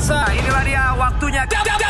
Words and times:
pemirsa, 0.00 0.24
inilah 0.32 0.64
dia 0.64 0.84
waktunya. 0.96 1.42
Jab, 1.44 1.60
jab, 1.60 1.76
jab, 1.76 1.89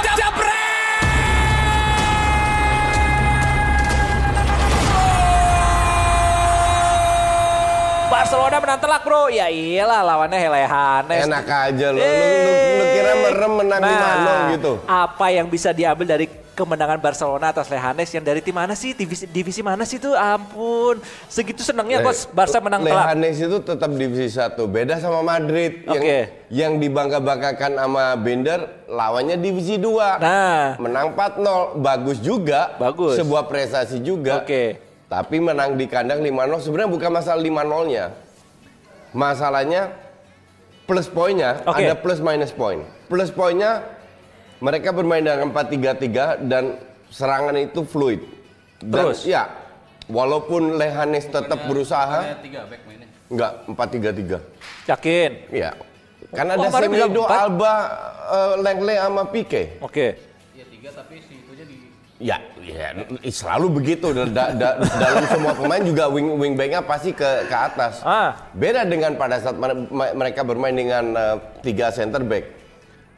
Barcelona 8.20 8.56
menang 8.60 8.80
telak 8.84 9.00
bro. 9.00 9.32
Ya 9.32 9.48
iyalah 9.48 10.04
lawannya 10.04 10.36
Helehanes. 10.36 11.24
Enak 11.24 11.48
aja 11.48 11.86
lo. 11.88 11.96
Lu, 11.96 12.04
lu, 12.04 12.52
lu 12.52 12.84
kira 12.92 13.12
merem 13.16 13.52
menang 13.64 13.80
Nah, 13.80 14.52
5-0 14.52 14.54
gitu. 14.60 14.72
Apa 14.84 15.26
yang 15.32 15.48
bisa 15.48 15.72
diambil 15.72 16.04
dari 16.04 16.28
kemenangan 16.52 17.00
Barcelona 17.00 17.48
atas 17.48 17.72
Lehanes 17.72 18.12
yang 18.12 18.20
dari 18.20 18.44
tim 18.44 18.52
mana 18.52 18.76
sih? 18.76 18.92
Divisi, 18.92 19.24
divisi 19.24 19.64
mana 19.64 19.88
sih 19.88 19.96
tuh? 19.96 20.12
Ampun. 20.12 21.00
Segitu 21.32 21.64
senangnya 21.64 22.04
kok 22.04 22.28
Barca 22.36 22.60
menang 22.60 22.84
telak. 22.84 23.08
Lehanes 23.08 23.40
itu 23.40 23.56
tetap 23.64 23.88
divisi 23.88 24.28
satu. 24.28 24.68
Beda 24.68 25.00
sama 25.00 25.24
Madrid 25.24 25.88
yang 25.88 26.04
Oke. 26.04 26.20
yang 26.52 26.72
dibangga-banggakan 26.76 27.72
sama 27.80 28.20
Bender 28.20 28.84
lawannya 28.84 29.40
divisi 29.40 29.80
2. 29.80 30.20
Nah. 30.20 30.76
Menang 30.76 31.16
4-0 31.16 31.80
bagus 31.80 32.20
juga. 32.20 32.76
Bagus. 32.76 33.16
Sebuah 33.16 33.48
prestasi 33.48 33.96
juga. 34.04 34.44
Oke. 34.44 34.89
Tapi 35.10 35.42
menang 35.42 35.74
di 35.74 35.90
kandang 35.90 36.22
5-0 36.22 36.62
sebenarnya 36.62 36.90
bukan 36.94 37.10
masalah 37.10 37.42
5-0-nya. 37.42 38.04
Masalahnya 39.10 39.90
plus 40.86 41.10
poinnya 41.10 41.66
Oke. 41.66 41.82
ada 41.82 41.98
plus 41.98 42.22
minus 42.22 42.54
poin. 42.54 42.86
Plus 43.10 43.34
poinnya 43.34 43.82
mereka 44.62 44.94
bermain 44.94 45.18
dengan 45.18 45.50
4-3-3 45.50 46.46
dan 46.46 46.78
serangan 47.10 47.58
itu 47.58 47.82
fluid. 47.82 48.22
Dan, 48.78 49.10
Terus? 49.10 49.26
ya, 49.26 49.50
walaupun 50.06 50.78
Lehanes 50.78 51.26
tetap 51.26 51.66
berusaha 51.66 52.38
tiga 52.38 52.70
back 52.70 52.80
mainnya. 52.86 53.08
enggak 53.26 53.52
4-3-3. 53.66 54.38
Yakin? 54.94 55.30
Iya. 55.50 55.70
Karena 56.30 56.54
Oh, 56.54 56.62
ada 56.62 56.70
Semedo. 56.70 57.22
Alba, 57.26 57.74
eh, 58.30 58.54
Lenglet 58.62 58.98
sama 59.02 59.26
Pique. 59.26 59.74
Oke. 59.82 60.14
Iya 60.54 60.64
tiga 60.70 60.88
tapi 60.94 61.18
si 61.26 61.39
Ya, 62.20 62.36
ya 62.60 62.92
selalu 63.32 63.80
begitu 63.80 64.12
Da- 64.12 64.52
da- 64.52 64.76
dalam 64.76 65.24
semua 65.24 65.56
pemain 65.56 65.80
juga 65.80 66.04
wing 66.12 66.36
wing 66.36 66.52
backnya 66.52 66.84
pasti 66.84 67.16
ke 67.16 67.48
ke 67.48 67.56
atas. 67.56 68.04
Ah. 68.04 68.36
Beda 68.52 68.84
dengan 68.84 69.16
pada 69.16 69.40
saat 69.40 69.56
mere- 69.56 69.88
me- 69.88 70.12
mereka 70.12 70.44
bermain 70.44 70.76
dengan 70.76 71.16
eh, 71.16 71.36
tiga 71.64 71.88
center 71.88 72.20
back. 72.20 72.44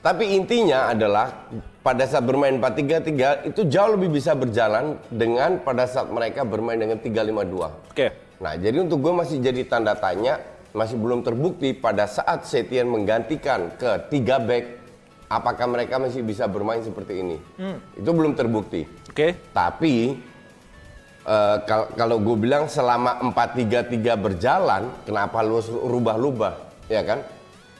Tapi 0.03 0.35
intinya 0.39 0.91
adalah 0.91 1.51
pada 1.83 2.07
saat 2.07 2.27
bermain 2.27 2.59
4-3-3 2.59 3.47
itu 3.47 3.67
jauh 3.67 3.95
lebih 3.95 4.19
bisa 4.19 4.35
berjalan 4.35 4.99
dengan 5.11 5.63
pada 5.63 5.87
saat 5.87 6.11
mereka 6.11 6.43
bermain 6.43 6.79
dengan 6.79 6.99
3-5-2. 6.99 7.71
Oke. 7.91 8.07
Nah, 8.43 8.59
jadi 8.59 8.83
untuk 8.83 8.99
gue 8.99 9.15
masih 9.15 9.39
jadi 9.39 9.63
tanda 9.63 9.95
tanya, 9.95 10.43
masih 10.75 10.99
belum 10.99 11.23
terbukti 11.23 11.71
pada 11.71 12.11
saat 12.11 12.43
Setien 12.51 12.91
menggantikan 12.91 13.71
ke 13.79 14.11
tiga 14.11 14.43
back, 14.43 14.82
apakah 15.33 15.65
mereka 15.65 15.97
masih 15.97 16.21
bisa 16.21 16.45
bermain 16.45 16.85
seperti 16.85 17.25
ini? 17.25 17.37
Itu 17.97 18.13
belum 18.13 18.37
terbukti. 18.37 18.85
Oke. 19.09 19.33
Tapi 19.51 19.95
eh, 21.25 21.57
kal- 21.65 21.91
kalau 21.97 22.21
gue 22.21 22.37
bilang 22.37 22.69
selama 22.69 23.25
4-3-3 23.33 23.97
berjalan, 24.19 24.83
kenapa 25.09 25.41
lu 25.41 25.59
rubah-rubah, 25.65 26.85
ya 26.93 27.01
kan? 27.01 27.25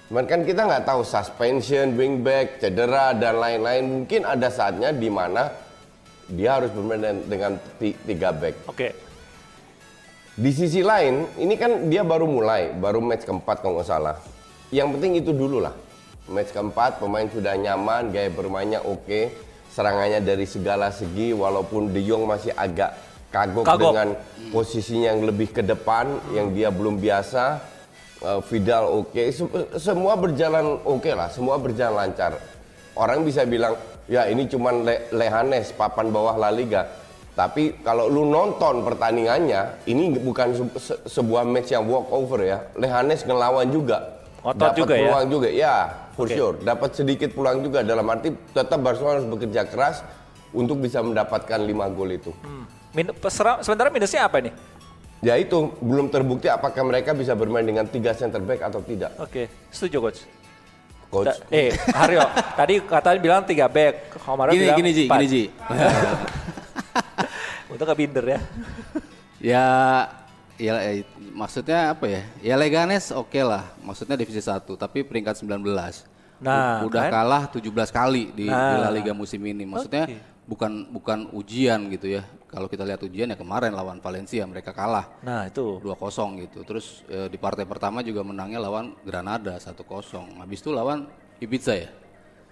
Cuman 0.09 0.25
kan 0.29 0.41
kita 0.45 0.69
nggak 0.69 0.85
tahu 0.85 1.01
suspension, 1.05 1.97
wingback, 1.97 2.61
cedera 2.61 3.17
dan 3.17 3.41
lain-lain. 3.41 3.85
Mungkin 4.05 4.29
ada 4.29 4.53
saatnya 4.53 4.93
di 4.93 5.09
mana 5.09 5.49
dia 6.29 6.61
harus 6.61 6.69
bermain 6.73 7.01
dengan, 7.01 7.17
dengan 7.29 7.53
ti- 7.81 7.97
tiga 8.05 8.29
back. 8.33 8.69
Oke. 8.69 8.89
Di 10.33 10.49
sisi 10.49 10.81
lain, 10.81 11.29
ini 11.37 11.57
kan 11.61 11.93
dia 11.93 12.01
baru 12.05 12.25
mulai, 12.25 12.73
baru 12.73 13.05
match 13.05 13.25
keempat 13.25 13.61
kalau 13.61 13.77
nggak 13.77 13.89
salah. 13.89 14.17
Yang 14.73 14.89
penting 14.97 15.13
itu 15.21 15.33
dulu 15.33 15.61
lah. 15.61 15.73
Match 16.31 16.55
keempat, 16.55 17.03
pemain 17.03 17.27
sudah 17.27 17.59
nyaman, 17.59 18.15
gaya 18.15 18.31
bermainnya 18.31 18.79
oke, 18.79 19.35
serangannya 19.75 20.23
dari 20.23 20.47
segala 20.47 20.95
segi, 20.95 21.35
walaupun 21.35 21.91
De 21.91 21.99
Jong 21.99 22.31
masih 22.31 22.55
agak 22.55 22.95
kagok, 23.35 23.67
Kagok. 23.67 23.91
dengan 23.91 24.09
posisinya 24.55 25.19
yang 25.19 25.27
lebih 25.27 25.51
ke 25.51 25.67
depan, 25.67 26.23
yang 26.31 26.55
dia 26.55 26.71
belum 26.71 27.03
biasa. 27.03 27.71
Vidal 28.47 28.87
oke, 28.87 29.19
Se- 29.35 29.83
semua 29.83 30.15
berjalan 30.15 30.79
oke 30.87 31.11
lah, 31.11 31.27
semua 31.27 31.59
berjalan 31.59 32.07
lancar. 32.07 32.39
Orang 32.95 33.27
bisa 33.27 33.43
bilang, 33.43 33.75
ya 34.07 34.31
ini 34.31 34.47
cuman 34.47 34.87
Le- 34.87 35.11
Lehanes, 35.11 35.75
papan 35.75 36.15
bawah 36.15 36.39
La 36.39 36.55
Liga. 36.55 36.87
Tapi 37.35 37.83
kalau 37.83 38.07
lu 38.07 38.31
nonton 38.31 38.87
pertandingannya, 38.87 39.91
ini 39.91 40.15
bukan 40.23 40.55
se- 40.55 40.79
se- 40.79 41.01
sebuah 41.19 41.43
match 41.43 41.75
yang 41.75 41.83
walk 41.91 42.15
over 42.15 42.47
ya. 42.47 42.63
Lehanes 42.79 43.27
ngelawan 43.27 43.67
juga. 43.75 44.23
Ngotot 44.47 44.71
Dapat 44.71 44.79
juga 44.79 44.95
ya? 44.95 45.01
peluang 45.03 45.27
juga, 45.27 45.49
ya, 45.51 45.77
for 46.13 46.29
Oke. 46.29 46.37
sure. 46.37 46.57
Dapat 46.61 46.91
sedikit 46.95 47.33
peluang 47.33 47.65
juga 47.65 47.81
dalam 47.83 48.05
arti 48.09 48.33
tetap 48.53 48.79
Barcelona 48.79 49.21
harus 49.21 49.29
bekerja 49.29 49.63
keras 49.67 50.05
untuk 50.53 50.79
bisa 50.79 51.01
mendapatkan 51.01 51.59
5 51.59 51.97
gol 51.97 52.11
itu. 52.13 52.31
Min 52.93 53.09
pesera- 53.17 53.65
sementara 53.65 53.89
minusnya 53.89 54.29
apa 54.29 54.39
nih? 54.41 54.53
Ya 55.23 55.39
itu 55.39 55.71
belum 55.79 56.11
terbukti 56.11 56.51
apakah 56.51 56.83
mereka 56.83 57.15
bisa 57.15 57.33
bermain 57.33 57.63
dengan 57.63 57.87
tiga 57.87 58.11
center 58.13 58.43
back 58.43 58.61
atau 58.67 58.83
tidak. 58.83 59.15
Oke. 59.17 59.47
Setuju 59.71 59.99
coach. 60.03 60.21
Coach, 61.13 61.29
Da- 61.29 61.45
eh, 61.53 61.77
Haryo, 61.93 62.25
tadi 62.59 62.81
katanya 62.81 63.21
bilang 63.21 63.43
tiga 63.45 63.69
back. 63.69 64.17
Kemarin 64.17 64.53
Gini 64.57 64.65
bilang 64.65 64.79
gini 64.81 64.91
Ji, 64.91 65.05
gini 65.07 65.27
Ji. 65.29 65.43
Untuk 67.73 67.85
ke 67.85 67.95
binder 67.97 68.25
ya. 68.25 68.41
ya 69.41 69.67
ya 70.61 70.81
eh, 70.83 71.05
maksudnya 71.33 71.93
apa 71.95 72.05
ya? 72.09 72.23
Ya 72.43 72.55
Leganes 72.57 73.13
oke 73.13 73.41
lah. 73.41 73.73
Maksudnya 73.81 74.17
divisi 74.17 74.41
1 74.41 74.65
tapi 74.77 75.05
peringkat 75.07 75.41
19. 75.41 75.63
Nah, 76.43 76.83
udah 76.83 77.07
kan? 77.07 77.13
kalah 77.15 77.43
17 77.55 77.71
kali 77.95 78.35
di, 78.35 78.51
di 78.51 78.51
Nah. 78.51 78.83
La 78.83 78.91
Liga 78.91 79.15
musim 79.15 79.39
ini. 79.47 79.63
Maksudnya 79.63 80.11
Oke. 80.11 80.19
bukan 80.51 80.73
bukan 80.91 81.19
ujian 81.31 81.87
gitu 81.89 82.11
ya. 82.19 82.27
Kalau 82.51 82.67
kita 82.69 82.83
lihat 82.85 83.01
ujian 83.01 83.31
ya 83.33 83.39
kemarin 83.39 83.73
lawan 83.73 84.03
Valencia 84.03 84.43
mereka 84.45 84.75
kalah 84.75 85.09
Nah, 85.23 85.47
itu. 85.49 85.79
2-0 85.81 86.43
gitu. 86.43 86.67
Terus 86.67 87.07
eh, 87.09 87.31
di 87.31 87.39
partai 87.39 87.63
pertama 87.65 88.03
juga 88.03 88.27
menangnya 88.27 88.59
lawan 88.59 88.93
Granada 89.07 89.55
1-0. 89.57 89.79
Habis 90.43 90.59
itu 90.61 90.71
lawan 90.75 91.07
Ibiza 91.39 91.75
ya. 91.79 91.91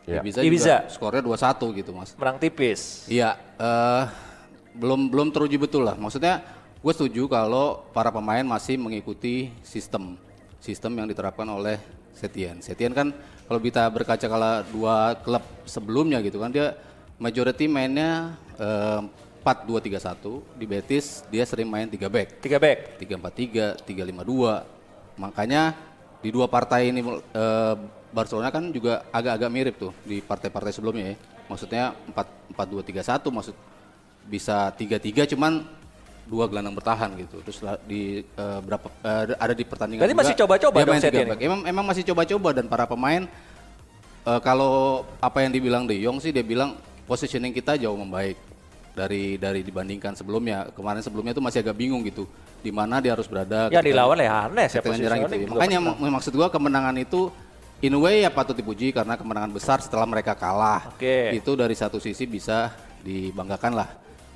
Ya. 0.09 0.23
Ibiza, 0.25 0.41
Ibiza. 0.43 0.77
juga 0.89 0.91
skornya 0.91 1.23
2-1 1.23 1.79
gitu 1.83 1.91
Mas. 1.93 2.11
Menang 2.17 2.39
tipis. 2.41 3.05
Iya, 3.07 3.37
eh, 3.59 4.05
belum 4.75 5.11
belum 5.11 5.29
teruji 5.35 5.59
betul 5.59 5.83
lah. 5.83 5.99
Maksudnya 5.99 6.41
gue 6.81 6.93
setuju 6.97 7.29
kalau 7.29 7.85
para 7.93 8.09
pemain 8.09 8.41
masih 8.41 8.81
mengikuti 8.81 9.53
sistem 9.61 10.17
sistem 10.57 10.97
yang 10.97 11.09
diterapkan 11.09 11.45
oleh 11.49 11.77
Setien. 12.17 12.61
Setien 12.61 12.93
kan 12.93 13.13
kalau 13.49 13.61
kita 13.61 13.85
berkaca 13.89 14.27
kala 14.29 14.61
dua 14.69 15.17
klub 15.21 15.45
sebelumnya 15.65 16.21
gitu 16.25 16.41
kan 16.41 16.53
dia 16.53 16.77
majority 17.21 17.69
mainnya 17.69 18.37
eh, 18.57 19.01
4-2-3-1 19.41 20.61
di 20.61 20.65
Betis 20.69 21.25
dia 21.33 21.49
sering 21.49 21.65
main 21.65 21.89
3 21.89 21.97
back 22.13 22.45
Tiga 22.45 22.61
back. 22.61 23.01
3-4-3, 23.01 23.89
3-5-2. 23.89 25.17
Makanya 25.17 25.73
di 26.21 26.29
dua 26.29 26.49
partai 26.49 26.93
ini 26.93 27.01
eh, 27.33 27.75
Barcelona 28.13 28.53
kan 28.53 28.69
juga 28.73 29.09
agak-agak 29.13 29.51
mirip 29.53 29.75
tuh 29.81 29.93
di 30.05 30.21
partai-partai 30.21 30.73
sebelumnya 30.73 31.13
ya. 31.13 31.17
Maksudnya 31.49 31.85
4-4-2-3-1 32.53 33.37
maksud 33.37 33.57
bisa 34.29 34.73
3-3 34.77 35.33
cuman 35.37 35.80
dua 36.31 36.47
gelandang 36.47 36.79
bertahan 36.79 37.11
gitu. 37.19 37.43
Terus 37.43 37.59
di 37.85 38.23
eh, 38.23 38.61
berapa 38.63 38.87
eh, 39.03 39.35
ada 39.35 39.51
di 39.51 39.65
pertandingan 39.67 40.07
Berarti 40.07 40.15
juga, 40.15 40.23
masih 40.23 40.37
coba-coba 40.39 40.77
dia 40.79 40.87
dong 40.87 40.95
main 40.95 41.03
tiga 41.03 41.23
back. 41.27 41.41
Emang 41.43 41.61
emang 41.67 41.85
masih 41.85 42.05
coba-coba 42.07 42.49
dan 42.55 42.67
para 42.71 42.87
pemain 42.87 43.23
eh, 44.25 44.41
kalau 44.41 45.03
apa 45.19 45.43
yang 45.43 45.51
dibilang 45.51 45.85
De 45.91 45.99
Jong 45.99 46.23
sih 46.23 46.31
dia 46.31 46.47
bilang 46.47 46.79
positioning 47.11 47.51
kita 47.51 47.75
jauh 47.75 47.99
membaik 47.99 48.39
dari 48.95 49.35
dari 49.35 49.67
dibandingkan 49.67 50.15
sebelumnya. 50.15 50.71
Kemarin 50.71 51.03
sebelumnya 51.03 51.35
tuh 51.35 51.43
masih 51.43 51.67
agak 51.67 51.75
bingung 51.75 52.07
gitu 52.07 52.31
di 52.63 52.71
mana 52.71 53.03
dia 53.03 53.19
harus 53.19 53.27
berada. 53.27 53.67
Ya 53.67 53.83
ketika- 53.83 53.91
dilawan 53.91 54.17
Lehanes 54.17 54.71
ya 54.71 54.81
menyerang 54.87 55.19
gitu. 55.27 55.51
Makanya 55.51 55.79
mak- 55.83 55.99
maksud 56.23 56.33
gua 56.39 56.47
kemenangan 56.47 56.95
itu 56.95 57.27
in 57.83 57.97
a 57.97 57.99
way 57.99 58.23
ya 58.23 58.31
patut 58.31 58.55
dipuji 58.55 58.95
karena 58.95 59.19
kemenangan 59.19 59.51
besar 59.51 59.83
setelah 59.83 60.07
mereka 60.07 60.39
kalah. 60.39 60.95
Oke. 60.95 61.35
Itu 61.35 61.59
dari 61.59 61.75
satu 61.75 61.99
sisi 61.99 62.23
bisa 62.31 62.71
dibanggakan 63.01 63.73
lah 63.75 63.89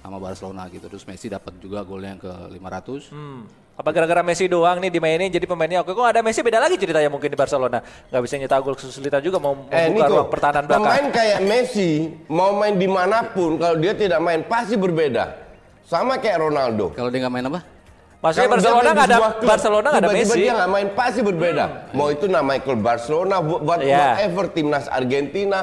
sama 0.05 0.21
Barcelona 0.21 0.69
gitu. 0.69 0.85
Terus 0.85 1.09
Messi 1.09 1.33
dapat 1.33 1.57
juga 1.57 1.81
golnya 1.81 2.13
yang 2.13 2.21
ke 2.21 2.33
500. 2.61 3.09
Hmm. 3.09 3.49
Apa 3.75 3.91
gara-gara 3.91 4.23
Messi 4.23 4.47
doang 4.47 4.79
nih 4.79 4.93
dimainin 4.93 5.33
jadi 5.33 5.51
pemainnya 5.51 5.83
oke 5.83 5.91
kok 5.91 6.07
ada 6.07 6.23
Messi 6.23 6.47
beda 6.47 6.63
lagi 6.63 6.79
ceritanya 6.79 7.11
mungkin 7.11 7.27
di 7.27 7.35
Barcelona 7.35 7.83
nggak 7.83 8.23
bisa 8.23 8.39
nyetak 8.39 8.63
gol 8.63 8.79
kesulitan 8.79 9.19
juga 9.19 9.43
mau 9.43 9.67
Eh 9.67 9.91
membuka 9.91 10.07
Niko, 10.07 10.15
ruang 10.15 10.31
pertahanan 10.31 10.63
belakang. 10.63 10.85
pemain 10.87 11.07
kayak 11.11 11.39
Messi 11.43 11.91
mau 12.31 12.55
main 12.55 12.79
di 12.79 12.87
mana 12.87 13.27
pun 13.27 13.59
kalau 13.59 13.75
dia 13.75 13.91
tidak 13.99 14.23
main 14.23 14.47
pasti 14.47 14.79
berbeda. 14.79 15.25
Sama 15.83 16.23
kayak 16.23 16.39
Ronaldo. 16.47 16.95
Kalau 16.95 17.11
dia 17.11 17.19
nggak 17.27 17.35
main 17.35 17.47
apa? 17.51 17.61
Maksudnya 18.23 18.49
Barcelona 18.49 18.89
nggak 18.95 19.09
ada 19.11 19.19
klub, 19.19 19.35
Barcelona 19.43 19.87
nggak 19.91 20.01
ada 20.01 20.09
tiba-tiba 20.09 20.31
Messi. 20.31 20.45
dia 20.47 20.53
nggak 20.55 20.71
main 20.71 20.89
pasti 20.95 21.21
berbeda. 21.21 21.65
Mau 21.93 22.09
itu 22.09 22.27
nama 22.31 22.53
klub 22.63 22.79
Barcelona, 22.81 23.37
buat 23.43 23.61
buat 23.67 23.81
Iya. 23.83 23.99
whatever 24.23 24.45
timnas 24.55 24.87
Argentina 24.87 25.59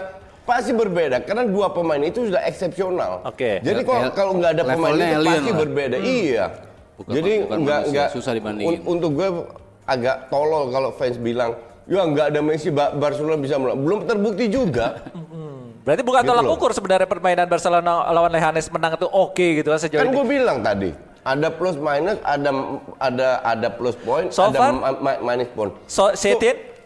pasti 0.52 0.72
berbeda 0.74 1.24
karena 1.24 1.48
dua 1.48 1.72
pemain 1.72 2.02
itu 2.02 2.28
sudah 2.28 2.44
eksepsional. 2.44 3.24
Oke. 3.24 3.64
Jadi 3.64 3.82
Ya, 3.82 3.88
kalau 3.88 4.10
kalau 4.12 4.32
nggak 4.36 4.52
ada 4.52 4.64
pemain 4.68 4.92
itu 4.94 5.16
pasti 5.24 5.48
lah. 5.48 5.58
berbeda. 5.58 5.96
Iya. 5.98 6.46
Bukan- 6.94 7.14
Jadi 7.16 7.32
nggak 7.48 7.80
nggak 7.88 8.08
susah 8.12 8.32
dibandingin. 8.36 8.68
un- 8.70 8.84
untuk 8.92 9.10
gue 9.16 9.30
agak 9.86 10.28
tolol 10.28 10.68
kalau 10.70 10.92
fans 10.92 11.16
bilang 11.18 11.56
ya 11.88 12.04
nggak 12.04 12.26
ada 12.30 12.40
Messi 12.42 12.70
Ba- 12.70 12.92
Barcelona 12.94 13.40
bisa 13.40 13.56
menang. 13.56 13.80
Belum 13.80 14.00
terbukti 14.04 14.46
juga. 14.48 15.00
Berarti 15.82 16.04
bukan 16.04 16.22
Gitu 16.22 16.30
tolak 16.30 16.46
loh. 16.46 16.54
ukur 16.54 16.72
sebenarnya 16.72 17.10
permainan 17.10 17.48
Barcelona 17.48 18.06
lawan 18.08 18.30
Lehanes 18.30 18.70
menang 18.70 18.94
itu 18.94 19.08
oke 19.08 19.48
gitu 19.56 19.66
kan 19.66 19.80
sejauh 19.80 19.98
kan 19.98 20.06
ini. 20.06 20.14
gue 20.14 20.26
bilang 20.30 20.58
tadi 20.62 20.94
ada 21.22 21.48
plus 21.50 21.74
minus, 21.74 22.18
ada 22.22 22.50
ada 23.00 23.28
ada 23.42 23.68
plus 23.72 23.98
point, 23.98 24.30
So 24.30 24.46
ada 24.48 24.58
far? 24.60 24.72
ma- 24.74 25.00
ma- 25.00 25.22
minus 25.24 25.50
point. 25.50 25.74
So? 25.88 26.14
So, 26.14 26.38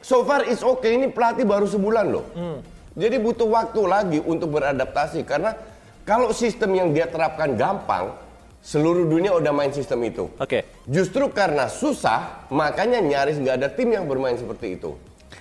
so 0.02 0.16
far 0.22 0.44
is 0.44 0.60
okay. 0.62 0.96
Ini 0.96 1.08
pelatih 1.10 1.44
baru 1.44 1.66
sebulan 1.66 2.06
loh. 2.08 2.24
Hmm. 2.32 2.60
Jadi 2.96 3.20
butuh 3.20 3.48
waktu 3.52 3.82
lagi 3.84 4.20
untuk 4.24 4.56
beradaptasi 4.56 5.28
karena 5.28 5.52
kalau 6.08 6.32
sistem 6.32 6.72
yang 6.80 6.90
dia 6.96 7.12
terapkan 7.12 7.52
gampang, 7.60 8.16
seluruh 8.64 9.04
dunia 9.04 9.36
udah 9.36 9.52
main 9.52 9.76
sistem 9.76 10.00
itu. 10.08 10.32
Oke. 10.40 10.64
Justru 10.88 11.28
karena 11.28 11.68
susah, 11.68 12.48
makanya 12.48 13.04
nyaris 13.04 13.36
nggak 13.36 13.56
ada 13.60 13.68
tim 13.68 13.92
yang 13.92 14.08
bermain 14.08 14.40
seperti 14.40 14.80
itu. 14.80 14.96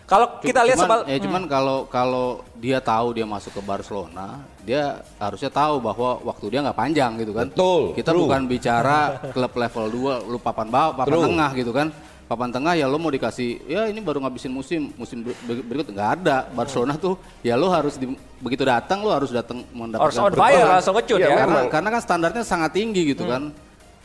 Kalau 0.04 0.36
kita 0.42 0.66
lihat 0.66 0.76
cuman, 0.82 0.88
soal 0.90 1.00
ya 1.08 1.16
cuman 1.16 1.42
kalau 1.48 1.78
kalau 1.88 2.44
dia 2.60 2.76
tahu 2.76 3.16
dia 3.16 3.24
masuk 3.24 3.56
ke 3.56 3.62
Barcelona, 3.64 4.42
dia 4.60 5.00
harusnya 5.16 5.48
tahu 5.48 5.80
bahwa 5.80 6.20
waktu 6.26 6.44
dia 6.52 6.60
nggak 6.60 6.76
panjang 6.76 7.12
gitu 7.22 7.32
kan. 7.32 7.46
Betul, 7.48 7.82
Kita 7.96 8.10
true. 8.12 8.26
bukan 8.26 8.42
bicara 8.44 8.98
klub 9.32 9.52
level 9.56 9.84
2 10.26 10.28
lu 10.28 10.36
papan 10.42 10.68
bawah, 10.68 10.92
papan 10.92 11.14
True. 11.14 11.24
tengah 11.30 11.50
gitu 11.56 11.72
kan. 11.72 11.88
Papan 12.24 12.48
tengah 12.48 12.72
ya 12.72 12.88
lo 12.88 12.96
mau 12.96 13.12
dikasih 13.12 13.68
ya 13.68 13.84
ini 13.84 14.00
baru 14.00 14.16
ngabisin 14.24 14.48
musim, 14.48 14.88
musim 14.96 15.20
ber- 15.20 15.36
ber- 15.44 15.60
berikut 15.60 15.92
nggak 15.92 16.10
ada. 16.20 16.48
Barcelona 16.56 16.96
tuh 16.96 17.20
ya 17.44 17.52
lo 17.52 17.68
harus 17.68 18.00
di- 18.00 18.16
begitu 18.40 18.64
datang 18.64 19.04
lo 19.04 19.12
harus 19.12 19.28
datang 19.28 19.60
mendapatkan 19.76 20.08
Harus 20.08 20.16
on 20.16 20.32
fire, 20.32 20.64
langsung 20.64 20.96
ngecut 20.96 21.18
Iya, 21.20 21.28
ya. 21.28 21.36
Karena, 21.36 21.52
Memang. 21.52 21.66
karena 21.68 21.88
kan 21.92 22.00
standarnya 22.00 22.42
sangat 22.42 22.70
tinggi 22.72 23.12
gitu 23.12 23.28
kan. 23.28 23.52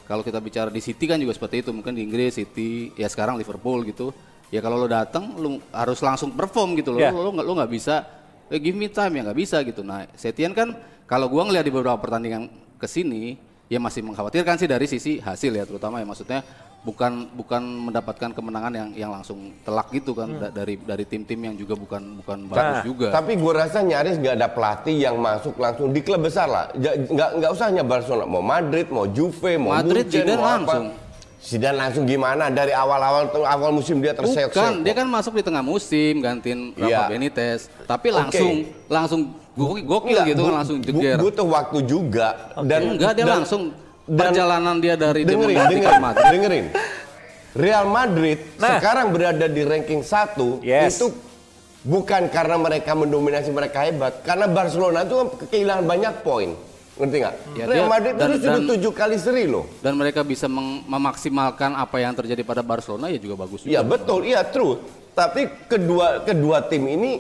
Kalau 0.04 0.20
kita 0.20 0.44
bicara 0.44 0.68
di 0.68 0.84
City 0.84 1.08
kan 1.08 1.16
juga 1.16 1.32
seperti 1.32 1.64
itu. 1.64 1.72
Mungkin 1.72 1.96
di 1.96 2.04
Inggris 2.04 2.36
City, 2.36 2.92
ya 3.00 3.08
sekarang 3.08 3.40
Liverpool 3.40 3.88
gitu. 3.88 4.12
Ya 4.52 4.60
kalau 4.60 4.76
lo 4.76 4.90
datang, 4.90 5.40
lo 5.40 5.64
harus 5.72 6.02
langsung 6.02 6.36
perform 6.36 6.76
gitu 6.76 6.92
loh. 6.92 7.00
Iya. 7.00 7.16
Lo, 7.16 7.24
lo 7.24 7.32
nggak 7.32 7.46
lo 7.46 7.54
nggak 7.56 7.72
bisa, 7.72 7.96
eh, 8.50 8.60
give 8.60 8.76
me 8.76 8.92
time 8.92 9.16
ya 9.16 9.32
nggak 9.32 9.38
bisa 9.38 9.64
gitu. 9.64 9.80
Nah, 9.80 10.10
Setien 10.14 10.52
kan 10.52 10.76
kalau 11.06 11.32
gua 11.32 11.48
ngeliat 11.48 11.64
di 11.64 11.72
beberapa 11.72 11.96
pertandingan 11.96 12.50
ke 12.76 12.84
sini, 12.84 13.38
ya 13.70 13.80
masih 13.80 14.04
mengkhawatirkan 14.04 14.58
sih 14.58 14.66
dari 14.66 14.90
sisi 14.90 15.22
hasil 15.22 15.54
ya, 15.54 15.64
terutama 15.64 16.02
ya 16.02 16.06
maksudnya 16.10 16.42
bukan 16.80 17.28
bukan 17.34 17.60
mendapatkan 17.60 18.32
kemenangan 18.32 18.72
yang 18.72 18.90
yang 18.94 19.12
langsung 19.12 19.52
telak 19.62 19.92
gitu 19.92 20.16
kan 20.16 20.32
da- 20.34 20.48
dari 20.50 20.80
dari 20.80 21.04
tim-tim 21.04 21.36
yang 21.42 21.56
juga 21.56 21.76
bukan 21.76 22.24
bukan 22.24 22.48
bagus 22.48 22.88
juga. 22.88 23.08
Tapi 23.12 23.36
gue 23.36 23.52
rasa 23.52 23.84
nyaris 23.84 24.16
nggak 24.16 24.36
ada 24.36 24.48
pelatih 24.48 24.96
yang 24.98 25.20
masuk 25.20 25.60
langsung 25.60 25.92
di 25.92 26.00
klub 26.00 26.22
besar 26.22 26.48
lah. 26.48 26.66
Nggak 26.74 27.30
nggak 27.36 27.52
usah 27.52 27.66
hanya 27.68 27.84
Barcelona, 27.84 28.24
mau 28.26 28.40
Madrid, 28.40 28.88
mau 28.88 29.06
Juve, 29.06 29.56
mau 29.56 29.76
Madrid, 29.76 30.08
Munchen, 30.08 30.24
mau 30.26 30.40
apa. 30.40 30.48
langsung. 30.50 30.88
Zidane 31.40 31.78
langsung 31.78 32.04
gimana? 32.04 32.48
Dari 32.50 32.72
awal-awal 32.72 33.28
awal 33.32 33.72
musim 33.72 34.00
dia 34.00 34.12
terseok 34.12 34.52
Bukan, 34.52 34.84
dia 34.84 34.92
kan 34.92 35.08
masuk 35.08 35.36
di 35.36 35.44
tengah 35.44 35.64
musim 35.64 36.20
gantiin. 36.20 36.76
Rafa 36.76 37.08
Benitez. 37.08 37.72
Tapi 37.84 38.08
langsung 38.10 38.52
langsung 38.88 39.22
gokil, 39.54 39.84
gokil 39.84 40.18
gitu 40.26 40.42
kan 40.42 40.54
langsung 40.60 40.78
jeger. 40.80 41.16
butuh 41.16 41.44
waktu 41.46 41.80
juga 41.84 42.28
dan 42.58 42.92
Enggak, 42.92 43.12
dia 43.14 43.24
dan- 43.24 43.36
langsung 43.40 43.72
dan- 44.10 44.34
perjalanan 44.34 44.76
dia 44.78 44.96
dari 44.96 45.22
dia 45.22 45.30
dengerin, 45.30 45.54
menggantikan 45.54 45.78
dengerin, 45.86 46.02
Madrid. 46.02 46.30
dengerin. 46.34 46.66
Real 47.50 47.86
Madrid 47.86 48.38
Nah. 48.56 48.78
sekarang 48.78 49.08
berada 49.10 49.46
di 49.46 49.62
ranking 49.64 50.02
satu 50.02 50.62
Yes. 50.62 50.98
itu 50.98 51.10
bukan 51.82 52.28
karena 52.28 52.58
mereka 52.58 52.94
mendominasi 52.94 53.50
mereka 53.50 53.86
hebat, 53.86 54.22
karena 54.22 54.46
Barcelona 54.46 55.02
itu 55.02 55.16
kan 55.16 55.28
kehilangan 55.48 55.86
banyak 55.86 56.14
poin, 56.22 56.50
ngerti 56.96 57.16
nggak? 57.18 57.36
Ya, 57.54 57.66
Real 57.66 57.86
dia- 57.86 57.90
Madrid 57.90 58.14
dan- 58.16 58.30
itu 58.30 58.38
sudah 58.40 58.62
tujuh 58.68 58.92
kali 58.92 59.16
seri 59.16 59.46
loh. 59.46 59.66
Dan 59.80 59.94
mereka 59.94 60.22
bisa 60.22 60.46
memaksimalkan 60.50 61.74
apa 61.74 61.98
yang 61.98 62.14
terjadi 62.14 62.42
pada 62.42 62.62
Barcelona 62.62 63.08
ya 63.08 63.18
juga 63.18 63.36
bagus 63.40 63.64
juga. 63.64 63.72
Iya 63.72 63.82
betul, 63.82 64.26
iya 64.26 64.42
true. 64.44 64.78
Tapi 65.12 65.50
kedua 65.66 66.22
kedua 66.22 66.64
tim 66.64 66.86
ini 66.86 67.20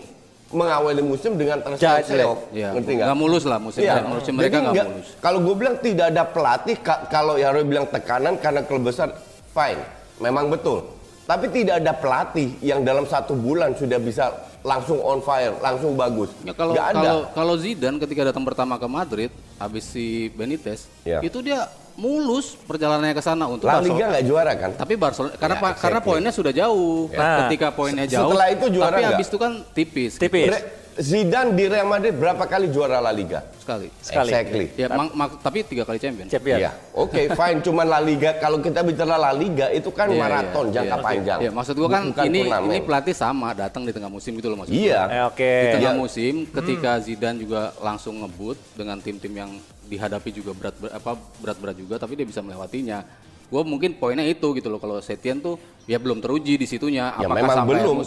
mengawali 0.50 1.02
musim 1.02 1.34
dengan 1.34 1.62
terseok-seok, 1.62 2.40
Ya, 2.52 2.74
ngerti 2.74 2.92
nggak? 2.96 3.06
nggak 3.06 3.20
mulus 3.20 3.44
lah 3.46 3.58
musim, 3.58 3.82
Iya. 3.82 4.02
musim 4.04 4.34
mereka 4.34 4.58
nggak 4.60 4.86
mulus. 4.88 5.10
Kalau 5.18 5.40
gue 5.40 5.56
bilang 5.56 5.76
tidak 5.78 6.06
ada 6.10 6.24
pelatih, 6.26 6.78
ka- 6.78 7.06
kalau 7.08 7.38
Yaro 7.38 7.62
bilang 7.62 7.86
tekanan 7.86 8.34
karena 8.36 8.62
klub 8.62 8.82
besar, 8.84 9.14
fine, 9.48 9.82
memang 10.18 10.50
betul. 10.50 10.90
Tapi 11.24 11.46
tidak 11.48 11.78
ada 11.78 11.94
pelatih 11.94 12.58
yang 12.60 12.82
dalam 12.82 13.06
satu 13.06 13.38
bulan 13.38 13.78
sudah 13.78 14.02
bisa 14.02 14.34
langsung 14.60 14.98
on 15.00 15.22
fire, 15.22 15.54
langsung 15.56 15.94
bagus. 15.94 16.34
Ya 16.42 16.52
kalau 16.52 16.74
Nggak 16.74 16.88
ada. 16.88 17.00
kalau 17.00 17.20
kalau 17.32 17.54
Zidane 17.56 17.98
ketika 18.00 18.22
datang 18.26 18.42
pertama 18.42 18.76
ke 18.76 18.88
Madrid 18.88 19.30
habis 19.56 19.86
si 19.86 20.06
Benitez, 20.32 20.90
Ya. 21.02 21.22
itu 21.22 21.40
dia 21.40 21.70
mulus 22.00 22.56
perjalanannya 22.58 23.12
ke 23.12 23.22
sana 23.22 23.46
untuk 23.46 23.68
La 23.68 23.78
Barcelona. 23.78 23.94
Liga 23.94 24.06
nggak 24.10 24.24
juara 24.26 24.54
kan? 24.56 24.72
Tapi 24.74 24.94
Barcelona 24.96 25.34
karena 25.36 25.56
Ya, 25.60 25.72
karena 25.76 26.00
poinnya 26.00 26.32
sudah 26.32 26.52
jauh. 26.52 27.12
Nah. 27.12 27.46
Ketika 27.46 27.68
poinnya 27.70 28.06
jauh. 28.08 28.32
Setelah 28.32 28.48
itu 28.50 28.66
juara 28.72 28.96
Tapi 28.96 29.04
habis 29.06 29.28
itu 29.28 29.38
kan 29.38 29.52
tipis. 29.72 30.12
tipis 30.16 30.48
Re- 30.50 30.66
Zidane 31.00 31.56
di 31.56 31.64
Real 31.64 31.88
Madrid 31.88 32.12
berapa 32.12 32.44
kali 32.44 32.68
juara 32.68 33.00
La 33.00 33.10
Liga? 33.10 33.40
sekali. 33.56 33.88
sekali. 34.02 34.30
Exactly. 34.30 34.66
Ya, 34.76 34.88
mang- 34.90 35.14
mak- 35.14 35.40
tapi 35.40 35.64
tiga 35.64 35.86
kali 35.86 35.96
champion. 35.96 36.28
Champion. 36.28 36.58
Iya, 36.58 36.72
oke, 36.92 37.32
fine. 37.32 37.60
Cuman 37.62 37.86
La 37.86 38.02
Liga, 38.02 38.36
kalau 38.36 38.58
kita 38.58 38.82
bicara 38.82 39.16
La 39.16 39.32
Liga 39.32 39.70
itu 39.70 39.88
kan 39.90 40.10
Iya, 40.10 40.20
maraton 40.20 40.66
iya, 40.68 40.74
jangka 40.76 40.92
iya. 40.92 41.06
panjang. 41.06 41.40
Ya, 41.40 41.52
maksud 41.54 41.76
gua 41.78 41.88
kan 41.88 42.04
Bukan 42.10 42.26
ini 42.26 42.40
turnamen. 42.44 42.68
ini 42.68 42.78
pelatih 42.82 43.14
sama 43.14 43.54
datang 43.54 43.86
di 43.86 43.94
tengah 43.94 44.10
musim 44.10 44.34
gitu 44.34 44.50
loh 44.50 44.58
maksud 44.58 44.74
gua. 44.74 44.82
Iya. 44.82 45.02
Eh, 45.08 45.24
Oke. 45.24 45.52
Di 45.54 45.68
tengah 45.72 45.94
Iya. 45.94 46.02
musim 46.02 46.34
ketika 46.46 46.92
Zidane 47.00 47.38
juga 47.40 47.62
langsung 47.80 48.20
ngebut 48.20 48.58
dengan 48.74 48.98
tim-tim 48.98 49.32
yang 49.32 49.52
dihadapi 49.86 50.30
juga 50.32 50.52
berat 50.52 50.76
ber- 50.76 50.92
apa 50.92 51.12
berat-berat 51.40 51.78
juga 51.78 51.96
tapi 51.96 52.14
dia 52.14 52.26
bisa 52.26 52.42
melewatinya. 52.42 53.06
Gue 53.50 53.66
mungkin 53.66 53.98
poinnya 53.98 54.22
itu 54.24 54.54
gitu 54.54 54.70
loh 54.70 54.78
kalau 54.78 55.02
Setien 55.02 55.42
tuh 55.42 55.58
ya 55.90 55.98
belum 55.98 56.22
teruji 56.22 56.54
di 56.56 56.70
situnya. 56.70 57.18
Ya 57.18 57.26
Apakah 57.26 57.38
memang 57.42 57.56
sampai 57.58 57.74
belum, 57.82 57.98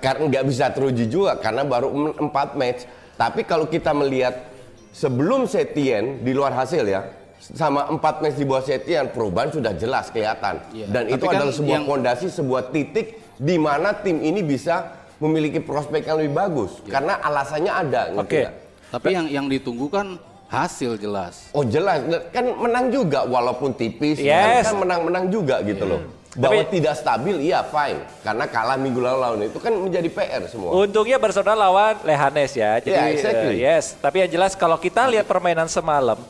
karena 0.00 0.22
nggak 0.24 0.44
bisa 0.48 0.64
teruji 0.72 1.04
juga 1.04 1.36
karena 1.36 1.68
baru 1.68 1.88
em- 1.92 2.16
empat 2.28 2.56
match. 2.56 2.88
Tapi 3.16 3.44
kalau 3.44 3.68
kita 3.68 3.92
melihat 3.92 4.48
sebelum 4.90 5.44
Setien 5.44 6.24
di 6.24 6.32
luar 6.32 6.56
hasil 6.56 6.84
ya, 6.88 7.12
sama 7.36 7.92
empat 7.92 8.24
match 8.24 8.40
di 8.40 8.48
bawah 8.48 8.64
Setien 8.64 9.12
perubahan 9.12 9.52
sudah 9.52 9.76
jelas 9.76 10.08
kelihatan. 10.08 10.64
Iya, 10.72 10.86
Dan 10.88 11.12
itu 11.12 11.24
kan 11.28 11.36
adalah 11.36 11.52
sebuah 11.52 11.76
yang- 11.76 11.88
fondasi, 11.88 12.26
sebuah 12.32 12.72
titik 12.72 13.20
di 13.36 13.56
mana 13.60 13.92
tim 13.92 14.24
ini 14.24 14.40
bisa 14.40 14.96
memiliki 15.20 15.60
prospek 15.60 16.08
yang 16.08 16.16
lebih 16.24 16.32
bagus 16.32 16.80
karena 16.88 17.20
alasannya 17.20 17.72
ada. 17.72 18.02
Oke. 18.16 18.48
nggak? 18.48 18.52
Tapi 18.96 19.08
yang 19.12 19.26
yang 19.28 19.46
ditunggu 19.48 19.92
kan 19.92 20.16
hasil 20.46 20.94
jelas. 20.96 21.50
Oh 21.50 21.62
jelas, 21.62 22.02
kan 22.30 22.44
menang 22.46 22.88
juga 22.88 23.22
walaupun 23.22 23.70
tipis, 23.70 24.18
Yes. 24.18 24.66
kan 24.66 24.78
menang-menang 24.78 25.26
juga 25.26 25.58
gitu 25.60 25.84
loh. 25.84 26.02
Bahwa 26.32 26.60
Tapi- 26.60 26.76
tidak 26.76 26.94
stabil, 26.94 27.36
iya 27.42 27.64
fine. 27.64 27.96
Karena 28.20 28.44
kalah 28.44 28.76
minggu 28.76 29.00
lalu 29.00 29.18
lawan 29.18 29.40
itu 29.42 29.56
kan 29.56 29.72
menjadi 29.72 30.04
PR 30.06 30.44
semua. 30.44 30.68
Untungnya 30.76 31.16
Barcelona 31.16 31.56
lawan 31.58 31.96
Lehanes 32.04 32.52
ya. 32.52 32.76
Jadi 32.76 32.92
Yeah, 32.92 33.08
exactly. 33.08 33.54
eh, 33.56 33.64
yes, 33.64 33.96
tapi 33.96 34.20
yang 34.20 34.30
jelas 34.30 34.52
kalau 34.52 34.76
kita 34.76 35.08
lihat 35.08 35.24
permainan 35.24 35.64
semalam 35.66 36.20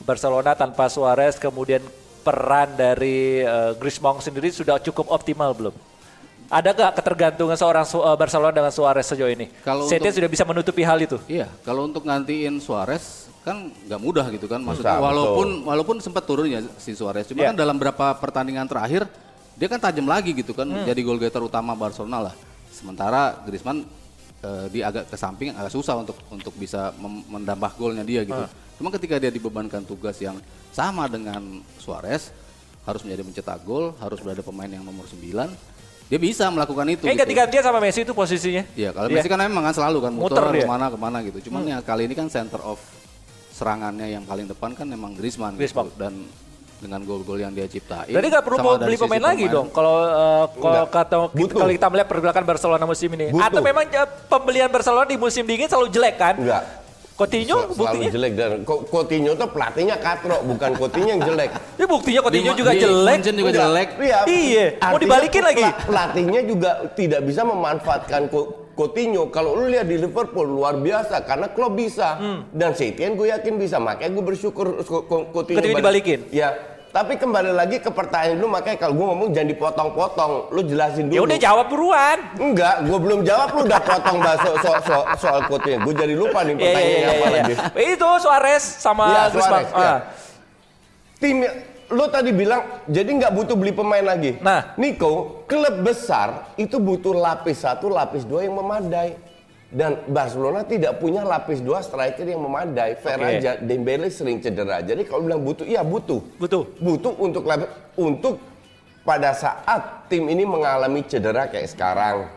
Barcelona 0.00 0.52
tanpa 0.52 0.92
Suarez 0.92 1.40
kemudian 1.40 1.80
peran 2.20 2.76
dari 2.76 3.40
eh, 3.40 3.72
Griezmann 3.74 4.20
sendiri 4.20 4.52
sudah 4.52 4.76
cukup 4.78 5.08
optimal 5.08 5.50
belum? 5.50 5.72
Ada 6.44 6.76
nggak 6.76 6.92
ketergantungan 6.94 7.56
seorang 7.56 7.88
Su- 7.88 8.04
eh, 8.04 8.16
Barcelona 8.20 8.52
dengan 8.52 8.68
Suarez 8.68 9.08
sejauh 9.08 9.32
ini? 9.32 9.48
Kalau 9.64 9.88
untuk- 9.88 10.12
sudah 10.12 10.28
bisa 10.28 10.44
menutupi 10.44 10.84
hal 10.84 11.00
itu. 11.00 11.16
Iya, 11.24 11.48
kalau 11.64 11.88
untuk 11.88 12.04
gantiin 12.04 12.60
Suarez 12.60 13.32
kan 13.44 13.56
nggak 13.68 14.00
mudah 14.00 14.26
gitu 14.32 14.48
kan. 14.48 14.58
Maksudnya 14.58 14.96
Susah, 14.96 15.04
walaupun 15.04 15.48
walaupun 15.62 15.96
sempat 16.00 16.24
turun 16.24 16.48
ya 16.48 16.64
si 16.76 16.96
Suarez, 16.96 17.28
cuma 17.28 17.44
Iya. 17.44 17.52
kan 17.52 17.56
dalam 17.56 17.76
beberapa 17.76 18.16
pertandingan 18.16 18.64
terakhir 18.64 19.04
dia 19.54 19.68
kan 19.68 19.78
tajam 19.78 20.08
lagi 20.08 20.32
gitu 20.32 20.50
kan, 20.50 20.66
Hmm. 20.66 20.82
jadi 20.82 21.00
goal 21.00 21.20
getter 21.20 21.38
utama 21.40 21.76
Barcelona 21.76 22.30
lah. 22.30 22.34
Sementara 22.70 23.38
Griezmann 23.44 23.84
eh, 24.40 24.66
di 24.68 24.80
agak 24.80 25.08
ke 25.08 25.16
samping 25.16 25.52
agak 25.52 25.70
susah 25.70 25.96
untuk 25.96 26.16
untuk 26.28 26.52
bisa 26.54 26.92
mendambah 27.28 27.70
golnya 27.76 28.02
dia 28.02 28.24
gitu. 28.24 28.36
Ah. 28.36 28.48
Cuma 28.74 28.90
ketika 28.90 29.16
dia 29.16 29.30
dibebankan 29.30 29.80
tugas 29.82 30.18
yang 30.18 30.36
sama 30.68 31.06
dengan 31.06 31.40
Suarez, 31.78 32.28
harus 32.82 33.00
menjadi 33.00 33.22
mencetak 33.22 33.62
gol, 33.62 33.96
harus 33.96 34.20
berada 34.20 34.42
pemain 34.42 34.68
yang 34.68 34.82
nomor 34.82 35.06
9, 35.06 35.48
dia 36.04 36.18
bisa 36.18 36.44
melakukan 36.50 36.84
itu. 36.90 37.04
Kayak 37.04 37.14
gitu. 37.14 37.22
ganti-gantian 37.24 37.62
sama 37.62 37.78
Messi 37.80 38.00
itu 38.02 38.12
posisinya. 38.12 38.64
Iya, 38.74 38.90
kalau 38.90 39.08
Iya. 39.08 39.16
Messi 39.16 39.28
kan 39.30 39.40
emang 39.40 39.64
kan 39.64 39.74
selalu 39.74 39.98
kan 40.02 40.12
Muter 40.12 40.36
muter, 40.36 40.44
dia. 40.52 40.64
ke 40.64 40.68
mana 40.68 40.86
ke 40.90 40.98
mana 40.98 41.18
gitu. 41.22 41.38
Cuman 41.48 41.60
ya 41.64 41.78
kali 41.80 42.04
ini 42.04 42.12
kan 42.12 42.26
center 42.28 42.60
of 42.60 42.76
serangannya 43.54 44.10
yang 44.10 44.26
paling 44.26 44.50
depan 44.50 44.74
kan 44.74 44.86
emang 44.90 45.14
Griezmann, 45.14 45.54
Griezmann. 45.54 45.86
Gitu. 45.86 45.98
dan 46.02 46.14
dengan 46.82 47.00
gol-gol 47.06 47.38
yang 47.40 47.54
dia 47.54 47.64
ciptain. 47.70 48.10
Jadi 48.12 48.26
nggak 48.28 48.44
perlu 48.44 48.58
mau 48.60 48.76
beli 48.76 48.98
sisi 48.98 49.04
pemain 49.06 49.22
lagi 49.22 49.46
dong 49.48 49.70
kalau 49.72 49.96
eh, 50.04 50.44
kalau 50.58 50.82
kalau 51.48 51.70
kita 51.72 51.86
melihat 51.88 52.08
pergerakan 52.10 52.44
Barcelona 52.44 52.84
musim 52.84 53.08
ini. 53.14 53.32
Butuh. 53.32 53.46
Atau 53.46 53.60
memang 53.64 53.86
eh, 53.88 54.08
pembelian 54.28 54.68
Barcelona 54.68 55.06
di 55.08 55.16
musim 55.16 55.46
dingin 55.46 55.70
selalu 55.70 55.88
jelek 55.88 56.16
kan? 56.18 56.34
Enggak. 56.36 56.84
Coutinho 57.14 57.70
Sel- 57.70 57.78
buktinya. 57.78 58.10
Selalu 58.10 58.14
jelek 58.18 58.32
dan 58.34 58.60
Coutinho 58.66 59.32
tuh 59.38 59.48
pelatihnya 59.54 59.96
katro, 60.02 60.36
bukan 60.42 60.70
Coutinho 60.74 61.08
yang 61.14 61.22
jelek. 61.22 61.50
Ya 61.80 61.86
buktinya 61.86 62.20
Coutinho 62.26 62.52
Di- 62.52 62.58
juga 62.58 62.70
di 62.74 62.82
jelek. 62.82 63.16
Munchen 63.22 63.34
juga 63.38 63.50
jelek. 63.54 63.88
Iya. 64.02 64.18
Iya, 64.26 64.66
mau 64.82 64.98
dibalikin 64.98 65.42
lagi. 65.46 65.64
Pelatihnya 65.86 66.40
juga 66.42 66.70
tidak 66.98 67.20
bisa 67.22 67.46
memanfaatkan 67.46 68.26
Coutinho. 68.74 69.26
Kalau 69.28 69.54
lu 69.54 69.66
lihat 69.66 69.86
di 69.86 69.96
Liverpool 69.96 70.44
luar 70.44 70.76
biasa 70.76 71.22
karena 71.22 71.48
Klopp 71.48 71.74
bisa 71.74 72.14
Hmm. 72.14 72.40
dan 72.50 72.70
Setien 72.72 73.14
gue 73.14 73.26
yakin 73.28 73.54
bisa. 73.54 73.78
Makanya 73.78 74.12
gue 74.12 74.24
bersyukur 74.26 74.82
Co- 74.82 75.02
Co- 75.02 75.30
Coutinho 75.30 75.58
Coutinho 75.58 75.78
balik- 75.80 76.04
dibalikin. 76.04 76.20
Ya. 76.28 76.50
Tapi 76.90 77.14
kembali 77.16 77.50
lagi 77.50 77.78
ke 77.78 77.90
pertanyaan 77.90 78.38
lu 78.38 78.46
makanya 78.46 78.78
kalau 78.78 78.94
gue 78.94 79.02
ngomong 79.04 79.28
jangan 79.28 79.50
dipotong-potong, 79.50 80.32
lu 80.48 80.62
jelasin 80.62 81.06
dulu. 81.06 81.16
Ya 81.16 81.22
udah 81.24 81.38
jawab 81.40 81.66
buruan. 81.66 82.18
Enggak, 82.36 82.86
gue 82.86 82.98
belum 83.00 83.20
jawab 83.22 83.48
lu 83.50 83.66
udah 83.66 83.82
potong 83.82 84.18
bahas 84.18 84.38
so, 84.38 84.52
so, 84.58 84.70
so, 84.80 84.96
soal 85.18 85.42
quote-nya. 85.44 85.82
Gue 85.82 85.90
jadi 85.90 86.14
lupa 86.14 86.46
nih 86.46 86.54
Iya 86.54 86.62
iya 86.62 86.62
pertanyaannya 86.62 86.94
iya. 86.94 87.10
apa 87.10 87.26
iya. 87.26 87.34
lagi. 87.34 87.54
Itu 87.90 88.08
Suarez 88.22 88.62
sama 88.78 89.04
Griezmann. 89.10 89.34
Suarez, 89.34 89.68
iya. 89.72 89.90
Ah. 89.90 89.98
Tim 91.18 91.36
lu 91.94 92.10
tadi 92.10 92.34
bilang 92.34 92.82
jadi 92.90 93.06
nggak 93.06 93.32
butuh 93.32 93.56
beli 93.56 93.70
pemain 93.70 94.02
lagi. 94.02 94.36
Nah. 94.42 94.74
Nico, 94.74 95.46
klub 95.46 95.80
besar 95.86 96.52
itu 96.58 96.82
butuh 96.82 97.14
lapis 97.14 97.62
satu, 97.62 97.86
lapis 97.86 98.26
dua 98.26 98.44
yang 98.44 98.58
memadai. 98.58 99.16
Dan 99.74 100.06
Barcelona 100.06 100.62
tidak 100.62 101.02
punya 101.02 101.26
lapis 101.26 101.58
dua 101.58 101.82
striker 101.82 102.22
yang 102.22 102.38
memadai. 102.42 102.94
Fair 102.94 103.18
Oke. 103.18 103.42
aja, 103.42 103.58
Dembele 103.58 104.06
sering 104.06 104.38
cedera. 104.38 104.78
Jadi 104.82 105.02
kalau 105.02 105.26
bilang 105.26 105.42
butuh, 105.42 105.66
iya 105.66 105.82
butuh. 105.82 106.22
Butuh. 106.38 106.78
Butuh 106.78 107.14
untuk 107.18 107.42
lapis, 107.42 107.66
untuk 107.98 108.38
pada 109.02 109.34
saat 109.34 110.06
tim 110.06 110.30
ini 110.30 110.46
mengalami 110.46 111.02
cedera 111.02 111.50
kayak 111.50 111.74
sekarang 111.74 112.30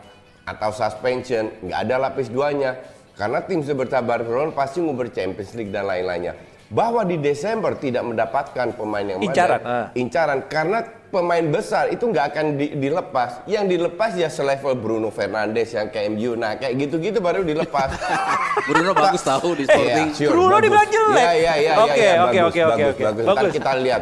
atau 0.50 0.70
suspension, 0.74 1.50
nggak 1.62 1.80
ada 1.86 1.94
lapis 2.10 2.26
duanya. 2.26 2.74
Karena 3.14 3.42
tim 3.42 3.62
seperti 3.66 3.98
Barcelona 3.98 4.54
pasti 4.54 4.78
mau 4.78 4.94
Champions 4.94 5.50
League 5.58 5.74
dan 5.74 5.90
lain-lainnya. 5.90 6.38
Bahwa 6.68 7.00
di 7.00 7.16
Desember 7.16 7.72
tidak 7.74 8.04
mendapatkan 8.04 8.76
pemain 8.76 9.00
yang. 9.00 9.24
Incaran, 9.24 9.60
ah. 9.64 9.86
Incaran 9.96 10.44
karena 10.44 10.84
pemain 11.08 11.40
besar 11.40 11.88
itu 11.88 12.04
nggak 12.04 12.26
akan 12.28 12.46
di- 12.60 12.76
dilepas. 12.76 13.40
Yang 13.48 13.64
dilepas 13.72 14.12
ya 14.12 14.28
selevel 14.28 14.76
Bruno 14.76 15.08
Fernandes 15.08 15.72
yang 15.72 15.88
ke 15.88 16.04
MU. 16.12 16.36
Nah 16.36 16.60
kayak 16.60 16.76
gitu-gitu 16.76 17.24
baru 17.24 17.40
dilepas. 17.40 17.96
Bruno 18.68 18.92
bagus 18.92 19.24
tahu 19.24 19.56
di 19.56 19.64
Sporting. 19.64 20.08
Iya, 20.12 20.16
sure, 20.16 20.28
Bruno 20.28 20.52
bagus. 20.52 20.64
dibilang 20.68 20.88
jelek. 20.92 21.16
Iya, 21.16 21.32
iya, 21.32 21.52
iya, 21.56 21.72
Oke, 21.72 21.96
iya, 21.96 22.12
oke, 22.20 22.36
bagus, 22.36 22.36
oke, 22.36 22.60
oke, 22.60 22.60
bagus, 22.60 23.24
oke. 23.24 23.32
bagus. 23.32 23.52
Kita 23.56 23.70
lihat. 23.80 24.00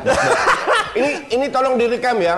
ini 0.99 1.11
ini 1.31 1.47
tolong 1.47 1.75
direkam 1.79 2.17
ya. 2.19 2.35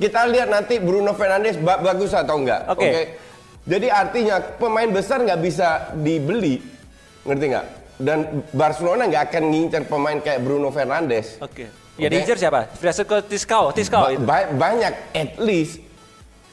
Kita 0.00 0.24
lihat 0.24 0.48
nanti 0.48 0.80
Bruno 0.80 1.12
Fernandes 1.12 1.60
ba- 1.60 1.84
bagus 1.84 2.16
atau 2.16 2.40
enggak. 2.40 2.64
Oke. 2.72 3.20
Jadi 3.68 3.92
artinya 3.92 4.40
pemain 4.56 4.88
besar 4.88 5.20
nggak 5.20 5.40
bisa 5.44 5.92
dibeli, 5.92 6.64
ngerti 7.28 7.44
nggak? 7.52 7.66
Dan 8.00 8.18
Barcelona 8.50 9.04
nggak 9.04 9.24
akan 9.28 9.42
ngincer 9.46 9.82
pemain 9.84 10.16
kayak 10.16 10.40
Bruno 10.40 10.72
Fernandes. 10.72 11.36
Oke. 11.38 11.68
Ya 11.94 12.08
Oke. 12.08 12.16
diincer 12.16 12.36
siapa? 12.38 12.72
Fraser 12.72 13.04
Tiskau, 13.22 13.68
Tiskau 13.70 14.02
Ba- 14.02 14.10
itu. 14.10 14.24
ba- 14.24 14.48
banyak, 14.50 14.92
at 15.12 15.36
least 15.36 15.84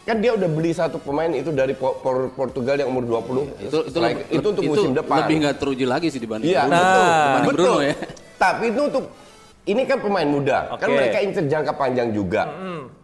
kan 0.04 0.20
dia 0.20 0.32
udah 0.32 0.44
beli 0.46 0.72
satu 0.72 1.00
pemain 1.00 1.28
itu 1.30 1.52
dari 1.52 1.72
Po- 1.72 1.96
Por- 1.98 2.32
Portugal 2.32 2.76
yang 2.76 2.88
umur 2.90 3.04
20 3.06 3.48
Itu 3.58 3.80
itu, 3.80 3.80
Striker. 3.90 4.24
lebih- 4.24 4.28
itu 4.34 4.48
untuk 4.50 4.64
musim 4.66 4.92
depan. 4.92 5.18
Lebih 5.24 5.36
nggak 5.42 5.56
teruji 5.56 5.86
lagi 5.86 6.08
sih 6.08 6.20
dibanding 6.20 6.48
Iya, 6.48 6.62
Bruno. 6.62 6.76
betul. 6.76 7.04
Dibanding 7.08 7.44
betul. 7.46 7.64
Bruno 7.64 7.80
ya. 7.82 7.96
Tapi 8.38 8.64
itu 8.68 8.82
untuk 8.86 9.04
ini 9.68 9.84
kan 9.84 10.00
pemain 10.00 10.26
muda, 10.26 10.80
kan 10.80 10.88
Oke. 10.88 10.96
mereka 10.96 11.18
incer 11.20 11.46
jangka 11.46 11.76
panjang 11.76 12.16
juga. 12.16 12.48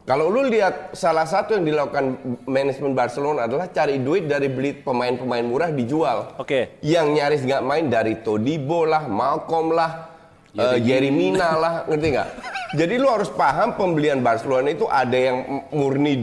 Kalau 0.04 0.28
lu 0.28 0.44
lihat 0.52 0.92
salah 0.92 1.24
satu 1.24 1.56
yang 1.56 1.64
dilakukan 1.64 2.20
manajemen 2.44 2.92
Barcelona 2.92 3.48
adalah 3.48 3.72
cari 3.72 4.04
duit 4.04 4.28
dari 4.28 4.52
beli 4.52 4.76
pemain-pemain 4.76 5.48
murah 5.48 5.72
dijual. 5.72 6.36
Oke. 6.36 6.80
Yang 6.84 7.08
nyaris 7.16 7.42
nggak 7.48 7.64
main 7.64 7.88
dari 7.88 8.20
Todibo 8.20 8.84
lah, 8.84 9.08
Malcolm 9.08 9.72
lah, 9.72 10.12
eh, 10.52 10.80
Jeremina 10.84 11.56
lah, 11.56 11.74
ngerti 11.88 12.08
nggak? 12.20 12.30
Jadi 12.84 12.94
lu 13.00 13.08
harus 13.08 13.32
paham 13.32 13.80
pembelian 13.80 14.20
Barcelona 14.20 14.76
itu 14.76 14.84
ada 14.92 15.16
yang 15.16 15.72
murni 15.72 16.20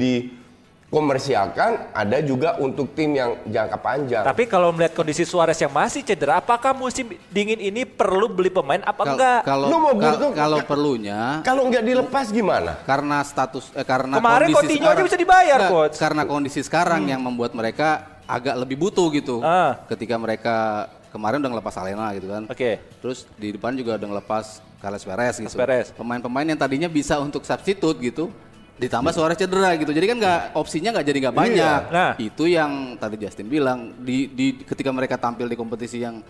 dikomersialkan, 0.90 1.94
ada 1.94 2.18
juga 2.18 2.58
untuk 2.58 2.90
tim 2.98 3.14
yang 3.14 3.38
jangka 3.46 3.78
panjang. 3.78 4.24
Tapi 4.26 4.42
kalau 4.50 4.74
melihat 4.74 4.98
kondisi 4.98 5.22
Suarez 5.22 5.54
yang 5.54 5.70
masih 5.70 6.02
cedera, 6.02 6.42
apakah 6.42 6.74
musim 6.74 7.14
dingin 7.30 7.62
ini 7.62 7.86
perlu 7.86 8.26
beli 8.26 8.50
pemain 8.50 8.82
apa 8.82 8.98
Kal- 8.98 9.14
enggak? 9.14 9.40
Kalau 9.46 9.66
Lu 9.70 9.78
mau 9.78 9.94
kal- 9.94 10.34
kalau 10.34 10.58
perlunya 10.66 11.46
Kalau 11.46 11.70
nggak 11.70 11.86
dilepas 11.86 12.34
gimana? 12.34 12.74
karena 12.82 13.22
status 13.22 13.70
eh, 13.70 13.86
karena 13.86 14.18
Kemarin 14.18 14.50
kondisi 14.50 14.58
Coutinho 14.58 14.82
aja 14.82 14.90
sekarang- 14.90 15.06
bisa 15.06 15.18
dibayar, 15.22 15.58
Nggak, 15.62 15.70
Coach. 15.70 15.96
Karena 16.02 16.22
kondisi 16.26 16.60
sekarang 16.66 17.02
yang 17.06 17.22
membuat 17.22 17.54
mereka 17.54 17.88
agak 18.26 18.58
lebih 18.58 18.76
butuh 18.82 19.06
gitu. 19.14 19.38
Ah. 19.46 19.78
Ketika 19.86 20.18
mereka 20.18 20.90
kemarin 21.14 21.38
udah 21.38 21.50
ngelepas 21.54 21.74
Alena 21.78 22.10
gitu 22.18 22.26
kan. 22.26 22.42
Oke. 22.50 22.82
Terus 22.98 23.30
di 23.38 23.54
depan 23.54 23.78
juga 23.78 23.94
udah 23.94 24.08
ngelepas 24.10 24.58
Carles 24.82 25.06
Perez 25.06 25.38
gitu. 25.38 25.54
Perez. 25.54 25.94
Pemain-pemain 25.94 26.50
yang 26.50 26.58
tadinya 26.58 26.90
bisa 26.90 27.14
untuk 27.22 27.46
substitute 27.46 27.94
gitu. 28.02 28.34
Ditambah 28.80 29.12
suara 29.12 29.36
cedera 29.36 29.76
gitu. 29.76 29.92
Jadi 29.92 30.06
kan 30.08 30.16
nggak 30.16 30.40
opsinya 30.56 30.90
nggak 30.96 31.06
jadi 31.06 31.18
nggak 31.28 31.36
banyak. 31.36 31.80
Nah. 31.92 32.12
Itu 32.16 32.48
yang 32.48 32.96
tadi 32.96 33.20
Justin 33.20 33.52
bilang 33.52 33.92
di, 34.00 34.32
di 34.32 34.46
ketika 34.64 34.88
mereka 34.88 35.20
tampil 35.20 35.44
di 35.44 35.56
kompetisi 35.60 36.00
yang 36.00 36.24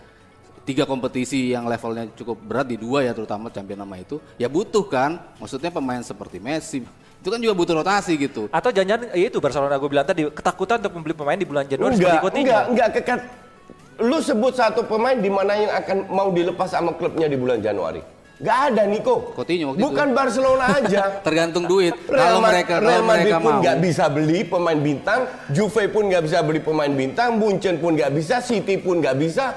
tiga 0.66 0.84
kompetisi 0.84 1.54
yang 1.54 1.64
levelnya 1.70 2.10
cukup 2.14 2.36
berat 2.42 2.66
di 2.68 2.76
dua 2.76 3.06
ya 3.06 3.16
terutama 3.16 3.48
champion 3.48 3.80
nama 3.80 3.96
itu 3.96 4.20
ya 4.36 4.46
butuh 4.46 4.84
kan 4.86 5.18
maksudnya 5.40 5.72
pemain 5.72 6.04
seperti 6.04 6.36
Messi 6.36 6.84
itu 7.20 7.28
kan 7.28 7.40
juga 7.40 7.56
butuh 7.56 7.74
rotasi 7.80 8.16
gitu 8.16 8.46
Atau 8.52 8.72
jangan-jangan 8.72 9.12
ya 9.12 9.26
itu 9.28 9.40
Barcelona 9.40 9.76
gue 9.80 9.90
bilang 9.92 10.06
tadi 10.08 10.28
ketakutan 10.28 10.80
untuk 10.84 10.92
membeli 11.00 11.14
pemain 11.16 11.38
di 11.40 11.48
bulan 11.48 11.64
Januari 11.68 11.96
seperti 11.96 12.08
Enggak, 12.08 12.22
Coutinho. 12.24 12.44
enggak, 12.44 12.62
enggak 12.70 12.88
kekat. 12.96 13.20
Lu 14.00 14.18
sebut 14.24 14.52
satu 14.56 14.80
pemain 14.88 15.16
di 15.16 15.28
mana 15.28 15.52
yang 15.52 15.72
akan 15.76 15.96
mau 16.08 16.28
dilepas 16.32 16.72
sama 16.72 16.96
klubnya 16.96 17.28
di 17.28 17.36
bulan 17.36 17.60
Januari. 17.60 18.00
Enggak 18.40 18.58
ada 18.66 18.82
Nico. 18.88 19.36
Coutinho 19.36 19.64
waktu 19.70 19.84
Bukan 19.84 20.06
itu. 20.06 20.16
Barcelona 20.16 20.64
aja. 20.72 21.02
tergantung 21.26 21.68
duit 21.68 21.92
Real, 22.08 22.16
kalau 22.16 22.40
mereka 22.40 22.74
Real 22.80 22.88
kalau 22.96 23.04
Madrid 23.04 23.24
mereka 23.28 23.38
pun 23.38 23.52
nggak 23.60 23.76
bisa 23.78 24.04
beli 24.08 24.40
pemain 24.42 24.78
bintang, 24.80 25.20
Juve 25.48 25.84
pun 25.86 26.02
nggak 26.08 26.22
bisa 26.24 26.38
beli 26.40 26.60
pemain 26.60 26.88
bintang, 26.90 27.36
Munchen 27.36 27.76
pun 27.76 27.92
nggak 27.92 28.08
bisa, 28.10 28.40
City 28.40 28.80
pun 28.80 28.98
nggak 28.98 29.12
bisa. 29.14 29.52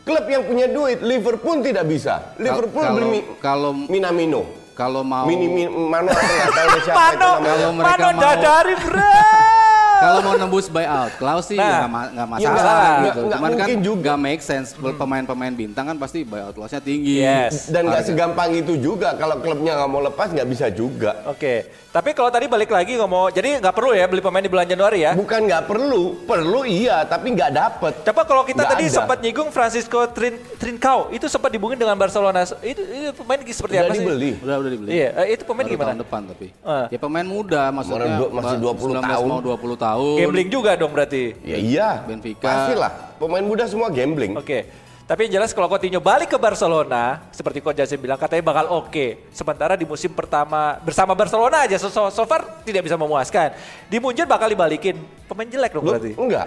Klub 0.00 0.24
yang 0.24 0.46
punya 0.46 0.66
duit, 0.66 1.02
Liverpool 1.02 1.58
tidak 1.60 1.84
bisa. 1.84 2.34
Liverpool 2.38 2.80
kalau- 2.80 2.96
beli 2.96 3.06
Mi- 3.10 3.26
kalau- 3.36 3.74
Minamino. 3.90 4.42
kalau 4.72 5.02
mau 5.02 5.26
Mini, 5.26 5.44
mi, 5.46 5.62
Mano 5.66 6.08
Mano, 6.08 7.28
namanya. 7.34 7.50
Kalau 7.50 7.70
mereka 7.74 7.90
Mano 7.90 8.08
mau- 8.08 8.22
dadari 8.22 8.74
bro. 8.78 9.59
Kalau 10.00 10.18
mau 10.22 10.34
nembus 10.34 10.66
buyout 10.66 11.12
Klaus 11.14 11.44
sih 11.44 11.54
Nah, 11.54 11.64
ya 11.64 11.76
nggak 11.78 11.90
ma- 11.90 12.10
nggak 12.10 12.26
ya 12.26 12.32
masalah 12.50 12.56
nggak- 12.56 13.00
gitu 13.02 13.20
nggak 13.20 13.36
cuman 13.36 13.50
kan 13.50 13.56
mungkin 13.60 13.78
juga. 13.80 14.02
nggak 14.02 14.18
make 14.18 14.42
sense 14.42 14.68
pemain-pemain 14.74 15.52
bintang 15.52 15.84
kan 15.84 15.96
pasti 15.96 16.18
buyout 16.22 16.52
clause-nya 16.52 16.80
tinggi 16.80 17.20
Yes. 17.20 17.68
Dan 17.68 17.86
nggak 17.86 18.02
Harga. 18.02 18.10
segampang 18.10 18.50
itu 18.52 18.74
juga. 18.76 19.12
Kalau 19.14 19.36
klubnya 19.38 19.72
nggak 19.74 19.88
mau 19.88 20.00
lepas 20.02 20.28
nggak 20.28 20.48
bisa 20.48 20.66
juga. 20.68 21.20
Oke, 21.26 21.64
tapi 21.88 22.10
kalau 22.10 22.28
tadi 22.28 22.46
balik 22.46 22.70
lagi 22.70 22.96
ngomong, 22.96 23.28
jadi 23.30 23.58
nggak 23.58 23.70
perlu 23.70 23.92
ya 23.92 24.04
beli 24.04 24.20
pemain 24.20 24.40
di 24.40 24.48
bulan 24.48 24.64
Januari 24.64 24.98
ya? 25.02 25.12
Bukan 25.12 25.40
nggak 25.42 25.64
perlu, 25.64 26.02
perlu 26.22 26.64
iya, 26.64 27.02
tapi 27.02 27.30
nggak 27.30 27.50
dapet. 27.52 27.92
Coba 28.02 28.22
kalau 28.24 28.42
kita 28.42 28.62
Nggak 28.62 28.72
tadi 28.72 28.84
ada. 28.84 28.94
sempat 28.96 29.18
nyinggung 29.20 29.50
Francisco 29.50 30.00
Trin, 30.08 30.34
Trincao, 30.56 31.10
itu 31.10 31.26
sempat 31.26 31.50
dibungin 31.50 31.76
dengan 31.76 31.94
Barcelona. 31.94 32.42
Itu, 32.60 32.80
itu 32.80 33.10
pemain 33.14 33.38
seperti 33.42 33.74
Udah 33.74 33.82
apa 33.82 33.92
sih? 33.92 34.00
dibeli. 34.00 34.30
udah 34.38 34.56
udah 34.56 34.70
dibeli 34.70 34.88
Iya, 34.90 35.08
eh, 35.16 35.26
itu 35.32 35.42
pemain 35.42 35.62
Baru 35.62 35.74
gimana? 35.74 35.88
tahun 35.88 36.00
depan 36.00 36.20
tapi 36.26 36.46
Ah. 36.62 36.86
ya 36.86 36.98
pemain 36.98 37.26
muda 37.26 37.62
maksudnya 37.70 38.06
masih 38.30 38.54
ba- 38.54 38.62
20 38.62 38.92
19 38.94 39.10
tahun. 39.10 39.28
mau 39.28 39.40
20 39.40 39.76
tahun 39.76 39.89
Gambling 39.96 40.48
juga 40.48 40.76
dong 40.76 40.92
berarti. 40.92 41.34
Ya 41.40 41.56
iya, 41.56 41.88
Benfica. 42.04 42.44
pastilah. 42.44 42.92
Pemain 43.16 43.42
muda 43.42 43.64
semua 43.64 43.88
gambling. 43.88 44.36
Oke. 44.36 44.68
Tapi 45.04 45.26
yang 45.26 45.42
jelas 45.42 45.50
kalau 45.50 45.66
Coutinho 45.66 45.98
balik 45.98 46.30
ke 46.30 46.38
Barcelona, 46.38 47.18
seperti 47.34 47.58
Coach 47.58 47.74
Jasim 47.74 47.98
bilang 47.98 48.14
katanya 48.14 48.46
bakal 48.46 48.70
oke. 48.70 49.26
Sementara 49.34 49.74
di 49.74 49.82
musim 49.82 50.14
pertama 50.14 50.78
bersama 50.78 51.18
Barcelona 51.18 51.66
aja 51.66 51.74
so, 51.76 51.90
so, 51.90 52.06
so 52.08 52.22
far 52.22 52.62
tidak 52.62 52.86
bisa 52.86 52.94
memuaskan. 52.94 53.50
Di 53.90 53.98
Munchen 53.98 54.30
bakal 54.30 54.46
dibalikin. 54.46 54.94
Pemain 55.26 55.50
jelek 55.50 55.74
dong 55.74 55.82
Lu, 55.82 55.90
berarti. 55.90 56.14
enggak. 56.14 56.46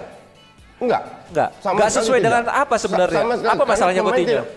Enggak. 0.79 1.01
Enggak. 1.27 1.49
Sama 1.59 1.73
Enggak 1.75 1.89
sesuai 1.91 2.19
tidak. 2.19 2.27
dengan 2.31 2.43
apa 2.49 2.75
sebenarnya? 2.79 3.15
Sa- 3.15 3.23
sama 3.23 3.35
sekali. 3.35 3.51
Apa 3.51 3.63
masalahnya 3.67 4.01
Coutinho? 4.01 4.27
tidak- 4.31 4.49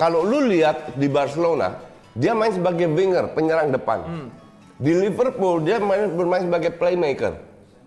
Kalau 0.00 0.20
lu 0.24 0.38
lihat 0.48 0.76
di 0.96 1.08
Barcelona, 1.12 1.68
dia 2.12 2.32
main 2.32 2.50
sebagai 2.50 2.88
winger, 2.88 3.36
penyerang 3.36 3.68
depan. 3.68 3.98
Hmm. 4.00 4.28
Di 4.80 4.92
Liverpool 4.96 5.60
dia 5.60 5.76
main 5.76 6.08
bermain 6.08 6.40
sebagai 6.40 6.72
playmaker. 6.72 7.36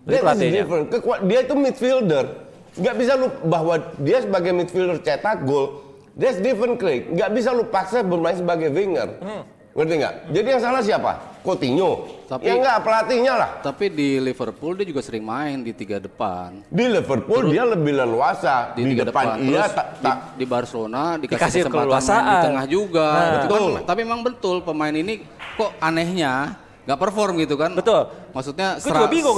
Dia, 0.06 0.20
pelatihnya. 0.22 0.62
different. 0.62 0.86
Kekua- 0.88 1.20
dia 1.20 1.38
itu 1.42 1.54
midfielder. 1.54 2.24
Nggak 2.72 2.94
bisa 2.94 3.12
lu 3.14 3.26
bahwa 3.42 3.74
dia 3.98 4.18
sebagai 4.20 4.52
midfielder 4.52 4.98
cetak 4.98 5.42
gol. 5.42 5.82
That's 6.14 6.38
different 6.38 6.78
Craig. 6.78 7.10
Nggak 7.10 7.30
bisa 7.34 7.50
lu 7.50 7.66
paksa 7.66 8.00
bermain 8.00 8.32
sebagai 8.32 8.70
winger. 8.70 9.18
Hmm. 9.18 9.42
Ngerti 9.76 9.94
nggak? 9.98 10.14
Jadi 10.30 10.46
yang 10.48 10.62
salah 10.62 10.80
siapa? 10.80 11.12
Coutinho. 11.44 12.08
Tapi- 12.26 12.42
ya 12.42 12.54
nggak 12.56 12.78
pelatihnya 12.82 13.32
lah. 13.36 13.50
tapi 13.60 13.86
di 13.86 14.18
Liverpool 14.18 14.74
dia 14.74 14.82
juga 14.82 14.98
sering 14.98 15.22
main 15.22 15.62
di 15.62 15.70
tiga 15.70 16.02
depan 16.02 16.58
Di 16.66 16.90
Liverpool 16.90 17.46
dia 17.46 17.62
lebih 17.62 17.94
leluasa 17.94 18.74
di, 18.74 18.82
tiga 18.82 19.06
depan, 19.06 19.38
iya 19.38 19.62
Terus 19.62 19.70
tak 19.70 19.86
di, 19.86 20.02
tak 20.02 20.16
di 20.34 20.42
Barcelona 20.44 21.02
dikasih, 21.14 21.38
Dikasih 21.38 21.60
kesempatan 21.62 22.02
main 22.02 22.26
di 22.26 22.36
tengah 22.42 22.66
juga 22.66 23.06
Nah. 23.06 23.22
Kan- 23.22 23.38
Betul. 23.46 23.70
tapi 23.86 24.00
memang 24.02 24.22
betul 24.26 24.56
pemain 24.58 24.90
ini 24.90 25.22
kok 25.54 25.70
anehnya 25.78 26.58
nggak 26.86 26.98
perform 26.98 27.34
gitu 27.36 27.58
kan 27.58 27.74
Betul. 27.74 28.06
maksudnya 28.30 28.78
juga 28.78 29.10
bingung 29.10 29.36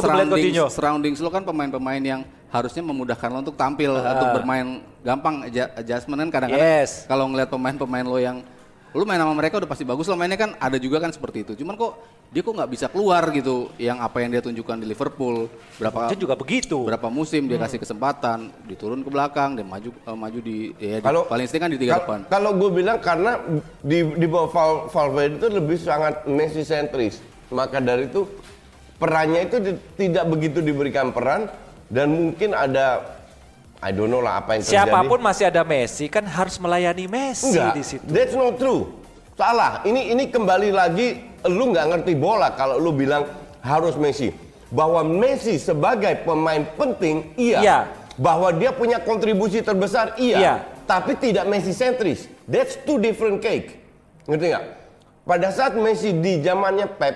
surroundings 0.68 1.18
lo 1.18 1.32
kan 1.32 1.42
pemain-pemain 1.42 1.98
yang 1.98 2.20
harusnya 2.48 2.84
memudahkan 2.84 3.28
lo 3.28 3.40
untuk 3.40 3.56
tampil 3.56 3.96
untuk 3.96 4.28
bermain 4.36 4.66
gampang 5.00 5.48
adjustment 5.74 6.20
kan 6.22 6.30
kadang-kadang 6.30 6.84
Yes. 6.84 7.08
kalau 7.08 7.24
ngelihat 7.28 7.48
pemain-pemain 7.48 8.04
lo 8.04 8.20
yang 8.20 8.38
Lu 8.88 9.04
main 9.04 9.20
sama 9.20 9.36
mereka 9.36 9.60
udah 9.60 9.68
pasti 9.68 9.84
bagus, 9.84 10.08
lo 10.08 10.16
mainnya 10.16 10.40
kan 10.40 10.56
ada 10.56 10.80
juga 10.80 10.96
kan 10.96 11.12
seperti 11.12 11.44
itu. 11.44 11.52
Cuman 11.60 11.76
kok 11.76 12.00
dia 12.32 12.40
kok 12.40 12.56
nggak 12.56 12.70
bisa 12.72 12.86
keluar 12.88 13.20
gitu, 13.30 13.68
yang 13.76 14.00
apa 14.00 14.24
yang 14.24 14.32
dia 14.32 14.40
tunjukkan 14.40 14.80
di 14.80 14.88
Liverpool, 14.88 15.44
berapa 15.76 16.08
Dia 16.08 16.16
juga 16.16 16.32
begitu. 16.32 16.88
berapa 16.88 17.12
musim 17.12 17.44
dia 17.44 17.60
Hmm. 17.60 17.68
kasih 17.68 17.78
kesempatan, 17.78 18.48
diturun 18.64 19.04
ke 19.04 19.12
belakang, 19.12 19.52
dia 19.52 19.62
maju 19.62 19.92
eh, 19.92 20.16
maju 20.16 20.38
di 20.40 20.56
ya, 20.74 20.98
di- 20.98 21.04
Kalau- 21.04 21.28
paling 21.28 21.44
sedikit 21.44 21.62
kan 21.62 21.70
di 21.70 21.78
tiga 21.78 21.92
Kal- 21.92 22.00
depan. 22.00 22.20
Kalau 22.32 22.50
gue 22.56 22.70
bilang 22.72 22.96
karena 22.96 23.32
di 23.78 23.98
di 24.08 24.24
bawah 24.26 24.48
Val- 24.48 24.84
Valverde 24.88 25.36
itu 25.36 25.48
lebih 25.52 25.76
sangat 25.76 26.24
Messi 26.24 26.64
sentris. 26.64 27.20
Maka 27.48 27.80
dari 27.80 28.08
itu 28.08 28.28
perannya 29.00 29.48
itu 29.48 29.56
di- 29.62 29.80
tidak 29.96 30.24
begitu 30.28 30.58
diberikan 30.60 31.14
peran 31.14 31.48
dan 31.88 32.12
mungkin 32.12 32.52
ada 32.52 33.16
I 33.78 33.94
don't 33.94 34.10
know 34.10 34.18
lah 34.18 34.42
apa 34.42 34.58
yang 34.58 34.62
terjadi. 34.66 34.90
Siapa 34.90 34.98
pun 35.06 35.20
masih 35.22 35.44
ada 35.48 35.62
Messi 35.62 36.10
kan 36.10 36.26
harus 36.26 36.58
melayani 36.58 37.06
Messi 37.06 37.54
Enggak, 37.54 37.72
di 37.78 37.82
situ. 37.86 38.04
that's 38.10 38.34
not 38.34 38.58
true. 38.58 38.90
Salah. 39.38 39.86
Ini 39.86 40.18
ini 40.18 40.26
kembali 40.34 40.74
lagi 40.74 41.22
lu 41.46 41.70
nggak 41.70 41.86
ngerti 41.94 42.12
bola 42.18 42.50
kalau 42.58 42.76
lu 42.82 42.90
bilang 42.90 43.24
harus 43.62 43.94
Messi. 43.94 44.34
Bahwa 44.68 45.00
Messi 45.06 45.56
sebagai 45.56 46.26
pemain 46.26 46.66
penting 46.74 47.32
iya. 47.38 47.58
Iya. 47.62 47.78
Bahwa 48.18 48.50
dia 48.50 48.74
punya 48.74 48.98
kontribusi 48.98 49.62
terbesar 49.62 50.18
iya. 50.18 50.36
Iya. 50.36 50.54
Tapi 50.84 51.14
tidak 51.14 51.46
Messi 51.46 51.70
sentris. 51.70 52.26
That's 52.50 52.74
two 52.82 52.98
different 52.98 53.38
cake. 53.38 53.78
Ngerti 54.26 54.52
nggak? 54.52 54.64
Pada 55.22 55.48
saat 55.54 55.78
Messi 55.78 56.18
di 56.18 56.42
zamannya 56.42 56.90
Pep 56.98 57.14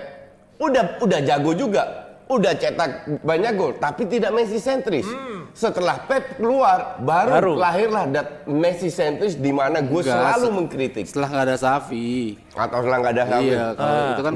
udah 0.57 0.99
udah 0.99 1.19
jago 1.21 1.53
juga. 1.53 1.83
Udah 2.23 2.55
cetak 2.55 3.19
banyak 3.19 3.51
gol, 3.53 3.75
tapi 3.75 4.07
tidak 4.07 4.31
Messi 4.31 4.57
sentris. 4.57 5.05
Setelah 5.53 6.01
Pep 6.01 6.39
keluar, 6.39 6.97
baru, 6.97 7.29
Hmm. 7.29 7.35
Baru. 7.35 7.53
lahirlah 7.55 8.05
dat 8.07 8.27
Messi 8.47 8.87
sentris 8.87 9.35
di 9.35 9.51
mana 9.51 9.83
gue 9.83 10.01
selalu 10.01 10.47
se- 10.47 10.55
mengkritik 10.55 11.05
Setelah 11.05 11.29
nggak 11.29 11.45
ada 11.45 11.57
Safi. 11.57 12.39
atau 12.49 12.79
setelah 12.79 12.97
nggak 12.97 13.13
ada 13.13 13.23
Xavi. 13.27 13.45
Iya, 13.45 13.65
kalau 13.75 13.93
Ah. 13.93 14.09
itu 14.09 14.23
kan 14.23 14.33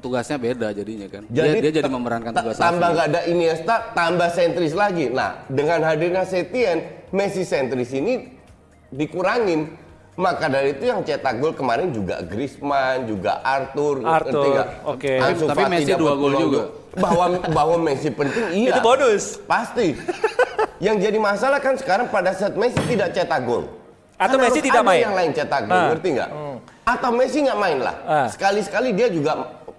tugasnya 0.00 0.36
beda 0.38 0.68
jadinya 0.70 1.08
kan. 1.10 1.22
Jadi 1.26 1.48
dia, 1.50 1.60
dia 1.60 1.72
jadi 1.74 1.90
memerankan 1.90 2.32
tugas 2.32 2.56
tambah 2.56 2.88
nggak 2.88 3.06
ada 3.08 3.20
Iniesta, 3.26 3.76
tambah 3.92 4.28
sentris 4.30 4.72
lagi. 4.72 5.10
Nah, 5.10 5.44
dengan 5.46 5.82
hadirnya 5.82 6.22
Setien, 6.22 6.78
Messi 7.10 7.42
sentris 7.42 7.90
ini 7.90 8.30
dikurangin. 8.88 9.83
Maka 10.14 10.46
dari 10.46 10.78
itu 10.78 10.86
yang 10.86 11.02
cetak 11.02 11.42
gol 11.42 11.58
kemarin 11.58 11.90
juga 11.90 12.22
Griezmann, 12.22 13.10
juga 13.10 13.42
Arthur, 13.42 13.98
Arthur, 14.06 14.62
oke. 14.86 15.10
Ansu 15.10 15.50
Tapi 15.50 15.58
Fati 15.58 15.70
Messi 15.74 15.92
dua 15.98 16.14
gol 16.14 16.32
juga. 16.38 16.62
Bahwa 16.94 17.26
bahwa 17.50 17.76
Messi 17.82 18.14
penting 18.14 18.54
iya. 18.54 18.78
Itu 18.78 18.80
bonus. 18.80 19.42
Pasti. 19.42 19.98
yang 20.78 21.02
jadi 21.02 21.18
masalah 21.18 21.58
kan 21.58 21.74
sekarang 21.74 22.06
pada 22.14 22.30
saat 22.30 22.54
Messi 22.54 22.78
tidak 22.86 23.10
cetak 23.10 23.42
gol. 23.42 23.66
Atau 24.14 24.38
Kan 24.38 24.46
Messi 24.46 24.62
tidak 24.62 24.86
ada 24.86 24.90
main. 24.94 25.02
yang 25.02 25.16
lain 25.18 25.30
cetak 25.34 25.62
gol, 25.66 25.74
Nah. 25.74 25.88
ngerti 25.90 26.08
nggak? 26.14 26.30
Atau 26.86 27.10
Messi 27.10 27.38
nggak 27.42 27.58
main 27.58 27.78
lah. 27.82 27.96
Ah. 28.06 28.26
Sekali-sekali 28.30 28.94
dia 28.94 29.10
juga 29.10 29.32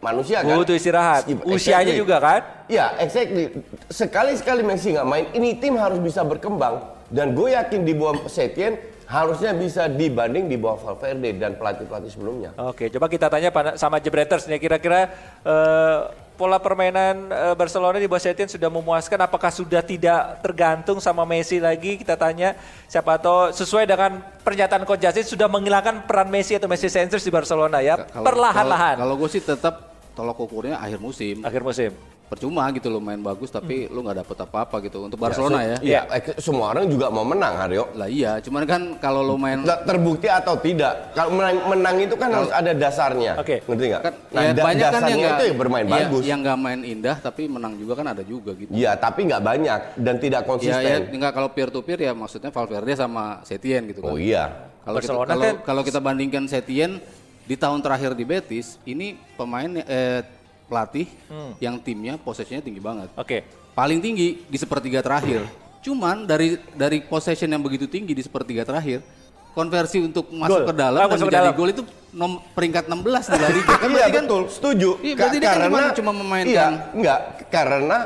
manusia 0.03 0.43
kan. 0.43 0.59
Butuh 0.59 0.75
istirahat. 0.75 1.23
Exactly. 1.31 1.55
Usianya 1.55 1.93
juga 1.95 2.15
kan? 2.19 2.41
Ya, 2.67 2.91
exactly. 2.99 3.55
Sekali-sekali 3.87 4.67
Messi 4.67 4.91
nggak 4.91 5.07
main, 5.07 5.25
ini 5.31 5.55
tim 5.55 5.79
harus 5.79 6.03
bisa 6.03 6.27
berkembang. 6.27 6.83
Dan 7.07 7.31
gue 7.31 7.55
yakin 7.55 7.87
di 7.87 7.93
bawah 7.95 8.27
Setien 8.27 8.75
harusnya 9.05 9.53
bisa 9.53 9.85
dibanding 9.85 10.45
di 10.45 10.57
bawah 10.57 10.81
Valverde 10.81 11.37
dan 11.37 11.55
pelatih-pelatih 11.55 12.11
sebelumnya. 12.11 12.49
Oke, 12.57 12.89
coba 12.89 13.05
kita 13.05 13.29
tanya 13.29 13.49
pada- 13.49 13.77
sama 13.77 13.97
Jebreters 13.97 14.45
nih. 14.45 14.57
Kira-kira 14.57 15.09
eh, 15.41 15.97
pola 16.35 16.59
permainan 16.59 17.31
eh, 17.31 17.55
Barcelona 17.55 17.95
di 17.95 18.09
bawah 18.09 18.19
Setien 18.19 18.49
sudah 18.49 18.67
memuaskan? 18.67 19.17
Apakah 19.21 19.53
sudah 19.53 19.79
tidak 19.79 20.43
tergantung 20.43 20.99
sama 20.99 21.23
Messi 21.23 21.61
lagi? 21.61 21.95
Kita 21.95 22.19
tanya. 22.19 22.57
Siapa 22.85 23.15
tahu 23.15 23.53
sesuai 23.55 23.87
dengan 23.87 24.19
pernyataan 24.43 24.83
Coach 24.83 25.01
Justin 25.01 25.25
sudah 25.25 25.47
menghilangkan 25.47 26.03
peran 26.03 26.27
Messi 26.27 26.57
atau 26.57 26.67
Messi 26.67 26.91
Sensors 26.91 27.23
di 27.23 27.31
Barcelona 27.31 27.79
ya. 27.79 27.95
Perlahan-lahan. 28.01 28.99
Kalau, 28.99 29.15
kalau 29.15 29.21
gue 29.21 29.29
sih 29.31 29.39
tetap 29.39 29.94
tolok 30.15 30.37
ukurnya 30.41 30.79
akhir 30.79 30.97
musim. 30.97 31.43
akhir 31.43 31.61
musim. 31.61 31.91
Percuma 32.25 32.65
gitu 32.73 32.89
lo 32.89 32.97
main 32.97 33.21
bagus 33.21 33.53
tapi 33.53 33.85
lu 33.85 34.01
nggak 34.01 34.25
dapet 34.25 34.37
apa-apa 34.39 34.81
gitu 34.81 35.05
untuk 35.05 35.13
Ya, 35.13 35.21
Barcelona 35.21 35.57
se- 35.57 35.61
ya. 35.61 35.77
Iya, 35.77 36.01
eh, 36.09 36.41
semua 36.41 36.73
orang 36.73 36.89
juga 36.89 37.05
mau 37.07 37.21
menang, 37.21 37.53
Haryo. 37.53 37.93
Lah 37.93 38.09
iya, 38.09 38.41
cuman 38.41 38.65
kan 38.65 38.81
kalau 38.97 39.21
lo 39.21 39.37
main 39.37 39.61
Nggak 39.61 39.85
terbukti 39.85 40.25
atau 40.25 40.57
tidak. 40.57 41.13
Kalau 41.13 41.29
menang, 41.29 41.69
menang 41.69 41.95
itu 42.01 42.17
kan 42.17 42.33
harus 42.33 42.49
ada 42.49 42.73
dasarnya. 42.73 43.37
Oke. 43.37 43.61
Ngerti 43.61 43.85
nggak? 43.85 44.01
kan 44.01 44.13
Nah, 44.31 44.41
ya 44.41 44.51
da- 44.51 44.65
banyak 44.65 44.81
kan 44.81 44.89
dasarnya 44.91 45.05
yang 45.07 45.21
nggak 45.21 45.37
itu 45.37 45.45
yang 45.45 45.59
bermain 45.59 45.85
ya, 45.85 45.93
bagus. 46.01 46.23
yang 46.25 46.39
nggak 46.41 46.57
main 46.57 46.81
indah 46.83 47.15
tapi 47.21 47.41
menang 47.45 47.73
juga 47.75 47.93
kan 47.93 48.05
ada 48.09 48.23
juga 48.25 48.51
gitu. 48.55 48.71
Iya, 48.73 48.91
tapi 48.95 49.19
nggak 49.23 49.41
banyak 49.43 49.79
dan 49.95 50.15
tidak 50.17 50.41
Ya, 50.41 50.41
ya 50.41 50.49
konsisten. 50.49 50.99
enggak 51.13 51.31
kalau 51.31 51.49
peer 51.51 51.69
to 51.69 51.79
peer 51.79 51.99
ya 52.01 52.11
maksudnya 52.11 52.49
Valverde 52.49 52.93
sama 52.95 53.23
Setien 53.43 53.85
gitu 53.85 54.01
Oh 54.01 54.17
kan. 54.17 54.17
iya. 54.17 54.43
Kalau 54.81 54.97
kita, 54.97 55.13
kalau, 55.13 55.43
kan- 55.43 55.59
kalau 55.61 55.81
kita 55.83 55.99
bandingkan 55.99 56.45
Setien 56.45 56.97
di 57.45 57.55
tahun 57.55 57.79
terakhir 57.79 58.11
di 58.11 58.23
Betis, 58.23 58.81
ini 58.83 59.07
pemain 59.35 59.69
eh, 59.77 60.21
pelatih 60.65 61.05
Hmm. 61.29 61.53
yang 61.59 61.77
timnya 61.77 62.17
possessionnya 62.17 62.59
tinggi 62.59 62.81
banget. 62.81 63.13
Oke. 63.13 63.45
Paling 63.71 63.99
tinggi 63.99 64.41
di 64.43 64.57
sepertiga 64.57 64.99
terakhir. 64.99 65.45
Cuman 65.79 66.25
dari 66.25 66.57
dari 66.73 66.99
possession 66.99 67.45
yang 67.47 67.61
begitu 67.61 67.85
tinggi 67.85 68.11
di 68.11 68.23
sepertiga 68.23 68.65
terakhir, 68.65 69.05
konversi 69.53 70.01
untuk 70.01 70.33
masuk 70.33 70.65
Gol. 70.65 70.67
ke 70.67 70.73
dalam 70.73 70.99
Ah, 70.99 71.07
dan 71.07 71.21
menjadi 71.21 71.51
gol 71.53 71.69
itu 71.69 71.83
nom, 72.11 72.41
peringkat 72.51 72.89
16 72.89 73.29
di 73.29 73.37
La 73.37 73.49
Liga. 73.49 73.73
Kan 73.77 73.87
iya 73.87 73.93
berarti 74.01 74.11
kan 74.11 74.23
betul, 74.25 74.43
setuju. 74.49 74.89
Iya, 74.99 75.13
Ka- 75.13 75.19
berarti 75.21 75.37
dia 75.37 75.47
kan 75.47 75.61
cuma- 75.61 75.93
cuma 75.93 76.11
memainkan- 76.11 76.49
Iya, 76.49 76.65
enggak, 76.91 77.19
karena 77.47 77.97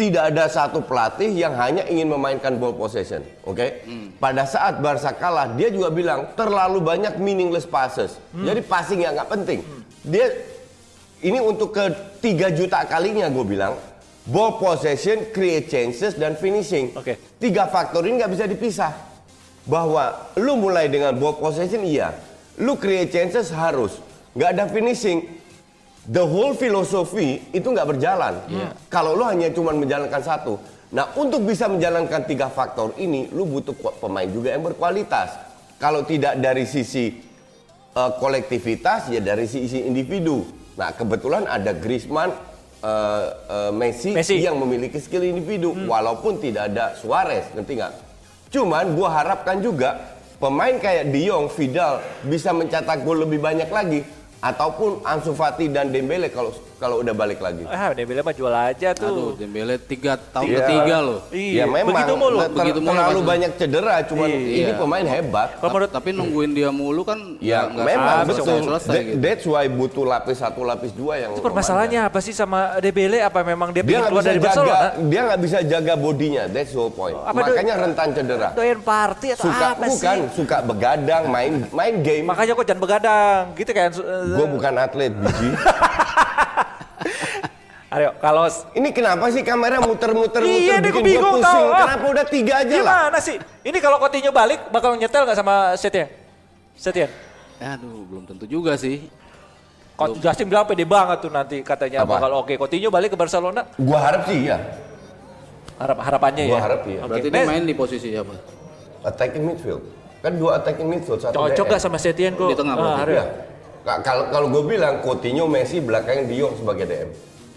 tidak 0.00 0.32
ada 0.32 0.48
satu 0.48 0.80
pelatih 0.80 1.28
yang 1.28 1.52
hanya 1.60 1.84
ingin 1.84 2.08
memainkan 2.08 2.56
ball 2.56 2.72
possession, 2.72 3.20
oke? 3.44 3.84
Hmm. 3.84 4.16
Pada 4.16 4.48
saat 4.48 4.80
Barca 4.80 5.12
kalah, 5.12 5.52
dia 5.52 5.68
juga 5.68 5.92
bilang 5.92 6.32
terlalu 6.32 6.80
banyak 6.80 7.20
meaningless 7.20 7.68
passes. 7.68 8.16
Hmm. 8.32 8.48
Jadi 8.48 8.64
passing 8.64 9.04
yang 9.04 9.12
nggak 9.12 9.28
penting. 9.28 9.60
Dia 10.00 10.32
ini 11.20 11.36
untuk 11.36 11.76
ketiga 11.76 12.48
juta 12.48 12.80
kalinya 12.88 13.28
gue 13.28 13.44
bilang 13.44 13.76
ball 14.24 14.56
possession, 14.56 15.28
create 15.36 15.68
chances 15.68 16.16
dan 16.16 16.32
finishing. 16.40 16.96
Oke. 16.96 17.20
Tiga 17.36 17.68
faktor 17.68 18.00
ini 18.08 18.24
nggak 18.24 18.32
bisa 18.32 18.48
dipisah. 18.48 18.96
Bahwa 19.68 20.32
lu 20.40 20.56
mulai 20.56 20.88
dengan 20.88 21.12
ball 21.20 21.36
possession 21.36 21.84
iya, 21.84 22.16
lu 22.56 22.80
create 22.80 23.12
chances 23.12 23.52
harus, 23.52 24.00
nggak 24.32 24.48
ada 24.56 24.64
finishing. 24.72 25.28
The 26.08 26.24
whole 26.24 26.56
philosophy 26.56 27.52
itu 27.52 27.68
nggak 27.68 27.88
berjalan. 27.96 28.40
Kalau 28.88 29.12
lu 29.12 29.24
hanya 29.28 29.52
cuma 29.52 29.76
menjalankan 29.76 30.22
satu. 30.24 30.56
Nah 30.90 31.12
untuk 31.14 31.44
bisa 31.46 31.68
menjalankan 31.70 32.24
tiga 32.26 32.48
faktor 32.50 32.96
ini, 32.96 33.28
lu 33.30 33.46
butuh 33.46 33.76
pemain 34.00 34.26
juga 34.26 34.56
yang 34.56 34.64
berkualitas. 34.64 35.36
Kalau 35.76 36.02
tidak 36.02 36.40
dari 36.40 36.64
sisi 36.64 37.14
eh, 37.94 38.12
kolektivitas, 38.18 39.12
ya 39.12 39.20
dari 39.22 39.46
sisi 39.46 39.86
individu. 39.86 40.42
Nah 40.74 40.90
kebetulan 40.96 41.46
ada 41.46 41.76
Griezmann, 41.76 42.32
eh, 42.82 43.26
eh, 43.28 43.70
Messi, 43.70 44.16
Messi. 44.16 44.42
yang 44.42 44.58
memiliki 44.58 44.98
skill 44.98 45.22
individu, 45.22 45.76
walaupun 45.86 46.42
tidak 46.42 46.74
ada 46.74 46.96
Suarez, 46.98 47.46
ngerti 47.54 47.72
nggak? 47.76 47.92
Cuman 48.50 48.98
gua 48.98 49.22
harapkan 49.22 49.62
juga 49.62 49.94
pemain 50.42 50.74
kayak 50.74 51.14
De 51.14 51.22
Jong, 51.22 51.46
Vidal 51.54 52.02
bisa 52.26 52.50
mencetak 52.50 53.06
gol 53.06 53.22
lebih 53.22 53.38
banyak 53.38 53.70
lagi 53.70 54.02
ataupun 54.40 55.04
Ansu 55.04 55.36
Fati 55.36 55.68
dan 55.68 55.92
Dembele 55.92 56.32
kalau 56.32 56.52
kalau 56.80 57.04
udah 57.04 57.12
balik 57.12 57.38
lagi. 57.38 57.68
Ah, 57.68 57.92
Dembele 57.92 58.24
mah 58.24 58.32
jual 58.32 58.48
aja 58.48 58.88
Aduh, 58.90 59.04
tuh. 59.04 59.28
Dembele 59.36 59.76
tiga 59.76 60.16
tahun 60.16 60.48
Iya. 60.48 60.58
ketiga 60.58 60.96
loh. 60.98 61.20
Iya, 61.28 61.52
ya 61.52 61.64
memang 61.68 61.92
begitu 61.92 62.14
mulu. 62.16 62.36
ter- 62.40 62.50
Begitu 62.56 62.80
mulu 62.80 62.96
terlalu 62.96 63.20
banyak 63.22 63.50
cedera, 63.54 63.94
cuman 64.02 64.28
Iya. 64.32 64.56
ini 64.58 64.72
pemain 64.74 65.06
hebat. 65.06 65.48
Menurut 65.60 65.90
Tapi 65.90 66.10
nungguin 66.10 66.50
dia 66.50 66.70
mulu 66.70 67.04
kan 67.04 67.36
Ya 67.36 67.68
nggak- 67.68 67.70
nggak 67.70 67.84
memang 67.86 68.08
Ah, 68.10 68.24
betul. 68.24 68.44
selesai, 68.64 68.88
That- 68.88 69.04
gitu. 69.04 69.18
That's 69.20 69.44
why 69.44 69.64
butuh 69.68 70.04
lapis 70.08 70.38
satu, 70.38 70.60
lapis 70.62 70.90
dua 70.90 71.14
yang. 71.18 71.30
itu 71.30 71.42
permasalahannya 71.42 72.00
apa 72.02 72.18
sih 72.18 72.32
sama 72.32 72.80
Dembele? 72.80 73.20
Apa 73.20 73.44
memang 73.44 73.68
dia, 73.70 73.84
Dia 73.84 74.00
keluar 74.00 74.16
bisa 74.16 74.24
dari 74.24 74.40
jaga, 74.40 74.48
Barcelona? 74.48 74.88
dia 75.04 75.20
nggak 75.28 75.40
bisa 75.40 75.58
jaga 75.62 75.94
bodinya. 75.94 76.42
That's 76.48 76.72
the 76.72 76.80
whole 76.80 76.88
point. 76.90 77.12
Apa 77.12 77.36
do- 77.36 77.52
Makanya 77.52 77.74
rentan 77.76 78.08
cedera. 78.10 78.48
Doyan 78.52 78.80
party 78.80 79.28
atau 79.34 79.44
Suka 79.44 79.66
apa 79.68 79.84
bukan, 79.84 80.16
sih? 80.16 80.32
suka 80.32 80.56
begadang, 80.62 81.22
main 81.28 81.52
main 81.70 81.94
game. 82.00 82.24
Makanya 82.24 82.52
kok 82.54 82.64
jangan 82.64 82.80
begadang, 82.80 83.42
gitu 83.54 83.70
kan? 83.70 83.90
Gue 84.30 84.46
bukan 84.48 84.72
atlet, 84.78 85.12
biji. 85.12 85.50
Ayo, 87.90 88.14
kalau 88.16 88.46
Ini 88.70 88.88
kenapa 88.90 89.26
sih 89.28 89.42
kamera 89.42 89.82
muter-muter 89.82 90.38
Iya, 90.40 90.46
muter 90.46 90.62
dia 90.78 90.88
bikin 90.88 90.94
gue 90.94 91.10
bingung 91.10 91.26
gua 91.32 91.42
pusing? 91.42 91.58
tau. 91.58 91.74
Ah. 91.74 91.80
Kenapa 91.84 92.06
udah 92.08 92.24
tiga 92.24 92.52
aja 92.56 92.70
lah? 92.70 92.78
gimana 92.78 93.18
sih? 93.18 93.36
Ini 93.60 93.78
kalau 93.78 93.96
Coutinho 93.98 94.30
balik 94.30 94.60
bakal 94.70 94.94
nyetel 94.94 95.26
nggak 95.26 95.34
sama 95.34 95.54
Setien? 95.74 96.06
Setien? 96.72 97.10
Aduh, 97.58 98.06
belum 98.06 98.24
tentu 98.24 98.46
juga 98.46 98.78
sih. 98.78 99.10
Coach 99.92 100.16
Justin 100.16 100.48
bilang 100.48 100.64
pede 100.64 100.86
banget 100.86 101.18
tuh 101.20 101.28
nanti 101.28 101.60
katanya 101.60 102.06
Apa? 102.06 102.16
bakal 102.16 102.30
oke. 102.38 102.54
Coutinho 102.56 102.88
balik 102.88 103.10
ke 103.10 103.18
Barcelona, 103.18 103.66
Gua 103.76 103.98
harap 104.00 104.22
sih 104.24 104.46
ya. 104.46 104.56
harap 105.76 105.98
harapannya 105.98 106.44
Gua 106.46 106.54
ya. 106.54 106.60
harap 106.62 106.80
iya. 106.86 107.00
Oke. 107.00 107.08
Berarti 107.10 107.28
dia 107.28 107.42
main 107.42 107.64
di 107.64 107.74
posisi 107.74 108.08
apa? 108.14 108.34
Attacking 109.02 109.44
midfield. 109.44 109.82
Kan 110.20 110.36
dua 110.36 110.56
attacking 110.56 110.86
midfield 110.86 111.18
satu 111.18 111.34
Cocok 111.34 111.66
gak 111.66 111.80
sama 111.80 111.96
Setien 111.96 112.32
kok? 112.32 112.46
Di 112.46 112.54
tengah 112.54 112.74
Ah, 112.74 112.80
berarti. 113.00 113.12
Iya. 113.12 113.24
Ka- 113.80 114.00
Kalau 114.00 114.24
kalau 114.28 114.46
gue 114.48 114.62
bilang 114.68 115.00
Coutinho, 115.00 115.44
Messi, 115.44 115.80
belakangnya 115.80 116.22
De 116.22 116.36
Jong 116.36 116.54
sebagai 116.54 116.84
DM. 116.84 117.10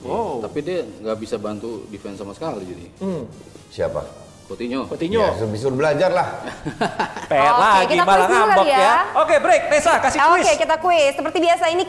Oh. 0.04 0.40
Tapi 0.40 0.60
dia 0.62 0.80
nggak 0.84 1.18
bisa 1.18 1.36
bantu 1.38 1.88
defense 1.88 2.20
sama 2.20 2.36
sekali 2.36 2.64
jadi. 2.64 2.86
Siapa? 3.70 4.24
Coutinho. 4.44 4.84
Coutinho. 4.92 5.24
Ya, 5.24 5.40
disuruh 5.48 5.80
belajar 5.80 6.12
lah. 6.12 6.28
Oke, 7.32 7.40
lagi 7.40 7.96
kita 7.96 8.04
malah 8.04 8.28
ngambek 8.28 8.68
ya. 8.68 8.76
ya. 8.78 8.96
Oke, 9.24 9.36
break. 9.40 9.62
Nesa 9.72 9.96
kasih 10.04 10.20
Oke, 10.20 10.44
quiz. 10.44 10.60
kita 10.60 10.76
kuis. 10.84 11.14
Seperti 11.16 11.38
biasa 11.40 11.66
ini 11.72 11.84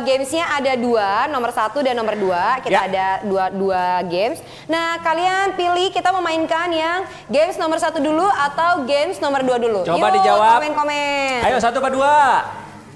gamesnya 0.00 0.48
ada 0.48 0.72
dua, 0.80 1.28
nomor 1.28 1.52
satu 1.52 1.84
dan 1.84 1.92
nomor 1.94 2.16
dua. 2.16 2.56
Kita 2.64 2.72
Ya. 2.72 2.88
ada 2.88 3.06
dua 3.22 3.52
dua 3.52 3.84
games. 4.08 4.40
Nah, 4.64 4.96
kalian 5.04 5.52
pilih 5.54 5.92
kita 5.92 6.08
memainkan 6.08 6.72
yang 6.72 6.98
games 7.28 7.60
nomor 7.60 7.76
satu 7.76 8.00
dulu 8.00 8.24
atau 8.24 8.80
games 8.88 9.20
nomor 9.20 9.44
dua 9.44 9.60
dulu. 9.60 9.84
Coba 9.84 10.08
Yuk, 10.08 10.24
dijawab. 10.24 10.56
Komen-komen. 10.56 11.44
Ayo 11.44 11.60
satu 11.60 11.84
apa 11.84 11.90
dua? 11.92 12.16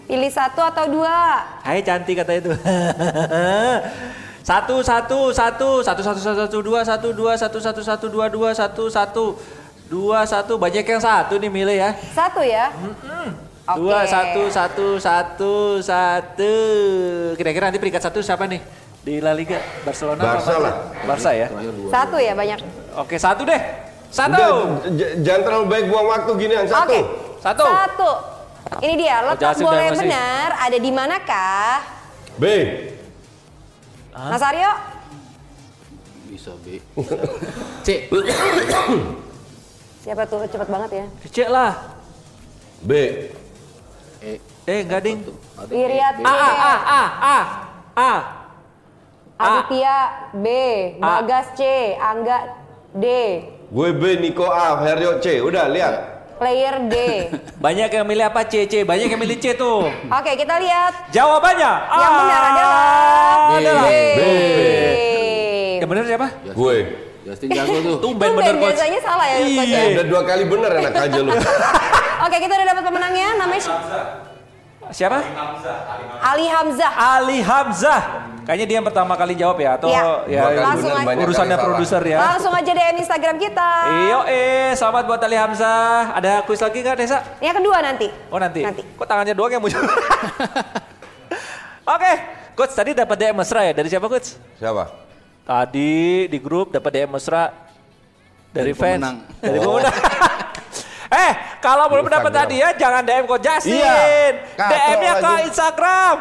Pilih 0.08 0.32
satu 0.32 0.64
atau 0.64 0.84
dua. 0.88 1.44
Hai 1.60 1.84
cantik 1.84 2.16
kata 2.16 2.32
itu. 2.34 2.50
satu 4.44 4.84
satu 4.84 5.32
satu 5.32 5.70
satu 5.80 6.02
satu 6.04 6.20
satu 6.20 6.40
satu 6.44 6.58
dua 6.60 6.80
satu 6.84 7.08
dua 7.16 7.32
satu 7.32 7.58
satu 7.64 7.80
satu 7.80 8.06
dua 8.12 8.28
dua 8.28 8.52
satu 8.52 8.92
satu 8.92 9.24
dua 9.88 10.28
satu 10.28 10.60
banyak 10.60 10.84
yang 10.84 11.00
satu 11.00 11.40
nih 11.40 11.48
milih 11.48 11.76
ya. 11.80 11.90
Satu 12.12 12.44
ya. 12.44 12.68
Oke. 13.64 13.80
Dua 13.80 14.04
satu 14.04 14.42
satu 14.52 14.86
satu 15.00 15.54
satu. 15.80 16.54
Kira-kira 17.40 17.72
nanti 17.72 17.80
peringkat 17.80 18.04
satu 18.04 18.20
siapa 18.20 18.44
nih 18.44 18.60
di 19.00 19.24
La 19.24 19.32
Liga? 19.32 19.56
Barcelona. 19.80 20.20
apa 20.20 20.36
Barca 20.36 20.54
lah. 20.60 20.74
Barca 21.08 21.30
ya. 21.32 21.48
Satu 21.88 22.16
ya 22.20 22.36
banyak. 22.36 22.60
Oke 23.00 23.16
satu 23.16 23.48
deh. 23.48 23.60
Satu. 24.12 24.36
Udah, 24.36 24.52
jangan 25.24 25.42
terlalu 25.42 25.64
baik 25.72 25.84
buang 25.88 26.06
waktu 26.12 26.30
ginian. 26.36 26.68
Satu. 26.68 26.84
Oke. 26.84 27.00
Satu. 27.40 27.64
Satu. 27.64 28.10
Ini 28.80 28.94
dia, 28.96 29.16
letak 29.24 29.60
bola 29.60 29.76
dah, 29.76 29.84
yang 29.84 29.96
benar 30.00 30.48
ada 30.56 30.78
di 30.80 30.90
manakah? 30.92 31.72
B. 32.40 32.44
Mas 34.14 34.42
Aryo? 34.42 34.70
Bisa 36.30 36.54
B. 36.62 36.78
C. 37.86 38.06
Siapa 40.06 40.22
tuh? 40.30 40.46
Cepet 40.46 40.68
banget 40.70 40.90
ya. 41.02 41.06
Cek 41.26 41.48
lah. 41.50 41.72
B. 42.86 42.92
E. 44.22 44.38
Eh 44.64 44.80
enggak 44.86 45.02
ding. 45.02 45.18
Iriat 45.68 46.14
A 46.22 46.32
A 46.32 46.50
A 46.54 46.74
A 46.78 47.02
A 47.18 47.38
A. 47.98 48.12
Aditya 49.34 50.30
B, 50.30 50.46
Bagas 51.02 51.58
C, 51.58 51.62
Angga 51.98 52.54
D, 52.94 53.06
Gue 53.66 53.90
B, 53.90 54.22
Niko 54.22 54.46
A, 54.46 54.78
Heryo 54.78 55.18
C. 55.18 55.42
Udah, 55.42 55.66
lihat. 55.66 56.13
Player 56.44 56.76
D. 56.84 56.94
Banyak 57.64 57.88
yang 57.88 58.04
milih 58.04 58.24
apa 58.28 58.44
C 58.44 58.68
C. 58.68 58.84
Banyak 58.84 59.08
yang 59.08 59.16
milih 59.16 59.40
C 59.40 59.56
tuh. 59.56 59.88
Oke, 59.88 60.36
kita 60.36 60.60
lihat 60.60 61.08
Jawabannya 61.08 61.72
yang 61.88 62.12
benar 62.20 62.40
adalah 62.44 62.84
Ah, 63.48 63.56
adalah 63.56 63.82
B. 63.82 63.92
B. 64.12 64.20
Yang 65.80 65.88
benar 65.88 66.04
siapa? 66.04 66.26
Gue. 66.52 66.76
Justin 67.24 67.48
jago 67.48 67.76
tuh. 67.80 67.96
Tumben 68.04 68.36
bener 68.36 68.60
coach. 68.60 68.76
biasanya 68.76 69.00
salah 69.00 69.24
ya, 69.24 69.36
Coach, 69.40 69.72
ya? 69.72 69.82
Udah 69.96 70.04
dua 70.04 70.22
kali 70.28 70.44
bener 70.44 70.70
enak 70.76 70.92
aja 70.92 71.20
lu. 71.24 71.32
Oke, 72.28 72.36
kita 72.36 72.52
udah 72.52 72.66
dapat 72.68 72.82
pemenangnya. 72.84 73.28
Namanya 73.40 73.62
si- 73.64 73.80
Siapa? 74.92 75.16
Ali 76.20 76.44
Hamzah. 76.44 76.90
Ali 76.92 77.38
Hamzah. 77.40 78.00
Kayaknya 78.44 78.66
dia 78.66 78.76
yang 78.76 78.84
pertama 78.84 79.12
kali 79.14 79.32
jawab 79.34 79.56
ya 79.56 79.70
atau 79.74 79.88
Iya. 79.88 80.04
ya, 80.26 80.40
kali 80.44 80.56
Langsung 80.60 80.92
aja. 80.92 81.16
urusannya 81.18 81.56
produser 81.56 82.02
ya. 82.04 82.18
Langsung 82.22 82.52
aja 82.52 82.70
DM 82.70 82.96
Instagram 82.98 83.36
kita. 83.38 83.68
Iyo 84.04 84.18
eh, 84.26 84.70
selamat 84.74 85.02
buat 85.04 85.20
Ali 85.20 85.34
Hamzah. 85.34 86.12
Ada 86.12 86.44
kuis 86.44 86.60
lagi 86.60 86.78
nggak 86.78 86.96
Desa? 86.98 87.24
Yang 87.40 87.56
kedua 87.58 87.76
nanti. 87.80 88.06
Oh 88.28 88.36
nanti. 88.36 88.60
Nanti. 88.60 88.84
Kok 88.84 89.06
tangannya 89.06 89.32
doang 89.32 89.48
yang 89.50 89.60
muncul? 89.60 89.80
Oke, 91.86 92.12
coach 92.54 92.72
tadi 92.72 92.92
dapat 92.92 93.16
DM 93.18 93.32
mesra 93.34 93.60
ya 93.62 93.72
dari 93.72 93.88
siapa 93.88 94.06
coach? 94.06 94.36
Siapa? 94.56 94.84
Tadi 95.44 95.92
di 96.26 96.38
grup 96.38 96.68
dapat 96.68 96.90
DM 96.90 97.10
mesra 97.10 97.48
dari, 98.50 98.70
Dari 98.70 98.72
fans. 98.72 98.92
pemenang. 99.00 99.16
Dari 99.38 99.58
Oh. 99.58 99.76
pemenang. 99.76 99.96
eh, 101.24 101.32
kalau 101.60 101.88
belum 101.88 102.06
dapat 102.06 102.28
Instagram. 102.28 102.44
hadiah 102.44 102.72
jangan 102.74 103.02
DM 103.02 103.24
Coach 103.24 103.40
Justin. 103.42 103.72
Iya, 103.72 103.96
DM-nya 104.60 105.12
ke. 105.16 105.32
Instagram. 105.48 106.16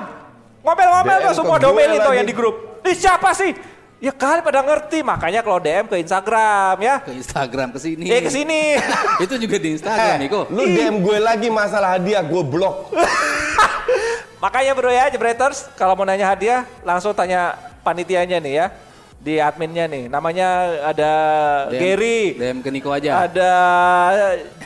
Ngomel-ngomel 0.64 1.18
tuh 1.28 1.34
semua 1.36 1.60
tuh 1.60 1.76
lagi. 1.76 2.18
yang 2.18 2.28
di 2.28 2.36
grup. 2.36 2.56
Ih 2.88 2.96
siapa 2.96 3.36
sih? 3.36 3.52
Ya 4.00 4.12
kali 4.12 4.44
pada 4.44 4.60
ngerti, 4.60 5.00
makanya 5.00 5.40
kalau 5.40 5.64
DM 5.64 5.88
ke 5.88 5.96
Instagram 5.96 6.76
ya. 6.80 7.00
Ke 7.00 7.16
Instagram 7.16 7.72
ke 7.72 7.80
sini. 7.80 8.04
Eh 8.08 8.20
ke 8.20 8.32
sini. 8.32 8.76
Itu 9.24 9.40
juga 9.40 9.56
di 9.60 9.80
Instagram, 9.80 10.20
Eh, 10.20 10.28
Niko. 10.28 10.44
lu 10.52 10.64
DM 10.68 11.00
gue 11.00 11.18
lagi 11.24 11.48
masalah 11.48 11.96
hadiah, 11.96 12.20
gue 12.20 12.44
blok. 12.44 12.92
makanya 14.44 14.76
bro 14.76 14.92
ya, 14.92 15.08
Jebreters, 15.08 15.72
kalau 15.80 15.96
mau 15.96 16.04
nanya 16.04 16.36
hadiah 16.36 16.68
langsung 16.84 17.16
tanya 17.16 17.56
panitianya 17.80 18.44
nih 18.44 18.56
ya. 18.60 18.68
Di 19.24 19.40
adminnya 19.40 19.88
nih, 19.88 20.12
namanya 20.12 20.48
ada 20.84 21.12
DM 21.72 21.80
Gary. 21.80 22.20
DM 22.36 22.58
ke 22.60 22.70
Niko 22.76 22.92
aja. 22.92 23.24
Ada 23.24 23.52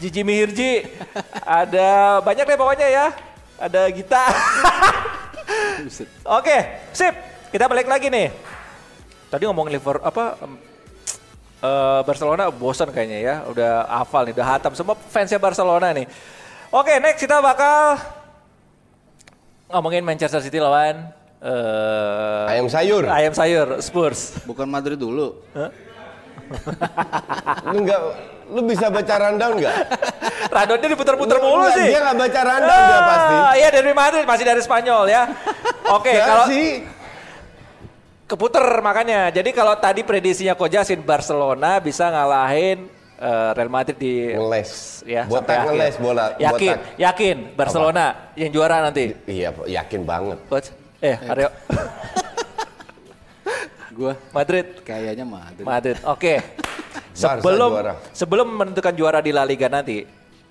Jiji 0.02 0.26
Mihirji. 0.26 0.82
ada 1.62 2.18
banyak 2.26 2.42
deh 2.42 2.58
pokoknya 2.58 2.88
ya. 2.90 3.06
Ada 3.62 3.86
Gita. 3.94 4.26
Oke, 6.28 6.58
sip. 6.92 7.16
Kita 7.48 7.66
balik 7.72 7.88
lagi 7.88 8.12
nih. 8.12 8.28
Tadi 9.32 9.44
ngomongin 9.48 9.80
Liverpool 9.80 10.04
apa 10.04 10.36
eh, 11.64 12.02
Barcelona 12.04 12.52
bosan 12.52 12.92
kayaknya 12.92 13.20
ya. 13.24 13.36
Udah 13.48 13.72
hafal 13.88 14.28
nih, 14.28 14.34
udah 14.36 14.48
hatam 14.48 14.72
semua 14.76 14.96
fansnya 14.96 15.40
Barcelona 15.40 15.92
nih. 15.96 16.08
Oke, 16.72 17.00
next 17.00 17.24
kita 17.24 17.40
bakal 17.40 17.96
ngomongin 19.72 20.04
Manchester 20.04 20.44
City 20.44 20.60
lawan 20.60 21.12
eh, 21.40 22.52
Ayam 22.52 22.68
sayur. 22.68 23.04
Ayam 23.08 23.34
sayur 23.36 23.80
Spurs. 23.80 24.44
Bukan 24.44 24.68
Madrid 24.68 25.00
dulu. 25.00 25.40
Lu 27.72 27.78
enggak 27.84 28.00
lu 28.48 28.62
bisa 28.64 28.88
baca 28.88 29.14
rundown 29.20 29.60
enggak? 29.60 29.76
Radonnya 30.48 30.88
diputar-putar 30.90 31.38
mulu 31.38 31.62
Enggak, 31.62 31.76
sih. 31.76 31.88
Dia 31.88 32.00
enggak 32.02 32.18
baca 32.18 32.42
rundown 32.42 32.82
dia 32.84 33.02
pasti. 33.04 33.36
Ah, 33.36 33.54
Iya 33.54 33.70
dari 33.70 33.92
Madrid, 33.92 34.24
masih 34.24 34.46
dari 34.46 34.62
Spanyol 34.62 35.04
ya. 35.06 35.22
Oke, 35.98 36.12
Ya 36.12 36.26
kalau 36.26 36.46
sih. 36.48 36.70
keputer 38.24 38.66
makanya. 38.80 39.20
Jadi 39.30 39.50
kalau 39.52 39.76
tadi 39.76 40.02
prediksinya 40.02 40.54
Kojasin 40.54 41.00
Barcelona 41.00 41.80
bisa 41.80 42.08
ngalahin 42.08 42.88
eh, 43.16 43.50
Real 43.54 43.68
Madrid 43.68 43.96
di 43.96 44.14
Ngeles. 44.30 44.72
ya 45.04 45.24
Botak 45.24 45.42
sampai 45.44 45.56
akhir. 45.58 45.70
ngeles 45.74 45.96
bola. 45.98 46.26
Yakin, 46.38 46.74
botak. 46.74 46.98
yakin 46.98 47.38
Barcelona 47.54 48.06
yang 48.34 48.50
juara 48.50 48.78
nanti. 48.80 49.16
Iya, 49.24 49.50
yakin 49.66 50.02
banget. 50.04 50.38
Coach. 50.46 50.70
Eh, 50.98 51.16
Aryo. 51.16 51.50
Gua 53.90 54.14
Madrid. 54.30 54.66
kayaknya 54.82 55.26
Madrid. 55.26 55.66
Madrid. 55.66 55.98
Oke. 56.04 56.34
Barca 57.18 57.42
Sebelum 57.42 57.72
sebelum 58.14 58.48
menentukan 58.52 58.94
juara 58.94 59.18
di 59.18 59.34
La 59.34 59.42
Liga 59.42 59.66
nanti, 59.66 60.06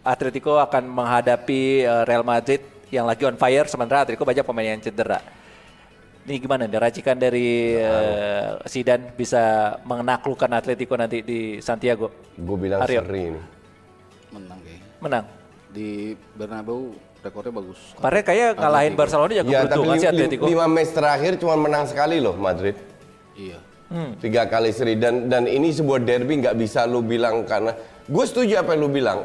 Atletico 0.06 0.62
akan 0.62 0.86
menghadapi 0.86 1.82
eh, 1.82 2.02
Real 2.06 2.22
Madrid 2.22 2.62
yang 2.94 3.02
lagi 3.10 3.26
on 3.26 3.34
fire 3.34 3.66
sementara 3.66 4.06
Atletico 4.06 4.22
banyak 4.22 4.46
pemain 4.46 4.78
yang 4.78 4.80
cedera. 4.80 5.18
Ini 6.26 6.42
gimana 6.42 6.66
nih 6.66 6.78
racikan 6.78 7.18
dari 7.18 7.74
eh, 7.74 8.54
Zidane 8.70 9.10
bisa 9.14 9.74
menaklukkan 9.82 10.50
Atletico 10.54 10.94
nanti 10.94 11.22
di 11.26 11.58
Santiago? 11.58 12.10
Gue 12.38 12.56
bilang 12.56 12.86
Aryo. 12.86 13.02
seri 13.02 13.34
ini. 13.34 13.40
Menang 14.30 14.58
kayaknya. 14.62 14.86
Menang. 15.02 15.24
Di 15.70 16.14
Bernabeu 16.34 16.94
rekornya 17.22 17.52
bagus. 17.54 17.78
Kemarin 17.98 18.22
kayak 18.22 18.48
ngalahin 18.54 18.94
Atletico. 18.94 19.00
Barcelona 19.02 19.32
jago 19.34 19.50
Ya, 19.50 19.60
tapi 19.66 19.86
sih 19.98 20.08
Atletico. 20.08 20.44
lima 20.46 20.66
match 20.70 20.92
terakhir 20.94 21.32
cuma 21.42 21.54
menang 21.58 21.84
sekali 21.90 22.22
loh 22.22 22.38
Madrid. 22.38 22.78
Iya. 23.34 23.58
Hmm. 23.86 24.18
Tiga 24.18 24.50
kali 24.50 24.74
seri 24.74 24.98
dan 24.98 25.30
dan 25.30 25.46
ini 25.46 25.70
sebuah 25.70 26.02
derby 26.02 26.42
nggak 26.42 26.58
bisa 26.58 26.90
lu 26.90 27.06
bilang 27.06 27.46
karena 27.46 27.70
gue 28.06 28.24
setuju 28.26 28.62
apa 28.62 28.74
yang 28.74 28.82
lu 28.82 28.90
bilang. 28.90 29.18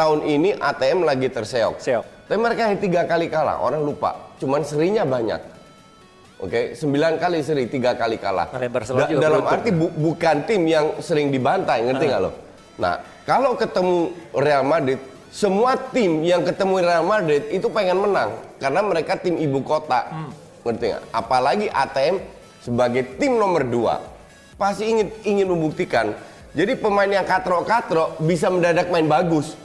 Tahun 0.00 0.24
ini 0.24 0.56
ATM 0.56 1.04
lagi 1.04 1.28
terseok. 1.28 1.76
Seok. 1.76 2.04
Tapi 2.24 2.38
mereka 2.40 2.62
yang 2.64 2.80
tiga 2.80 3.04
kali 3.04 3.28
kalah 3.28 3.60
orang 3.60 3.84
lupa. 3.84 4.32
Cuman 4.40 4.64
serinya 4.64 5.04
banyak. 5.04 5.60
Oke, 6.40 6.72
sembilan 6.72 7.20
kali 7.20 7.44
seri, 7.44 7.68
tiga 7.68 7.92
kali 7.92 8.16
kalah. 8.16 8.48
Juga 8.48 9.20
dalam 9.20 9.44
beruntung. 9.44 9.52
arti 9.52 9.70
bu- 9.70 9.92
bukan 9.92 10.36
tim 10.42 10.64
yang 10.64 10.96
sering 10.98 11.28
dibantai, 11.28 11.84
ngerti 11.84 12.08
nggak 12.08 12.22
lo? 12.22 12.32
Nah, 12.80 12.96
kalau 13.22 13.52
ketemu 13.54 14.08
Real 14.32 14.64
Madrid, 14.64 14.96
semua 15.28 15.76
tim 15.76 16.24
yang 16.24 16.40
ketemu 16.40 16.80
Real 16.80 17.04
Madrid 17.04 17.44
itu 17.52 17.68
pengen 17.68 18.00
menang 18.00 18.32
karena 18.56 18.80
mereka 18.80 19.20
tim 19.20 19.36
ibu 19.36 19.60
kota, 19.60 20.00
Hmm. 20.08 20.32
ngerti 20.64 20.84
nggak? 20.88 21.02
Apalagi 21.12 21.68
ATM 21.68 22.24
sebagai 22.58 23.20
tim 23.20 23.36
nomor 23.36 23.68
dua, 23.68 24.00
pasti 24.56 24.88
ingin 24.88 25.12
ingin 25.22 25.44
membuktikan. 25.46 26.16
Jadi 26.50 26.72
pemain 26.74 27.06
yang 27.06 27.22
katro-katro 27.22 28.16
bisa 28.18 28.48
mendadak 28.48 28.88
main 28.88 29.04
bagus, 29.04 29.60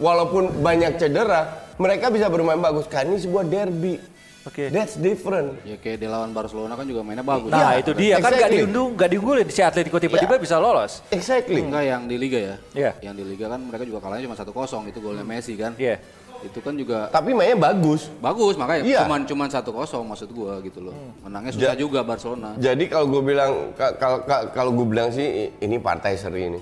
walaupun 0.00 0.48
banyak 0.58 0.96
cedera, 0.96 1.40
mereka 1.76 2.08
bisa 2.08 2.26
bermain 2.26 2.58
bagus. 2.58 2.88
Karena 2.88 3.12
ini 3.12 3.20
sebuah 3.20 3.44
derby. 3.44 3.94
Oke. 4.40 4.72
That's 4.72 4.96
different. 4.96 5.60
Ya 5.62 5.76
kayak 5.76 6.00
di 6.00 6.08
lawan 6.08 6.32
Barcelona 6.32 6.72
kan 6.72 6.88
juga 6.88 7.04
mainnya 7.04 7.20
bagus. 7.20 7.52
Nah 7.52 7.76
Iya, 7.76 7.84
itu 7.84 7.92
dia 7.92 8.16
kan 8.16 8.32
nggak 8.32 8.40
exactly. 8.40 8.56
diundung, 8.58 8.88
nggak 8.96 9.10
diunggulin 9.12 9.46
si 9.46 9.60
Atletico 9.60 10.00
tiba-tiba 10.00 10.34
Iya. 10.34 10.40
bisa 10.40 10.56
lolos. 10.56 11.04
Exactly. 11.10 11.60
Enggak 11.60 11.84
yang 11.84 12.02
di 12.08 12.16
Liga 12.16 12.40
ya. 12.40 12.56
Iya. 12.72 12.90
Yang 13.02 13.14
di 13.20 13.24
Liga 13.28 13.46
kan 13.46 13.60
mereka 13.60 13.84
juga 13.84 14.00
kalahnya 14.00 14.24
cuma 14.24 14.34
1-0 14.34 14.88
itu 14.88 14.98
golnya 14.98 15.22
Messi 15.22 15.60
kan. 15.60 15.76
Iya. 15.76 16.00
Itu 16.40 16.64
kan 16.64 16.72
juga 16.72 17.12
Tapi 17.12 17.36
mainnya 17.36 17.52
bagus. 17.60 18.08
bagus 18.16 18.56
makanya 18.56 18.80
Iya. 18.80 19.04
cuman 19.04 19.28
cuman 19.28 19.48
1-0 19.52 20.00
maksud 20.00 20.32
gua 20.32 20.56
gitu 20.64 20.80
loh. 20.80 20.96
Menangnya 21.20 21.52
susah 21.52 21.76
Ja- 21.76 21.76
juga 21.76 22.00
Barcelona. 22.00 22.56
Jadi 22.56 22.88
kalau 22.88 23.12
gue 23.12 23.22
bilang 23.22 23.76
ka- 23.76 23.92
kalau 23.94 24.24
ka- 24.24 24.48
kalau 24.48 24.72
gue 24.72 24.86
bilang 24.88 25.12
sih 25.12 25.28
ini 25.54 25.76
partai 25.76 26.16
seri 26.16 26.48
ini. 26.48 26.60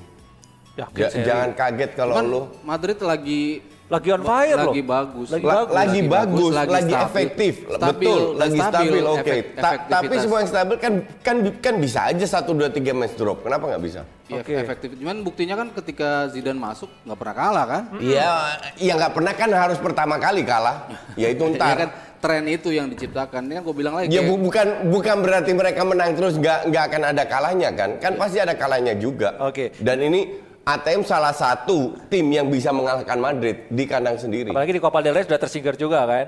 Yakin 0.79 0.95
Ja- 0.97 1.11
seri. 1.11 1.27
jangan 1.27 1.51
kaget 1.53 1.91
kalau 1.93 2.15
Cuman 2.15 2.27
lu 2.27 2.41
Madrid 2.63 2.99
lagi 3.01 3.43
Lagi 3.89 4.13
on 4.13 4.21
fire 4.21 4.53
loh. 4.53 4.69
lagi 4.69 4.83
bagus. 4.85 5.29
Lagi 5.33 5.43
La- 5.43 5.55
bagus. 5.65 5.73
lagi 5.73 6.01
bagus, 6.05 6.53
lagi, 6.53 6.69
stabil. 6.93 7.07
efektif, 7.09 7.55
Stabil, 7.65 7.89
betul, 8.05 8.21
lagi 8.37 8.59
stabil, 8.61 9.01
oke. 9.03 9.17
efek- 9.25 9.49
Ta- 9.57 9.81
tapi 9.89 10.15
semua 10.21 10.39
yang 10.39 10.51
stabil 10.53 10.77
kan 10.77 10.93
kan 11.19 11.37
kan 11.57 11.75
bisa 11.81 12.01
aja 12.05 12.27
satu 12.29 12.53
dua 12.53 12.69
tiga 12.69 12.93
match 12.93 13.17
drop. 13.17 13.41
Kenapa 13.41 13.65
nggak 13.65 13.81
bisa? 13.81 14.05
Iya, 14.29 14.45
Oke. 14.45 14.53
efektif. 14.55 14.93
Cuman 14.93 15.25
buktinya 15.25 15.57
kan 15.57 15.73
ketika 15.73 16.29
Zidane 16.29 16.61
masuk 16.61 16.93
nggak 17.01 17.17
pernah 17.17 17.35
kalah 17.35 17.65
kan? 17.67 17.83
Iya, 17.97 18.29
yang 18.77 18.97
nggak 19.01 19.15
pernah 19.15 19.33
kan 19.33 19.49
harus 19.51 19.79
pertama 19.79 20.21
kali 20.21 20.45
kalah, 20.45 20.85
yaitu 21.17 21.49
Ya 21.49 21.57
ntar. 21.57 21.77
kan 21.79 21.91
tren 22.21 22.45
itu 22.45 22.69
yang 22.69 22.87
diciptakan. 22.87 23.41
Ini 23.43 23.57
kan 23.57 23.63
gue 23.65 23.73
bilang 23.75 23.95
lagi. 23.97 24.13
Ya 24.13 24.21
kayak- 24.21 24.29
bu- 24.29 24.43
bukan 24.45 24.67
bukan 24.93 25.17
berarti 25.19 25.57
mereka 25.57 25.81
menang 25.83 26.13
terus 26.13 26.37
nggak 26.37 26.69
nggak 26.69 26.85
akan 26.87 27.03
ada 27.09 27.25
kalahnya 27.25 27.73
kan? 27.73 27.97
Kan 27.97 28.21
pasti 28.21 28.37
ada 28.37 28.53
kalahnya 28.53 28.93
juga. 28.95 29.33
Oke. 29.41 29.73
Dan 29.81 30.05
ini 30.05 30.45
ATM 30.69 31.01
salah 31.01 31.33
satu 31.33 31.97
tim 32.13 32.29
yang 32.29 32.45
bisa 32.53 32.69
mengalahkan 32.69 33.17
Madrid 33.17 33.65
di 33.73 33.89
kandang 33.89 34.21
sendiri. 34.21 34.53
Apalagi 34.53 34.77
di 34.77 34.83
Copa 34.85 35.01
del 35.01 35.17
Rey 35.17 35.25
sudah 35.25 35.41
tersingkir 35.41 35.81
juga 35.81 36.05
kan. 36.05 36.27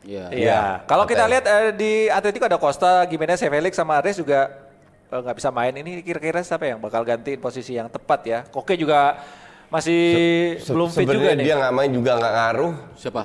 Iya. 0.00 0.24
Iya. 0.32 0.60
Kalau 0.88 1.04
kita 1.04 1.28
lihat 1.28 1.44
eh, 1.44 1.70
di 1.76 1.92
Atletico 2.08 2.48
ada 2.48 2.56
Costa, 2.56 3.04
Gimenez, 3.04 3.36
Felix 3.36 3.76
sama 3.76 4.00
Ares 4.00 4.16
juga 4.16 4.48
eh, 5.12 5.20
nggak 5.20 5.36
bisa 5.36 5.52
main. 5.52 5.76
Ini 5.76 6.00
kira-kira 6.00 6.40
siapa 6.40 6.64
yang 6.64 6.80
bakal 6.80 7.04
gantiin 7.04 7.36
posisi 7.36 7.76
yang 7.76 7.92
tepat 7.92 8.20
ya? 8.24 8.38
Koke 8.48 8.80
juga 8.80 9.20
masih 9.68 10.00
Se- 10.62 10.72
belum 10.72 10.88
fit 10.88 11.04
juga 11.04 11.12
sebenarnya 11.12 11.36
nih. 11.36 11.44
dia 11.44 11.54
nggak 11.60 11.74
main 11.76 11.90
juga 11.92 12.10
nggak 12.16 12.32
ngaruh. 12.32 12.72
Siapa? 12.96 13.22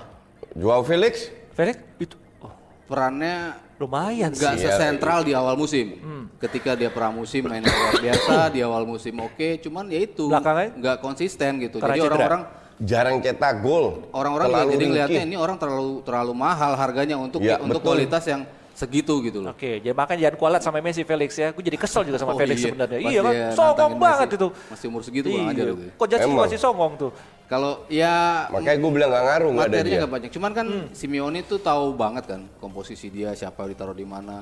Joao 0.51 0.83
Felix 0.83 1.31
Felix 1.55 1.79
itu 1.95 2.19
oh, 2.43 2.51
Perannya 2.91 3.55
lumayan 3.81 4.29
nggak 4.29 4.53
sih. 4.53 4.61
Iya. 4.61 4.71
sesentral 4.71 5.19
di 5.21 5.33
awal 5.33 5.55
musim. 5.55 5.97
Ketika 6.37 6.73
dia 6.73 6.89
pramusim 6.89 7.41
main 7.43 7.61
luar 7.61 7.97
biasa, 7.97 8.35
di 8.55 8.61
awal 8.61 8.81
musim 8.83 9.13
oke, 9.15 9.57
cuman 9.59 9.85
ya 9.87 10.01
itu 10.01 10.25
Belakangan? 10.25 10.73
nggak 10.73 10.97
konsisten 10.99 11.51
gitu. 11.59 11.77
Karena 11.77 11.93
Jadi 11.95 12.01
orang-orang 12.03 12.41
jarang 12.79 13.15
cetak 13.19 13.61
gol. 13.61 14.09
orang-orang 14.11 14.47
Terlalu 14.47 14.61
jadi 14.63 14.69
ringkih. 14.71 14.89
ngelihatnya 14.89 15.21
ini 15.23 15.35
orang 15.35 15.57
terlalu 15.57 16.01
terlalu 16.01 16.33
mahal 16.33 16.73
harganya 16.73 17.13
untuk 17.15 17.41
Ya, 17.41 17.57
untuk 17.57 17.77
betul. 17.77 17.93
kualitas 17.93 18.23
yang 18.25 18.41
segitu 18.81 19.13
gitu 19.21 19.39
loh. 19.39 19.53
Oke, 19.53 19.77
jadi 19.77 19.93
makanya 19.93 20.19
jangan 20.25 20.37
kualat 20.37 20.61
sama 20.61 20.81
Messi 20.81 21.05
Felix 21.05 21.29
ya. 21.33 21.53
Gue 21.53 21.61
jadi 21.61 21.77
kesel 21.77 22.01
juga 22.03 22.17
sama 22.17 22.33
Oh 22.33 22.39
Felix 22.41 22.57
iya, 22.57 22.65
sebenarnya. 22.67 22.99
Iya 22.99 23.19
kan, 23.21 23.33
songong 23.53 23.93
banget 23.95 24.27
Messi. 24.27 24.37
itu. 24.41 24.47
Masih 24.73 24.85
umur 24.89 25.01
segitu 25.05 25.27
Iya. 25.29 25.53
itu. 25.53 25.73
Kok 25.93 26.07
jadi 26.09 26.25
masih 26.25 26.57
songong 26.57 26.93
tuh. 26.97 27.11
Kalau 27.45 27.83
ya 27.87 28.47
Makanya 28.47 28.79
gue 28.79 28.91
bilang 28.91 29.09
nggak 29.11 29.25
ngaruh 29.27 29.49
nggak 29.51 29.61
ada 29.61 29.71
materinya 29.75 29.91
dia. 29.91 29.99
nggak 30.01 30.13
banyak. 30.13 30.29
Cuman 30.31 30.51
kan 30.51 30.67
Simeone 30.91 31.39
tuh 31.43 31.59
tahu 31.59 31.85
banget 31.93 32.23
kan 32.25 32.41
komposisi 32.57 33.07
dia 33.07 33.31
siapa 33.31 33.67
ditaruh 33.67 33.93
di 33.93 34.07
mana. 34.07 34.41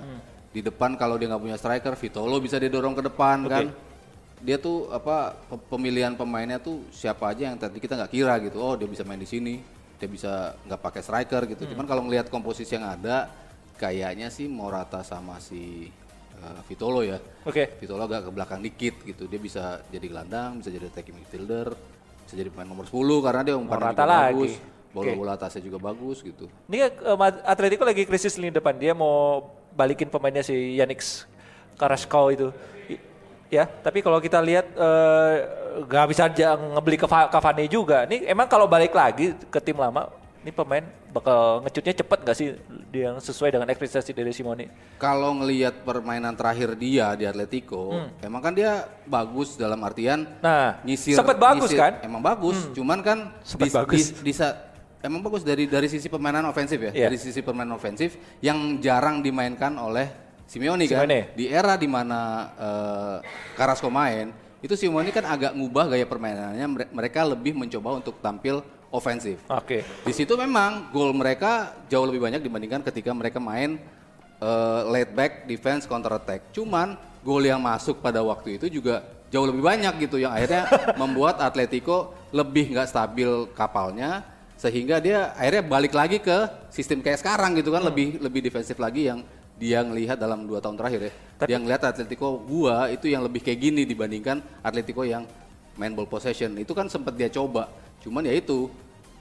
Di 0.49 0.61
depan 0.61 0.93
kalau 0.95 1.17
dia 1.17 1.27
nggak 1.27 1.41
punya 1.41 1.57
striker, 1.57 1.93
Vitolo 1.93 2.37
bisa 2.37 2.55
dia 2.55 2.69
dorong 2.69 2.93
ke 2.93 3.03
depan 3.03 3.37
kan. 3.45 3.65
Dia 4.39 4.55
tuh 4.55 4.87
apa 4.87 5.35
pe- 5.35 5.61
pemilihan 5.67 6.15
pemainnya 6.15 6.57
tuh 6.57 6.87
siapa 6.89 7.27
aja 7.27 7.49
yang 7.49 7.57
tadi 7.57 7.75
kita 7.77 7.93
nggak 7.93 8.09
kira 8.09 8.39
gitu. 8.39 8.57
Oh 8.57 8.71
dia 8.73 8.85
bisa 8.85 9.03
main 9.03 9.19
di 9.19 9.27
sini, 9.27 9.59
dia 9.97 10.07
bisa 10.07 10.55
nggak 10.63 10.79
pakai 10.79 11.01
striker 11.01 11.41
gitu. 11.45 11.67
Cuman 11.67 11.83
kalau 11.83 12.05
ngelihat 12.05 12.29
komposisi 12.29 12.71
yang 12.71 12.87
ada, 12.87 13.27
kayaknya 13.79 14.27
sih 14.27 14.45
Morata 14.45 14.99
sama 15.01 15.39
si 15.39 15.87
eh, 16.35 16.61
Vitolo 16.67 16.99
ya. 17.01 17.15
Oke. 17.47 17.79
Vitolo 17.79 18.03
agak 18.03 18.27
ke 18.27 18.31
belakang 18.31 18.59
dikit 18.59 18.95
gitu. 19.01 19.25
Dia 19.25 19.39
bisa 19.39 19.63
jadi 19.87 20.05
gelandang, 20.05 20.59
bisa 20.59 20.69
jadi 20.69 20.85
attacking 20.85 21.15
midfielder, 21.15 21.71
bisa 22.21 22.35
jadi 22.35 22.51
pemain 22.51 22.67
nomor 22.67 22.83
10 22.83 22.93
karena 23.23 23.41
dia 23.41 23.55
umpannya 23.55 23.79
Morata 23.87 23.95
juga 23.95 24.05
lagi. 24.05 24.35
bagus. 24.35 24.53
Bola 24.89 25.13
bola 25.13 25.31
atasnya 25.37 25.61
juga 25.61 25.77
bagus 25.79 26.17
gitu. 26.19 26.49
Ini 26.65 26.89
Mad- 27.13 27.45
Atletico 27.45 27.85
lagi 27.85 28.03
krisis 28.03 28.33
lini 28.35 28.49
depan. 28.49 28.73
Dia 28.73 28.91
mau 28.91 29.45
balikin 29.71 30.09
pemainnya 30.09 30.41
si 30.41 30.75
Yannick 30.75 30.99
Carrasco 31.77 32.27
itu. 32.29 32.49
I- 32.89 33.07
Ya, 33.49 33.65
tapi 33.65 34.01
kalau 34.01 34.17
kita 34.17 34.41
lihat 34.41 34.65
eh, 34.69 35.35
nggak 35.81 36.05
bisa 36.05 36.25
aja 36.25 36.53
ngebeli 36.53 36.97
Cavani 37.01 37.65
juga. 37.65 38.05
Ini 38.05 38.25
emang 38.27 38.45
kalau 38.45 38.65
balik 38.65 38.93
lagi 38.93 39.33
ke 39.45 39.57
tim 39.57 39.73
lama, 39.73 40.09
ini 40.39 40.51
pemain 40.51 40.79
bakal 41.09 41.59
ngecutnya 41.61 41.93
cepet 41.93 42.19
nggak 42.21 42.33
sih 42.33 42.47
dia 42.87 43.11
yang 43.11 43.19
sesuai 43.19 43.51
dengan 43.51 43.67
ekspektasi 43.67 44.11
dari 44.11 44.31
Simone? 44.31 44.71
Kalau 44.95 45.35
ngelihat 45.35 45.83
permainan 45.83 46.31
terakhir 46.31 46.73
dia 46.73 47.11
di 47.13 47.23
Atletico, 47.23 47.91
emang 48.19 48.39
kan 48.39 48.53
dia 48.53 48.87
bagus 49.03 49.53
dalam 49.53 49.75
artian 49.81 50.23
Hmm. 50.29 50.39
Nah, 50.39 50.79
nyisir. 50.81 51.13
sempet 51.13 51.35
bagus 51.35 51.67
nyisir- 51.67 51.77
kan? 51.77 51.93
Emang 51.99 52.19
bagus, 52.19 52.71
cuman 52.71 52.99
kan 52.99 53.17
Sempet 53.41 53.67
di, 53.67 53.73
bagus. 53.73 53.99
di- 54.15 54.23
di 54.23 54.33
sa- 54.33 54.55
emang 54.99 55.19
bagus 55.21 55.43
dari 55.43 55.63
dari 55.65 55.87
sisi 55.87 56.07
permainan 56.07 56.43
ofensif 56.45 56.79
ya, 56.79 56.91
Iya. 56.93 57.05
dari 57.05 57.17
sisi 57.17 57.39
permainan 57.39 57.75
ofensif 57.75 58.15
yang 58.39 58.79
jarang 58.79 59.19
dimainkan 59.19 59.75
oleh 59.75 60.07
Simeone 60.45 60.87
kan. 60.87 61.03
Simeone. 61.03 61.35
Di 61.35 61.45
era 61.45 61.75
di 61.75 61.85
mana 61.85 62.19
uh, 62.55 63.15
Carrasco 63.53 63.85
main, 63.87 64.31
itu 64.57 64.73
Simeone 64.73 65.11
kan 65.11 65.21
agak 65.21 65.51
ngubah 65.51 65.93
gaya 65.93 66.03
permainannya. 66.03 66.65
Mere- 66.65 66.89
Mereka 66.89 67.27
lebih 67.27 67.53
mencoba 67.53 67.93
untuk 67.93 68.17
tampil 68.17 68.63
ofensif. 68.89 69.41
Oke. 69.49 69.85
Di 70.05 70.13
situ 70.13 70.33
memang 70.33 70.89
gol 70.89 71.13
mereka 71.13 71.73
jauh 71.89 72.05
lebih 72.05 72.25
banyak 72.25 72.41
dibandingkan 72.41 72.81
ketika 72.85 73.13
mereka 73.13 73.37
main 73.37 73.77
uh, 74.41 74.81
late 74.89 75.13
back 75.13 75.31
defense 75.45 75.85
counter 75.85 76.13
attack. 76.13 76.49
Cuman 76.53 76.97
gol 77.21 77.45
yang 77.45 77.61
masuk 77.61 78.01
pada 78.01 78.21
waktu 78.25 78.57
itu 78.57 78.81
juga 78.81 79.05
jauh 79.29 79.45
lebih 79.45 79.61
banyak 79.61 80.09
gitu 80.09 80.17
yang 80.17 80.33
akhirnya 80.33 80.65
membuat 81.01 81.37
Atletico 81.41 82.17
lebih 82.33 82.73
nggak 82.73 82.89
stabil 82.89 83.29
kapalnya 83.53 84.25
sehingga 84.59 84.99
dia 84.99 85.31
akhirnya 85.39 85.63
balik 85.63 85.93
lagi 85.95 86.17
ke 86.19 86.67
sistem 86.67 86.99
kayak 86.99 87.23
sekarang 87.23 87.55
gitu 87.55 87.71
kan 87.71 87.79
lebih 87.85 88.19
lebih 88.19 88.43
defensif 88.43 88.75
lagi 88.75 89.07
yang 89.07 89.23
dia 89.59 89.83
ngelihat 89.83 90.15
dalam 90.15 90.47
dua 90.47 90.63
tahun 90.63 90.79
terakhir 90.79 90.99
ya. 91.03 91.11
Dia 91.47 91.57
ngelihat 91.59 91.83
Atletico 91.83 92.39
gua 92.43 92.87
itu 92.87 93.11
yang 93.11 93.23
lebih 93.27 93.43
kayak 93.43 93.59
gini 93.59 93.83
dibandingkan 93.83 94.39
Atletico 94.63 95.03
yang 95.03 95.27
main 95.75 95.91
ball 95.91 96.07
possession. 96.07 96.55
Itu 96.55 96.71
kan 96.71 96.87
sempat 96.87 97.15
dia 97.19 97.27
coba. 97.27 97.67
Cuman 98.09 98.25
ya 98.25 98.33
itu 98.33 98.73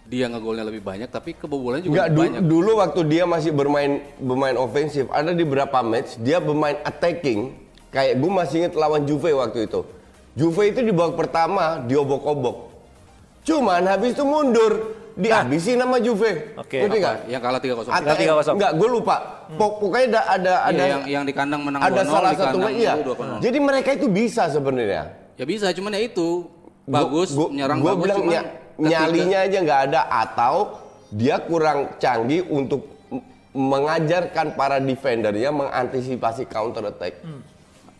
dia 0.02 0.24
ngegolnya 0.24 0.64
lebih 0.64 0.80
banyak 0.80 1.04
tapi 1.06 1.36
kebobolannya 1.36 1.84
juga 1.84 1.92
Enggak, 1.92 2.06
lebih 2.06 2.16
du- 2.16 2.24
banyak. 2.24 2.42
dulu 2.48 2.70
waktu 2.80 3.00
dia 3.04 3.24
masih 3.24 3.52
bermain 3.52 3.92
bermain 4.16 4.56
ofensif, 4.56 5.04
ada 5.12 5.30
di 5.30 5.44
beberapa 5.44 5.84
match 5.84 6.16
dia 6.16 6.40
bermain 6.40 6.80
attacking. 6.82 7.52
Kayak 7.88 8.16
gue 8.16 8.30
masih 8.30 8.56
inget 8.58 8.72
lawan 8.74 9.04
Juve 9.04 9.28
waktu 9.34 9.64
itu. 9.64 9.84
Juve 10.32 10.62
itu 10.66 10.80
di 10.80 10.88
babak 10.88 11.16
pertama 11.18 11.84
diobok-obok. 11.84 12.72
Cuman 13.42 13.84
habis 13.84 14.12
itu 14.12 14.24
mundur, 14.24 14.72
dihabisin 15.14 15.76
sama 15.76 15.96
Juve. 15.98 16.52
Oke. 16.54 16.78
Ngerti 16.78 16.88
Apa? 16.94 17.04
nggak? 17.04 17.16
Yang 17.26 17.42
kalah 17.42 17.60
3-0. 17.60 17.80
ATM, 17.82 17.92
Kalah 17.98 18.16
3-0. 18.16 18.54
Enggak, 18.56 18.72
gue 18.74 18.88
lupa. 18.90 19.16
Pok- 19.50 19.76
Pokoknya 19.78 20.04
ada 20.04 20.20
ada 20.30 20.52
Iya, 20.54 20.56
ada 20.64 20.82
yang 20.86 21.02
yang 21.06 21.24
di 21.24 21.32
kandang 21.32 21.60
menang 21.60 21.80
ada 21.82 22.00
2-0, 22.00 22.08
salah 22.10 22.30
di 22.30 22.36
satu 22.38 22.56
kandang 22.56 22.74
iya. 22.74 22.92
2-0. 22.96 23.40
Jadi 23.40 23.58
mereka 23.58 23.90
itu 23.92 24.06
bisa 24.06 24.48
sebenarnya. 24.48 25.02
Ya 25.36 25.44
bisa, 25.44 25.68
cuman 25.70 25.90
ya 25.90 26.00
itu 26.02 26.48
bagus 26.84 27.28
Gua- 27.30 27.48
menyerang 27.50 27.78
gua 27.78 27.92
bagus 27.92 28.02
bilang 28.02 28.18
cuman 28.18 28.32
ketika- 28.32 28.67
nyalinya 28.78 29.38
aja 29.44 29.58
nggak 29.58 29.80
ada 29.90 30.00
atau 30.06 30.78
dia 31.10 31.42
kurang 31.42 31.98
canggih 31.98 32.46
untuk 32.46 32.86
mengajarkan 33.50 34.54
para 34.54 34.78
defendernya 34.78 35.50
mengantisipasi 35.50 36.46
counter 36.46 36.86
attack. 36.86 37.18
Hmm. 37.26 37.42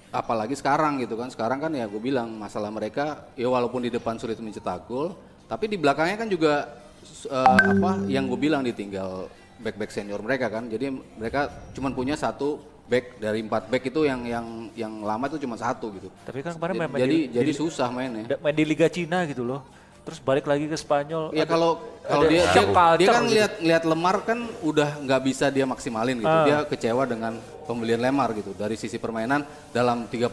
apalagi 0.09 0.57
sekarang 0.57 0.97
gitu 1.05 1.21
kan 1.21 1.29
sekarang 1.29 1.61
kan 1.61 1.69
ya 1.69 1.85
gue 1.85 2.01
bilang 2.01 2.33
masalah 2.33 2.73
mereka 2.73 3.29
ya 3.37 3.45
walaupun 3.45 3.85
di 3.85 3.93
depan 3.93 4.17
sulit 4.17 4.41
mencetak 4.41 4.89
gol 4.89 5.13
tapi 5.45 5.69
di 5.69 5.77
belakangnya 5.77 6.17
kan 6.17 6.33
juga 6.33 6.81
eh, 7.29 7.77
apa 7.77 8.09
yang 8.09 8.25
gue 8.25 8.41
bilang 8.41 8.65
ditinggal 8.65 9.29
back 9.61 9.77
back 9.77 9.93
senior 9.93 10.17
mereka 10.25 10.49
kan 10.49 10.65
jadi 10.65 10.97
mereka 10.97 11.53
cuma 11.77 11.93
punya 11.93 12.17
satu 12.17 12.57
back 12.89 13.21
dari 13.21 13.45
empat 13.45 13.69
back 13.69 13.85
itu 13.85 14.09
yang 14.09 14.25
yang 14.25 14.47
yang 14.73 14.93
lama 15.05 15.29
itu 15.29 15.45
cuma 15.45 15.61
satu 15.61 15.93
gitu 15.93 16.09
Tapi 16.25 16.41
kan 16.41 16.57
kemarin 16.57 16.75
main, 16.81 16.89
main 16.89 17.01
jadi 17.05 17.13
di, 17.13 17.21
jadi 17.29 17.51
di- 17.53 17.59
susah 17.61 17.89
mainnya 17.93 18.25
main 18.41 18.57
di 18.57 18.65
Liga 18.65 18.89
Cina 18.89 19.29
gitu 19.29 19.45
loh. 19.45 19.61
Terus 20.09 20.25
balik 20.25 20.49
lagi 20.49 20.65
ke 20.65 20.73
Spanyol. 20.73 21.37
Ya 21.37 21.45
Ada- 21.45 21.53
kalau 21.53 21.71
kalau 22.01 22.25
ada 22.25 22.33
dia 22.33 22.41
dia, 22.41 22.65
culture 22.65 22.97
dia 22.97 23.09
kan 23.13 23.23
gitu. 23.23 23.35
lihat 23.37 23.53
lihat 23.61 23.83
Lemar 23.85 24.17
kan 24.25 24.39
udah 24.65 24.97
nggak 25.05 25.21
bisa 25.21 25.53
dia 25.53 25.69
maksimalin 25.69 26.17
gitu. 26.17 26.33
Ah. 26.33 26.45
Dia 26.49 26.59
kecewa 26.65 27.05
dengan 27.05 27.37
pembelian 27.69 28.01
Lemar 28.01 28.33
gitu. 28.33 28.57
Dari 28.57 28.73
sisi 28.73 28.97
permainan 28.97 29.45
dalam 29.69 30.09
38 30.09 30.33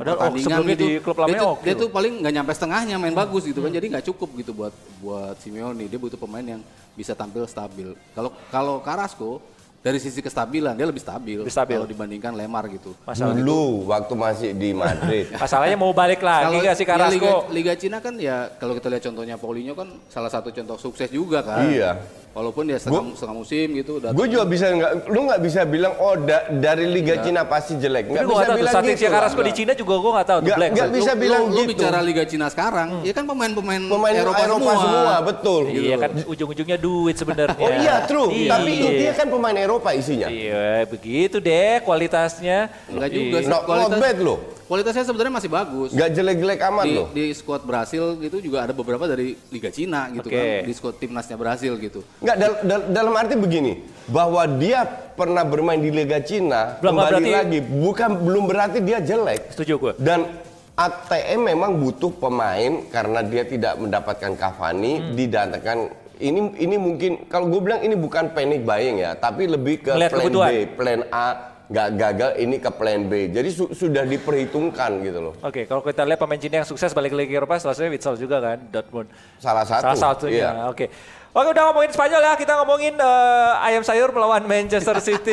Padahal, 0.00 0.16
oh, 0.16 0.32
pertandingan 0.32 0.40
sebelumnya 0.48 0.72
gitu. 0.72 0.86
di 0.88 0.92
klub 0.96 1.16
dia, 1.20 1.36
tuh, 1.36 1.52
dia 1.60 1.74
tuh 1.76 1.88
paling 1.92 2.12
nggak 2.24 2.32
nyampe 2.32 2.52
setengahnya 2.56 2.96
main 2.96 3.12
bagus 3.12 3.44
gitu 3.44 3.60
Hmm. 3.60 3.68
kan. 3.68 3.76
Jadi 3.76 3.86
nggak 3.92 4.04
cukup 4.08 4.28
gitu 4.32 4.50
buat 4.56 4.72
buat 4.96 5.36
Simeone. 5.44 5.84
Dia 5.84 6.00
butuh 6.00 6.16
pemain 6.16 6.46
yang 6.48 6.64
bisa 6.96 7.12
tampil 7.12 7.44
stabil. 7.44 7.92
Kalau 8.16 8.32
kalau 8.48 8.80
Carrasco 8.80 9.44
dari 9.82 9.98
sisi 9.98 10.22
kestabilan 10.22 10.78
dia 10.78 10.86
lebih 10.86 11.02
stabil, 11.02 11.42
Lebih 11.42 11.50
stabil. 11.50 11.74
kalau 11.74 11.84
dibandingkan 11.84 12.32
Lemar 12.32 12.70
gitu. 12.70 12.94
Masalah 13.02 13.34
Dulu 13.34 13.90
waktu 13.90 14.14
masih 14.14 14.48
di 14.54 14.70
Madrid. 14.72 15.26
Masalahnya 15.42 15.74
mau 15.74 15.90
balik 15.90 16.22
lagi 16.22 16.54
nggak 16.56 16.76
sih 16.78 16.86
ya 16.86 16.94
Liga, 16.94 17.18
Carrasco? 17.18 17.34
Liga 17.50 17.74
Cina 17.74 17.98
kan 17.98 18.14
ya 18.14 18.46
kalau 18.56 18.72
kita 18.72 18.86
lihat 18.86 19.02
contohnya 19.02 19.34
Paulinho 19.34 19.74
kan 19.74 19.90
salah 20.06 20.30
satu 20.30 20.48
contoh 20.48 20.78
sukses 20.78 21.10
juga 21.10 21.42
kan. 21.42 21.66
Iya. 21.66 21.98
Walaupun 22.32 22.64
dia 22.64 22.80
setengah, 22.80 23.12
setengah 23.12 23.36
musim 23.36 23.66
gitu. 23.76 24.00
Gue 24.00 24.24
juga 24.24 24.48
bisa 24.48 24.64
nggak, 24.64 24.92
lu 25.04 25.28
nggak 25.28 25.40
bisa 25.42 25.60
bilang 25.68 25.92
oh 25.98 26.16
da- 26.16 26.48
dari 26.48 26.88
Liga 26.88 27.20
Cina 27.20 27.44
pasti 27.44 27.76
jelek. 27.76 28.08
Tapi 28.08 28.14
Nggak 28.14 28.22
gue 28.22 28.30
bisa 28.30 28.38
nggak 28.38 28.48
tahu 28.48 28.56
bilang 28.56 28.84
gitu. 28.88 29.12
Carrasco 29.12 29.40
di 29.42 29.52
Cina 29.52 29.72
juga 29.74 29.94
gue 29.98 30.12
nggak 30.14 30.28
tahu 30.30 30.38
Nggak- 30.40 30.58
nggak 30.72 30.88
tuh. 30.88 30.96
bisa 30.96 31.12
Lu- 31.12 31.20
bilang 31.20 31.42
lu, 31.42 31.50
lu 31.50 31.60
gitu. 31.60 31.70
bicara 31.76 31.98
Liga 32.00 32.24
Cina 32.24 32.46
sekarang, 32.48 33.02
ya 33.02 33.12
kan 33.12 33.26
pemain-pemain 33.26 33.82
Pemain 33.84 34.14
Eropa, 34.14 34.40
Eropa, 34.40 34.62
semua. 34.64 34.74
semua. 34.80 35.14
betul. 35.20 35.62
Iya 35.68 35.96
kan 35.98 36.10
ujung-ujungnya 36.24 36.78
duit 36.78 37.16
sebenarnya. 37.18 37.58
Oh 37.58 37.68
iya 37.68 37.94
true, 38.06 38.30
Iya. 38.30 38.48
tapi 38.48 38.70
intinya 38.80 39.12
kan 39.12 39.26
pemain 39.28 39.56
Eropa 39.58 39.70
Eropa 39.72 39.90
isinya. 39.92 40.28
Iya, 40.28 40.84
begitu 40.84 41.40
deh 41.40 41.80
kualitasnya. 41.80 42.68
Enggak 42.86 43.08
juga 43.08 43.24
Iya. 43.32 43.40
sih. 43.40 43.48
Not, 43.48 43.60
not 43.60 43.68
Kualitas- 43.88 44.02
bad 44.04 44.18
loh. 44.20 44.38
Kualitasnya 44.62 45.04
sebenarnya 45.04 45.34
masih 45.36 45.50
bagus. 45.50 45.88
Gak 45.92 46.10
jelek-jelek 46.12 46.60
amat 46.64 46.84
di, 46.84 46.92
loh. 46.96 47.06
di 47.12 47.24
squad 47.32 47.60
Brasil 47.60 48.16
gitu 48.16 48.40
juga 48.40 48.64
ada 48.64 48.72
beberapa 48.72 49.04
dari 49.04 49.36
Liga 49.48 49.68
Cina 49.68 50.08
gitu 50.08 50.28
Oke. 50.28 50.36
kan 50.36 50.44
di 50.64 50.72
squad 50.72 50.96
timnasnya 50.96 51.36
Brasil 51.36 51.72
gitu. 51.76 52.00
Nggak, 52.20 52.36
dal- 52.36 52.60
dal- 52.62 52.86
dalam 52.90 53.12
arti 53.12 53.34
begini, 53.34 53.72
bahwa 54.08 54.44
dia 54.56 54.84
pernah 55.12 55.44
bermain 55.44 55.76
di 55.76 55.88
Liga 55.88 56.20
Cina, 56.20 56.80
Belum, 56.80 56.96
kembali 56.96 57.08
berarti- 57.20 57.32
lagi, 57.32 57.58
bukan 57.60 58.10
belum 58.18 58.44
berarti 58.46 58.78
dia 58.80 58.98
jelek. 59.00 59.52
Setuju 59.52 59.72
gue. 59.78 59.92
Dan 60.00 60.24
ATM 60.72 61.52
memang 61.52 61.76
butuh 61.76 62.08
pemain 62.10 62.88
karena 62.88 63.20
dia 63.20 63.44
tidak 63.44 63.76
mendapatkan 63.76 64.32
Cavani, 64.32 64.92
Hmm. 64.96 65.12
didatangkan 65.12 65.78
ini 66.22 66.40
ini 66.56 66.76
mungkin 66.76 67.26
kalau 67.26 67.46
gue 67.46 67.60
bilang 67.60 67.80
ini 67.80 67.92
bukan 67.92 68.30
panic 68.30 68.62
buying 68.62 68.96
ya, 68.96 69.12
tapi 69.12 69.44
lebih 69.44 69.82
ke 69.82 69.92
Melihat 69.92 70.10
plan 70.12 70.22
kebutuhan. 70.22 70.48
B, 70.48 70.54
plan 70.72 71.00
A 71.10 71.26
nggak 71.64 71.88
gagal 71.94 72.30
ini 72.36 72.56
ke 72.56 72.70
plan 72.70 73.00
B. 73.02 73.12
Jadi 73.28 73.48
su- 73.48 73.72
sudah 73.72 74.04
diperhitungkan 74.04 75.00
gitu 75.00 75.18
loh. 75.20 75.34
Oke, 75.40 75.64
kalau 75.64 75.80
kita 75.80 76.04
lihat 76.04 76.20
pemain 76.20 76.36
Cina 76.36 76.60
yang 76.60 76.68
sukses 76.68 76.92
balik 76.92 77.10
lagi 77.10 77.26
ke 77.26 77.34
Eropa, 77.34 77.56
salah 77.56 77.72
satunya 77.72 77.90
Witsel 77.90 78.14
juga 78.16 78.38
kan, 78.38 78.58
Dortmund. 78.68 79.08
Salah 79.36 79.64
satu. 79.64 79.82
Salah 79.82 79.98
satunya. 79.98 80.48
iya. 80.52 80.68
Oke. 80.68 80.86
Oke, 81.32 81.48
udah 81.48 81.62
ngomongin 81.66 81.90
Spanyol 81.90 82.22
ya, 82.22 82.34
kita 82.36 82.52
ngomongin 82.60 82.94
eh, 82.94 83.52
ayam 83.64 83.80
sayur 83.80 84.12
melawan 84.12 84.44
Manchester 84.44 85.00
City. 85.06 85.32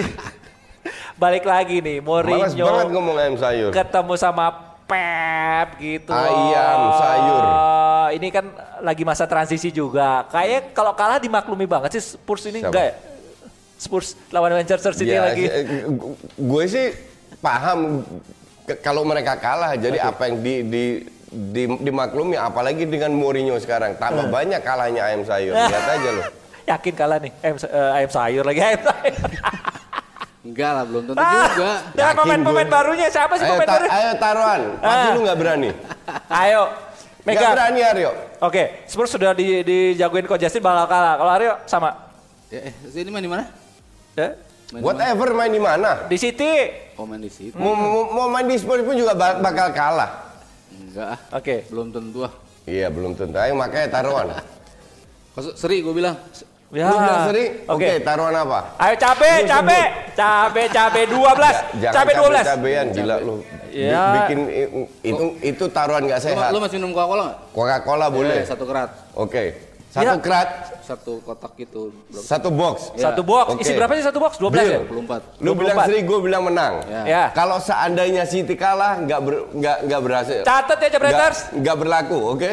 Balik 1.20 1.44
lagi 1.44 1.84
nih, 1.84 2.00
Malas 2.00 2.24
Mourinho 2.56 2.66
banget 2.66 2.88
ngomong 2.96 3.16
ayam 3.20 3.36
sayur. 3.36 3.72
ketemu 3.76 4.14
sama 4.16 4.46
Pep 4.88 5.76
gitu. 5.78 6.10
Ayam 6.10 6.78
loh. 6.88 6.96
Sayur. 8.10 8.18
Ini 8.18 8.28
kan 8.30 8.46
lagi 8.82 9.04
masa 9.04 9.24
transisi 9.24 9.70
juga. 9.70 10.26
Kayak 10.28 10.74
kalau 10.74 10.92
kalah 10.92 11.18
dimaklumi 11.18 11.64
banget 11.64 11.96
sih 11.96 12.16
Spurs 12.16 12.44
ini 12.44 12.60
Siapa? 12.60 12.70
enggak 12.70 12.86
ya? 12.86 12.94
Spurs 13.78 14.08
lawan 14.30 14.52
Manchester 14.54 14.92
City 14.92 15.14
Ya, 15.14 15.24
lagi. 15.24 15.46
eh, 15.46 15.88
gu- 15.88 16.18
gue 16.36 16.64
sih 16.66 16.92
paham 17.40 18.04
kalau 18.80 19.02
mereka 19.04 19.36
kalah. 19.36 19.74
Jadi 19.74 19.96
apa 19.96 20.28
yang 20.28 20.38
di, 20.40 20.54
di, 20.64 20.84
di- 21.30 21.80
dimaklumi, 21.80 22.36
apalagi 22.36 22.84
dengan 22.84 23.14
Mourinho 23.14 23.56
sekarang. 23.56 23.96
Tambah 23.96 24.28
Eh. 24.28 24.30
banyak 24.30 24.60
kalahnya 24.60 25.02
ayam 25.06 25.24
sayur. 25.24 25.56
Lihat 25.72 25.88
aja 25.88 26.10
loh. 26.12 26.26
Yakin 26.68 26.94
kalah 26.94 27.18
nih 27.18 27.32
ayam, 27.40 27.58
eh, 27.58 27.92
ayam 27.96 28.12
sayur 28.12 28.44
lagi 28.44 28.60
ayam 28.60 28.82
sayur. 28.84 29.16
Enggak 30.40 30.72
lah, 30.72 30.84
belum 30.88 31.04
tentu 31.04 31.20
Ah, 31.20 31.36
juga. 31.52 31.72
dengan 31.92 32.00
Yakin 32.00 32.16
pemain-pemain 32.18 32.70
barunya 32.72 33.08
siapa 33.08 33.34
sih 33.36 33.44
Ayo, 33.44 33.52
pemain 33.54 33.68
ta- 33.68 33.76
baru? 33.76 33.88
ayo 33.92 34.12
taruhan. 34.16 34.62
Pasti 34.78 35.04
Ah. 35.04 35.12
lu 35.12 35.20
nggak 35.22 35.38
berani. 35.38 35.70
Ayo, 36.32 36.62
Mega. 37.32 37.50
berani 37.52 37.82
Aryo. 37.82 38.12
Oke, 38.40 38.64
Spurs 38.86 39.10
sudah 39.10 39.32
di, 39.32 39.62
dijagoin 39.62 40.26
Coach 40.26 40.42
Justin 40.42 40.62
bakal 40.62 40.86
kalah. 40.86 41.14
Kalau 41.16 41.32
Aryo 41.32 41.54
sama. 41.66 41.90
Ya, 42.50 42.66
eh, 42.66 42.74
sini 42.86 43.10
main 43.10 43.22
di 43.22 43.30
mana? 43.30 43.46
Ya? 44.14 44.34
Main? 44.70 44.82
Whatever 44.82 45.28
main 45.34 45.50
di 45.50 45.62
mana. 45.62 46.06
Di 46.06 46.18
City. 46.18 46.54
Oh 46.96 47.06
main 47.06 47.20
di 47.20 47.30
situ. 47.30 47.54
Mau, 47.54 47.74
mau, 47.74 48.10
mau 48.10 48.28
main 48.28 48.46
di 48.46 48.58
Spurs 48.58 48.82
pun 48.82 48.94
juga 48.94 49.14
bak- 49.14 49.40
bakal 49.40 49.70
kalah. 49.72 50.12
Enggak 50.70 51.18
Oke. 51.30 51.56
belum 51.70 51.90
tentu 51.90 52.26
ah. 52.26 52.34
Iya 52.66 52.90
belum 52.90 53.14
tentu. 53.14 53.38
Ayo 53.38 53.54
makanya 53.54 53.88
taruhan. 53.92 54.34
Kok 55.34 55.54
seri 55.54 55.82
gue 55.82 55.94
bilang. 55.94 56.18
Ya. 56.70 56.86
Lu 56.86 56.96
bilang? 56.96 57.22
Oke. 57.26 57.44
Oke 57.66 57.90
taruhan 58.00 58.36
apa? 58.36 58.60
Ayo 58.78 58.94
cabe, 58.96 59.32
Lu 59.42 59.48
cabe, 59.48 59.80
cabe, 60.14 60.64
cabe 60.70 61.02
12. 61.10 61.82
Jangan 61.82 61.96
Cabe 61.96 62.12
12. 62.14 62.46
cabean 62.46 62.86
gila 62.94 63.16
lu. 63.18 63.36
Ya. 63.70 64.06
Bikin 64.16 64.40
itu 65.02 65.24
itu 65.42 65.64
taruhan 65.68 66.06
nggak 66.06 66.22
Lu, 66.22 66.26
sehat. 66.30 66.50
lu 66.50 66.58
masih 66.60 66.78
minum 66.78 66.94
Coca-Cola 66.94 67.22
nggak? 67.26 67.40
Coca-Cola 67.52 68.06
boleh. 68.08 68.38
Eh, 68.38 68.46
satu 68.46 68.66
kerat, 68.66 68.90
Oke. 69.14 69.44
Satu 69.90 70.06
Ya. 70.06 70.22
kerat, 70.22 70.50
satu 70.86 71.18
kotak 71.20 71.58
gitu. 71.58 71.90
Satu 72.14 72.54
box. 72.54 72.94
Satu 72.94 73.26
box. 73.26 73.58
Isi 73.58 73.74
Oke. 73.74 73.82
berapa 73.82 73.94
sih 73.98 74.06
satu 74.06 74.22
box? 74.22 74.38
12 74.38 74.62
ya? 74.62 74.78
Deal. 74.78 74.84
24. 74.86 75.42
Lu 75.42 75.58
bilang 75.58 75.74
24. 75.74 75.90
seri, 75.90 76.00
gue 76.06 76.20
bilang 76.22 76.44
menang. 76.46 76.74
Ya. 76.86 77.02
Ya. 77.10 77.24
Kalau 77.34 77.58
seandainya 77.58 78.22
City 78.24 78.54
kalah, 78.54 79.02
nggak 79.02 79.18
ber, 79.18 79.34
nggak 79.50 79.78
nggak 79.90 80.02
berhasil. 80.06 80.42
Catat 80.46 80.78
ya 80.78 80.90
Jebreters. 80.94 81.40
Nggak- 81.42 81.58
Nggak 81.58 81.76
berlaku, 81.76 82.18
oke? 82.38 82.52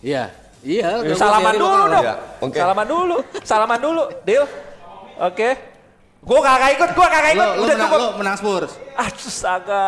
Iya. 0.00 0.24
Iya. 0.66 0.88
Ya, 1.00 1.14
salaman 1.14 1.54
dulu 1.54 1.82
dong. 1.86 2.02
Ya, 2.02 2.14
oke. 2.42 2.58
Salaman 2.58 2.86
dulu. 2.86 3.16
Salaman 3.40 3.78
dulu. 3.78 4.02
Deal. 4.22 4.44
Oke. 5.16 5.50
Gua 6.20 6.42
kagak 6.42 6.70
ikut, 6.74 6.90
gua 6.92 7.06
kagak 7.06 7.30
Lu, 7.30 7.38
ikut. 7.38 7.46
lu, 7.46 7.62
Udah 7.62 7.66
menang, 7.68 7.86
cukup. 7.86 7.98
lu 8.02 8.08
menang 8.18 8.36
Spurs. 8.36 8.72
Ah, 8.92 9.06
astaga. 9.06 9.86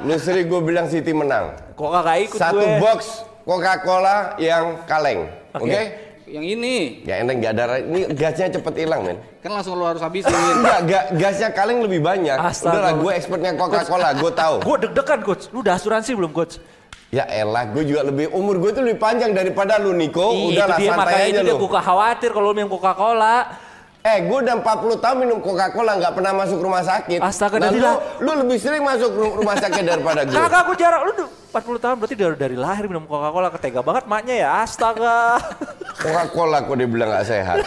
Lu 0.00 0.16
seri 0.16 0.42
gue 0.42 0.60
bilang 0.62 0.88
City 0.88 1.12
menang. 1.12 1.52
Kok 1.76 1.90
kagak 1.92 2.16
ikut 2.24 2.38
Satu 2.38 2.56
gue? 2.58 2.80
box 2.80 3.00
Coca-Cola 3.44 4.16
yang 4.36 4.80
kaleng, 4.84 5.28
oke? 5.52 5.64
Oke. 5.64 5.82
Yang 6.28 6.44
ini 6.50 6.74
Ya 7.02 7.24
enak 7.24 7.40
nggak 7.40 7.52
ada, 7.54 7.64
ini 7.78 8.04
gasnya 8.12 8.52
cepet 8.52 8.74
hilang 8.78 9.00
men. 9.02 9.16
kan 9.38 9.48
langsung 9.50 9.72
lu 9.72 9.84
harus 9.84 9.96
habisin. 9.98 10.28
Enggak, 10.28 10.80
ga, 10.84 11.00
gasnya 11.12 11.48
kaleng 11.50 11.80
lebih 11.80 12.00
banyak. 12.00 12.36
Astaga. 12.36 12.68
Udah 12.68 12.80
lah, 12.82 12.92
gue 12.94 13.12
expertnya 13.14 13.52
Coca-Cola, 13.54 14.08
gue 14.14 14.32
tahu. 14.34 14.54
Gue 14.60 14.76
deg-degan 14.78 15.20
coach. 15.22 15.48
Lu 15.48 15.60
udah 15.60 15.74
asuransi 15.74 16.12
belum 16.14 16.28
coach? 16.30 16.60
Ya 17.08 17.24
elah, 17.24 17.64
gue 17.66 17.84
juga 17.84 18.04
lebih 18.04 18.28
umur 18.30 18.60
gue 18.60 18.70
tuh 18.70 18.84
lebih 18.84 18.98
panjang 18.98 19.32
daripada 19.32 19.76
lu 19.76 19.92
Niko. 19.92 20.28
Ih, 20.28 20.52
Udah 20.52 20.66
lah 20.66 20.76
itu 20.76 20.82
dia 20.82 20.90
santai 20.90 21.00
makanya 21.00 21.24
aja 21.26 21.40
itu 21.40 21.48
lu. 21.50 21.64
gue 21.64 21.80
khawatir 21.80 22.28
kalau 22.30 22.46
lu 22.46 22.54
minum 22.54 22.70
Coca-Cola. 22.70 23.36
Eh, 23.98 24.18
gue 24.22 24.38
udah 24.38 24.54
40 24.58 25.00
tahun 25.00 25.16
minum 25.18 25.38
Coca-Cola 25.38 25.92
nggak 25.96 26.12
pernah 26.12 26.32
masuk 26.34 26.58
rumah 26.60 26.80
sakit. 26.80 27.18
Astaga, 27.18 27.56
Nah, 27.58 27.72
lu, 27.72 27.92
lu 28.20 28.32
lebih 28.44 28.56
sering 28.56 28.80
masuk 28.82 29.08
ru- 29.10 29.34
rumah 29.36 29.56
sakit 29.56 29.82
daripada 29.82 30.22
gue. 30.22 30.32
Kagak 30.32 30.62
gue 30.64 30.76
jarang. 30.76 31.00
Lu 31.02 31.12
du- 31.14 31.32
40 31.48 31.80
tahun 31.80 31.96
berarti 31.96 32.14
dari, 32.14 32.36
dari 32.36 32.56
lahir 32.56 32.84
minum 32.84 33.04
Coca-Cola. 33.04 33.48
Ketega 33.50 33.80
banget 33.80 34.04
maknya 34.04 34.34
ya. 34.38 34.48
Astaga. 34.60 35.40
Coca-Cola 35.96 36.60
kok 36.62 36.76
dia 36.76 36.84
bilang 36.86 37.08
nggak 37.08 37.24
sehat. 37.26 37.64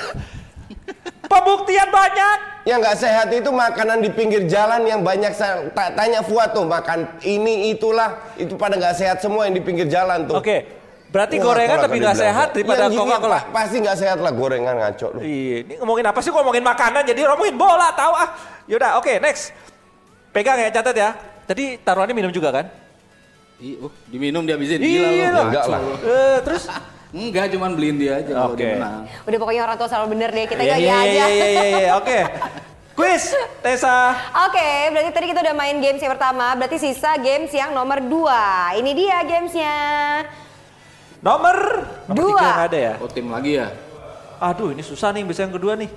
Pembuktian 1.24 1.90
banyak. 1.90 2.38
Yang 2.62 2.78
nggak 2.80 2.98
sehat 3.00 3.28
itu 3.32 3.50
makanan 3.50 3.98
di 4.00 4.10
pinggir 4.10 4.46
jalan 4.46 4.86
yang 4.86 5.02
banyak 5.02 5.34
sa- 5.34 5.66
ta- 5.74 5.90
tanya 5.92 6.22
Fuad 6.22 6.54
tuh 6.54 6.62
makan 6.64 7.10
ini 7.22 7.70
itulah 7.70 8.22
itu 8.36 8.54
pada 8.54 8.78
nggak 8.78 8.94
sehat 8.94 9.18
semua 9.18 9.46
yang 9.46 9.54
di 9.54 9.62
pinggir 9.62 9.86
jalan 9.86 10.26
tuh. 10.26 10.38
Oke. 10.38 10.78
Berarti 11.10 11.36
Coca-Cola 11.36 11.52
gorengan 11.52 11.76
kok 11.76 11.84
lebih 11.84 11.92
dia 11.92 12.06
gak 12.08 12.16
bilang 12.16 12.24
sehat 12.24 12.48
daripada 12.54 12.84
gini 12.86 13.00
Coca-Cola. 13.02 13.40
pa- 13.42 13.46
Pasti 13.52 13.76
nggak 13.78 13.98
sehat 13.98 14.18
lah 14.18 14.32
gorengan 14.32 14.76
ngaco 14.78 15.08
lu. 15.12 15.20
Iya, 15.20 15.56
ini 15.60 15.74
ngomongin 15.76 16.06
apa 16.06 16.20
sih? 16.22 16.30
Kok 16.30 16.40
ngomongin 16.40 16.64
makanan 16.64 17.02
jadi 17.04 17.20
ngomongin 17.28 17.56
bola 17.56 17.90
tahu 17.92 18.14
ah. 18.14 18.30
Yaudah, 18.64 18.92
oke 18.96 19.14
next. 19.20 19.52
Pegang 20.32 20.56
ya, 20.56 20.70
catat 20.70 20.96
ya. 20.96 21.10
Tadi 21.44 21.76
taruhannya 21.78 22.14
minum 22.14 22.32
juga 22.32 22.54
kan? 22.54 22.66
Ih, 23.58 23.76
uh, 23.78 23.92
diminum 24.08 24.42
dihabisin. 24.42 24.80
Iya 24.80 24.88
Gila 24.88 25.10
lu. 25.10 25.34
lah. 25.34 25.44
Enggak 25.44 25.66
lah. 25.68 25.80
Eh, 26.00 26.38
terus? 26.42 26.64
Enggak, 27.12 27.52
cuman 27.52 27.76
beliin 27.76 28.00
dia 28.00 28.24
aja 28.24 28.32
kalau 28.32 28.56
Oke. 28.56 28.64
dia 28.64 28.80
menang. 28.80 29.04
Udah 29.28 29.38
pokoknya 29.44 29.62
orang 29.68 29.78
tua 29.78 29.88
selalu 29.92 30.08
bener 30.16 30.30
deh, 30.32 30.46
kita 30.48 30.62
gak 30.64 30.80
iya, 30.80 30.80
ya 30.80 30.96
aja. 30.96 31.12
iya, 31.12 31.26
iya, 31.28 31.64
iya, 31.68 31.90
oke. 32.00 32.20
Quiz, 32.98 33.36
Tessa. 33.60 34.16
Oke, 34.48 34.70
berarti 34.92 35.10
tadi 35.12 35.26
kita 35.32 35.40
udah 35.44 35.56
main 35.56 35.78
games 35.80 36.00
yang 36.00 36.12
pertama, 36.16 36.56
berarti 36.56 36.78
sisa 36.80 37.16
games 37.20 37.52
yang 37.52 37.76
nomor 37.76 38.00
dua. 38.00 38.72
Ini 38.76 38.92
dia 38.96 39.18
gamesnya. 39.28 39.78
Nomor, 41.22 41.56
nomor 42.10 42.18
Dua. 42.18 42.40
tiga 42.42 42.54
ada 42.66 42.78
ya? 42.78 42.94
Oh 42.98 43.06
tim 43.06 43.28
lagi 43.30 43.60
ya? 43.60 43.70
Aduh, 44.42 44.74
ini 44.74 44.82
susah 44.82 45.14
nih, 45.14 45.22
bisa 45.22 45.46
yang 45.46 45.54
kedua 45.54 45.78
nih. 45.78 45.90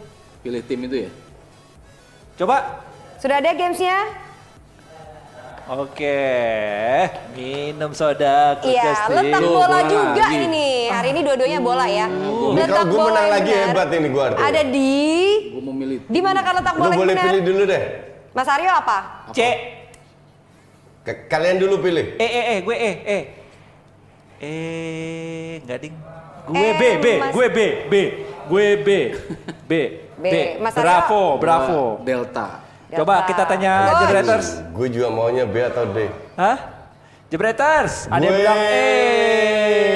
Pilih 0.45 0.61
tim 0.67 0.81
itu 0.85 1.09
ya? 1.09 1.11
Coba. 2.37 2.85
Sudah 3.17 3.41
ada 3.41 3.55
gamesnya? 3.57 4.05
Oke, 5.65 6.21
minum 7.33 7.97
soda. 7.97 8.61
Iya, 8.61 9.09
letak 9.09 9.41
bola 9.41 9.65
bola 9.65 9.81
juga 9.89 10.25
lagi. 10.29 10.45
ini. 10.45 10.93
Hari 10.93 11.09
ini 11.09 11.21
dua-duanya 11.25 11.57
bola 11.59 11.89
ya. 11.89 12.05
Ini 12.05 12.61
kalau 12.69 12.85
gue 12.85 13.01
menang 13.03 13.29
lagi 13.33 13.49
benar 13.51 13.65
hebat 13.73 13.89
ini 13.91 14.09
gue 14.13 14.23
artinya. 14.23 14.45
Ada 14.45 14.63
di 14.63 14.93
Gue 15.49 15.63
mau 15.65 15.73
milih. 15.73 15.99
di 16.05 16.21
mana 16.21 16.45
kan 16.45 16.53
letak 16.61 16.75
Lu 16.75 16.79
bola 16.79 16.85
yang 16.87 17.01
boleh 17.01 17.15
benar? 17.15 17.25
pilih 17.25 17.43
dulu 17.43 17.63
deh. 17.65 17.83
Mas 18.31 18.45
Aryo 18.47 18.71
apa? 18.71 18.99
C. 19.33 19.41
K- 21.01 21.25
kalian 21.27 21.57
dulu 21.57 21.75
pilih. 21.81 22.07
Eh, 22.15 22.29
eh, 22.29 22.45
eh, 22.45 22.59
gue 22.61 22.77
eh, 22.77 22.95
eh. 23.07 23.23
Eh, 24.39 25.53
enggak 25.65 25.79
ding. 25.81 25.95
Gue 26.45 26.61
Eh, 26.61 26.73
B, 26.77 26.83
B, 27.01 27.07
Mas- 27.17 27.33
gue 27.33 27.47
B, 27.49 27.59
B. 27.89 27.95
Gue 28.45 28.67
B. 28.77 28.89
B. 29.65 29.73
B. 30.21 30.35
Mas 30.61 30.77
Aryo? 30.77 30.85
Bravo, 30.85 31.23
bravo. 31.41 31.81
Gua 32.05 32.64
Coba 32.95 33.15
kita 33.27 33.43
tanya 33.45 33.73
Coach. 33.85 34.01
Jebreters. 34.07 34.49
Gue 34.71 34.87
juga 34.89 35.09
maunya 35.11 35.45
B 35.45 35.57
atau 35.61 35.85
D. 35.91 35.99
Hah? 36.39 36.59
Jebreters. 37.27 38.07
Ada 38.07 38.23
yang 38.23 38.37
bilang 38.39 38.61
E, 38.63 38.89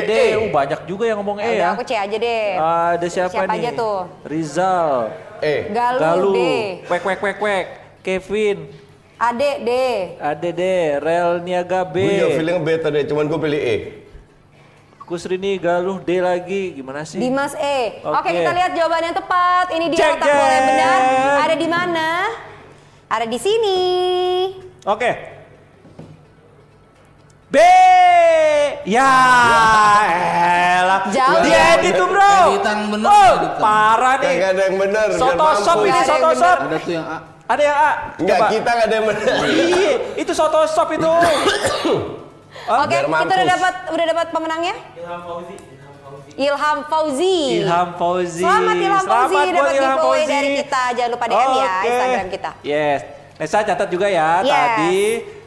D. 0.02 0.11
E. 0.11 0.24
Uh, 0.34 0.50
banyak 0.50 0.80
juga 0.90 1.04
yang 1.06 1.22
ngomong 1.22 1.38
E 1.38 1.46
Udah, 1.46 1.54
ya. 1.54 1.68
aku 1.76 1.82
C 1.87 1.92
aja 1.94 2.16
deh. 2.18 2.46
Ada 2.58 3.06
siapa, 3.06 3.30
Siapa 3.30 3.52
nih? 3.54 3.61
aja 3.62 3.70
tuh? 3.78 3.98
Rizal. 4.26 4.90
E. 5.38 5.54
Galuh, 5.70 6.00
Galuh. 6.02 6.34
D. 6.34 6.40
Kwek, 6.90 7.00
kwek, 7.04 7.18
kwek, 7.22 7.37
kwek. 7.38 7.66
Kevin. 8.02 8.58
Ade 9.18 9.50
D. 9.62 9.70
Ada 10.18 10.48
D. 10.50 10.62
Rel 10.98 11.30
Niaga 11.42 11.87
B. 11.87 12.02
Gue 12.02 12.14
juga 12.18 12.30
feeling 12.34 12.58
B 12.62 12.68
atau 12.74 12.90
D, 12.90 12.98
cuman 13.06 13.24
gue 13.26 13.38
pilih 13.38 13.61
E. 13.62 13.76
Kusrini 15.06 15.56
Galuh 15.56 16.02
D 16.02 16.18
lagi. 16.18 16.74
Gimana 16.74 17.06
sih? 17.06 17.16
Dimas 17.16 17.54
E. 17.54 18.02
Oke, 18.02 18.18
Oke. 18.18 18.30
kita 18.34 18.50
lihat 18.50 18.70
jawaban 18.74 19.02
yang 19.06 19.16
tepat. 19.16 19.66
Ini 19.72 19.84
dia 19.88 19.98
Cek, 20.00 20.11
letak 20.16 20.26
bola 20.28 20.52
yang 20.52 20.66
benar. 20.66 20.98
Ada 21.44 21.54
di 21.54 21.68
mana? 21.68 22.08
Ada 23.09 23.25
di 23.25 23.38
sini. 23.40 23.81
Oke. 24.85 25.11
B. 27.48 27.56
Ya, 28.85 29.13
elah. 30.77 31.00
Jauh. 31.09 31.40
Dia 31.40 31.81
edit 31.81 31.96
tuh 31.96 32.09
bro. 32.09 32.21
Jahitan 32.21 32.79
bener. 32.92 33.09
Oh, 33.09 33.33
jahitan. 33.40 33.61
parah 33.61 34.15
nih. 34.21 34.35
Kagak 34.37 34.50
ada 34.52 34.63
yang 34.69 34.77
benar. 34.77 35.06
Soto 35.17 35.46
sop 35.56 35.79
ini 35.88 36.00
soto 36.04 36.31
sop. 36.37 36.59
Ada 36.69 36.77
tuh 36.77 36.92
yang 36.92 37.06
A. 37.09 37.19
Ada 37.48 37.63
yang 37.65 37.77
A. 37.77 37.90
Enggak, 38.21 38.38
kita 38.52 38.71
nggak 38.77 38.87
ada 38.88 38.94
yang 39.00 39.06
benar. 39.09 39.37
Iya, 39.48 39.92
itu 40.21 40.33
soto 40.37 40.61
sop 40.69 40.88
itu. 40.92 41.09
Oke, 42.69 42.96
biar 43.00 43.04
kita 43.09 43.33
udah 43.33 43.48
dapat 43.56 43.75
udah 43.96 44.06
dapat 44.13 44.27
pemenangnya? 44.29 44.75
Ilham 44.92 45.21
Fauzi. 45.25 45.56
Ilham 46.35 46.79
Fauzi. 46.85 47.63
Selamat 48.38 48.77
Ilham 48.77 49.04
Fauzi 49.04 49.35
Selamat 49.35 49.44
buat 49.44 49.54
dapat 49.54 49.73
Ilham 49.73 49.94
giveaway 49.94 49.98
Fauzi. 50.19 50.31
dari 50.31 50.48
kita. 50.56 50.83
Jangan 50.92 51.11
lupa 51.11 51.25
DM 51.27 51.35
ya 51.35 51.44
Oke. 51.69 51.87
Instagram 51.87 52.27
kita. 52.29 52.50
Yes. 52.63 53.00
Nesa 53.37 53.59
catat 53.63 53.88
juga 53.88 54.06
ya 54.06 54.29
Yes. 54.40 54.50
tadi 54.50 54.98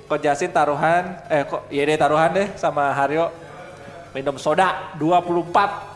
Coach 0.06 0.22
Jasin 0.22 0.50
taruhan 0.50 1.04
eh 1.28 1.44
kok 1.44 1.68
iya 1.68 1.84
deh 1.84 1.96
taruhan 1.96 2.30
deh 2.30 2.48
sama 2.56 2.92
Haryo 2.92 3.32
minum 4.12 4.36
soda 4.36 4.92
24 4.96 5.48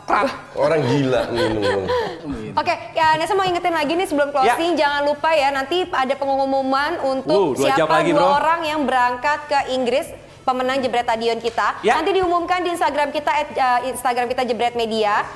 krat. 0.04 0.28
Orang 0.54 0.80
gila 0.82 1.28
minum. 1.28 1.84
Oke, 2.60 2.74
ya 2.92 3.12
Nesa 3.14 3.32
mau 3.32 3.44
ingetin 3.44 3.70
lagi 3.70 3.92
nih 3.92 4.04
sebelum 4.04 4.28
closing, 4.30 4.72
jangan 4.72 5.04
lupa 5.04 5.30
ya 5.30 5.48
nanti 5.50 5.84
ada 5.84 6.14
pengumuman 6.14 6.96
Uh, 6.96 7.12
untuk 7.12 7.52
dua 7.54 7.68
jam 7.70 7.76
siapa 7.76 7.92
lagi, 7.94 8.10
dua 8.10 8.20
bro. 8.22 8.32
orang 8.34 8.60
yang 8.62 8.80
berangkat 8.82 9.38
ke 9.46 9.58
Inggris 9.70 10.08
pemenang 10.46 10.78
Jebret 10.78 11.02
Stadion 11.02 11.42
kita. 11.42 11.82
Ya. 11.82 11.98
Nanti 11.98 12.14
diumumkan 12.14 12.62
di 12.62 12.70
Instagram 12.70 13.10
kita 13.10 13.32
at, 13.34 13.48
uh, 13.50 13.80
Instagram 13.90 14.30
kita 14.30 14.46
Jebret 14.46 14.78
Media. 14.78 15.26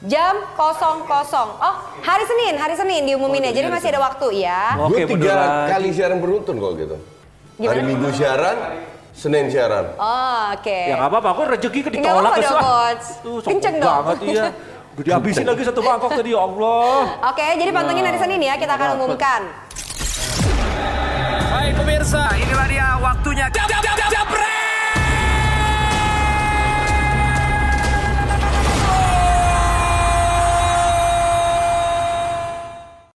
Jam 0.00 0.32
00. 0.56 1.60
Oh, 1.60 1.74
hari 2.00 2.24
Senin, 2.24 2.56
hari 2.56 2.72
Senin 2.74 3.04
diumumin 3.04 3.52
ya. 3.52 3.52
Jadi 3.52 3.68
masih 3.68 3.88
ada 3.94 4.00
waktu 4.00 4.42
ya. 4.42 4.74
Oke, 4.80 5.04
Gue 5.04 5.14
tiga 5.14 5.68
kali 5.68 5.88
siaran 5.92 6.18
beruntun 6.24 6.56
kok 6.56 6.72
gitu. 6.80 6.96
Hari 7.60 7.84
Gimana? 7.84 7.84
Minggu 7.84 8.08
siaran, 8.16 8.56
Senin 9.12 9.52
siaran. 9.52 9.92
Oh, 10.00 10.56
oke. 10.56 10.78
Ya 10.88 10.96
nggak 10.96 11.10
apa-apa, 11.12 11.28
aku 11.36 11.40
rezeki 11.52 11.80
ke 11.84 11.90
ditolak 12.00 12.32
ke. 12.32 12.48
Tuh, 13.20 13.44
Kenceng 13.44 13.76
dong. 13.76 13.92
banget 14.00 14.18
iya. 14.24 14.44
Udah 14.96 15.04
dihabisin 15.06 15.44
lagi 15.44 15.62
satu 15.68 15.84
mangkok 15.84 16.16
tadi, 16.16 16.32
ya 16.32 16.40
Allah. 16.40 17.20
Oke, 17.28 17.46
jadi 17.60 17.68
pantengin 17.68 18.04
hari 18.08 18.16
Senin 18.16 18.40
ya, 18.40 18.56
kita 18.56 18.72
akan 18.80 18.88
umumkan. 18.96 19.40
Baik 21.52 21.72
pemirsa, 21.76 22.24
inilah 22.40 22.66
dia 22.72 22.88
waktunya. 22.96 23.46
Jam, 23.52 23.68
jam, 23.68 23.82
jam, 23.84 24.19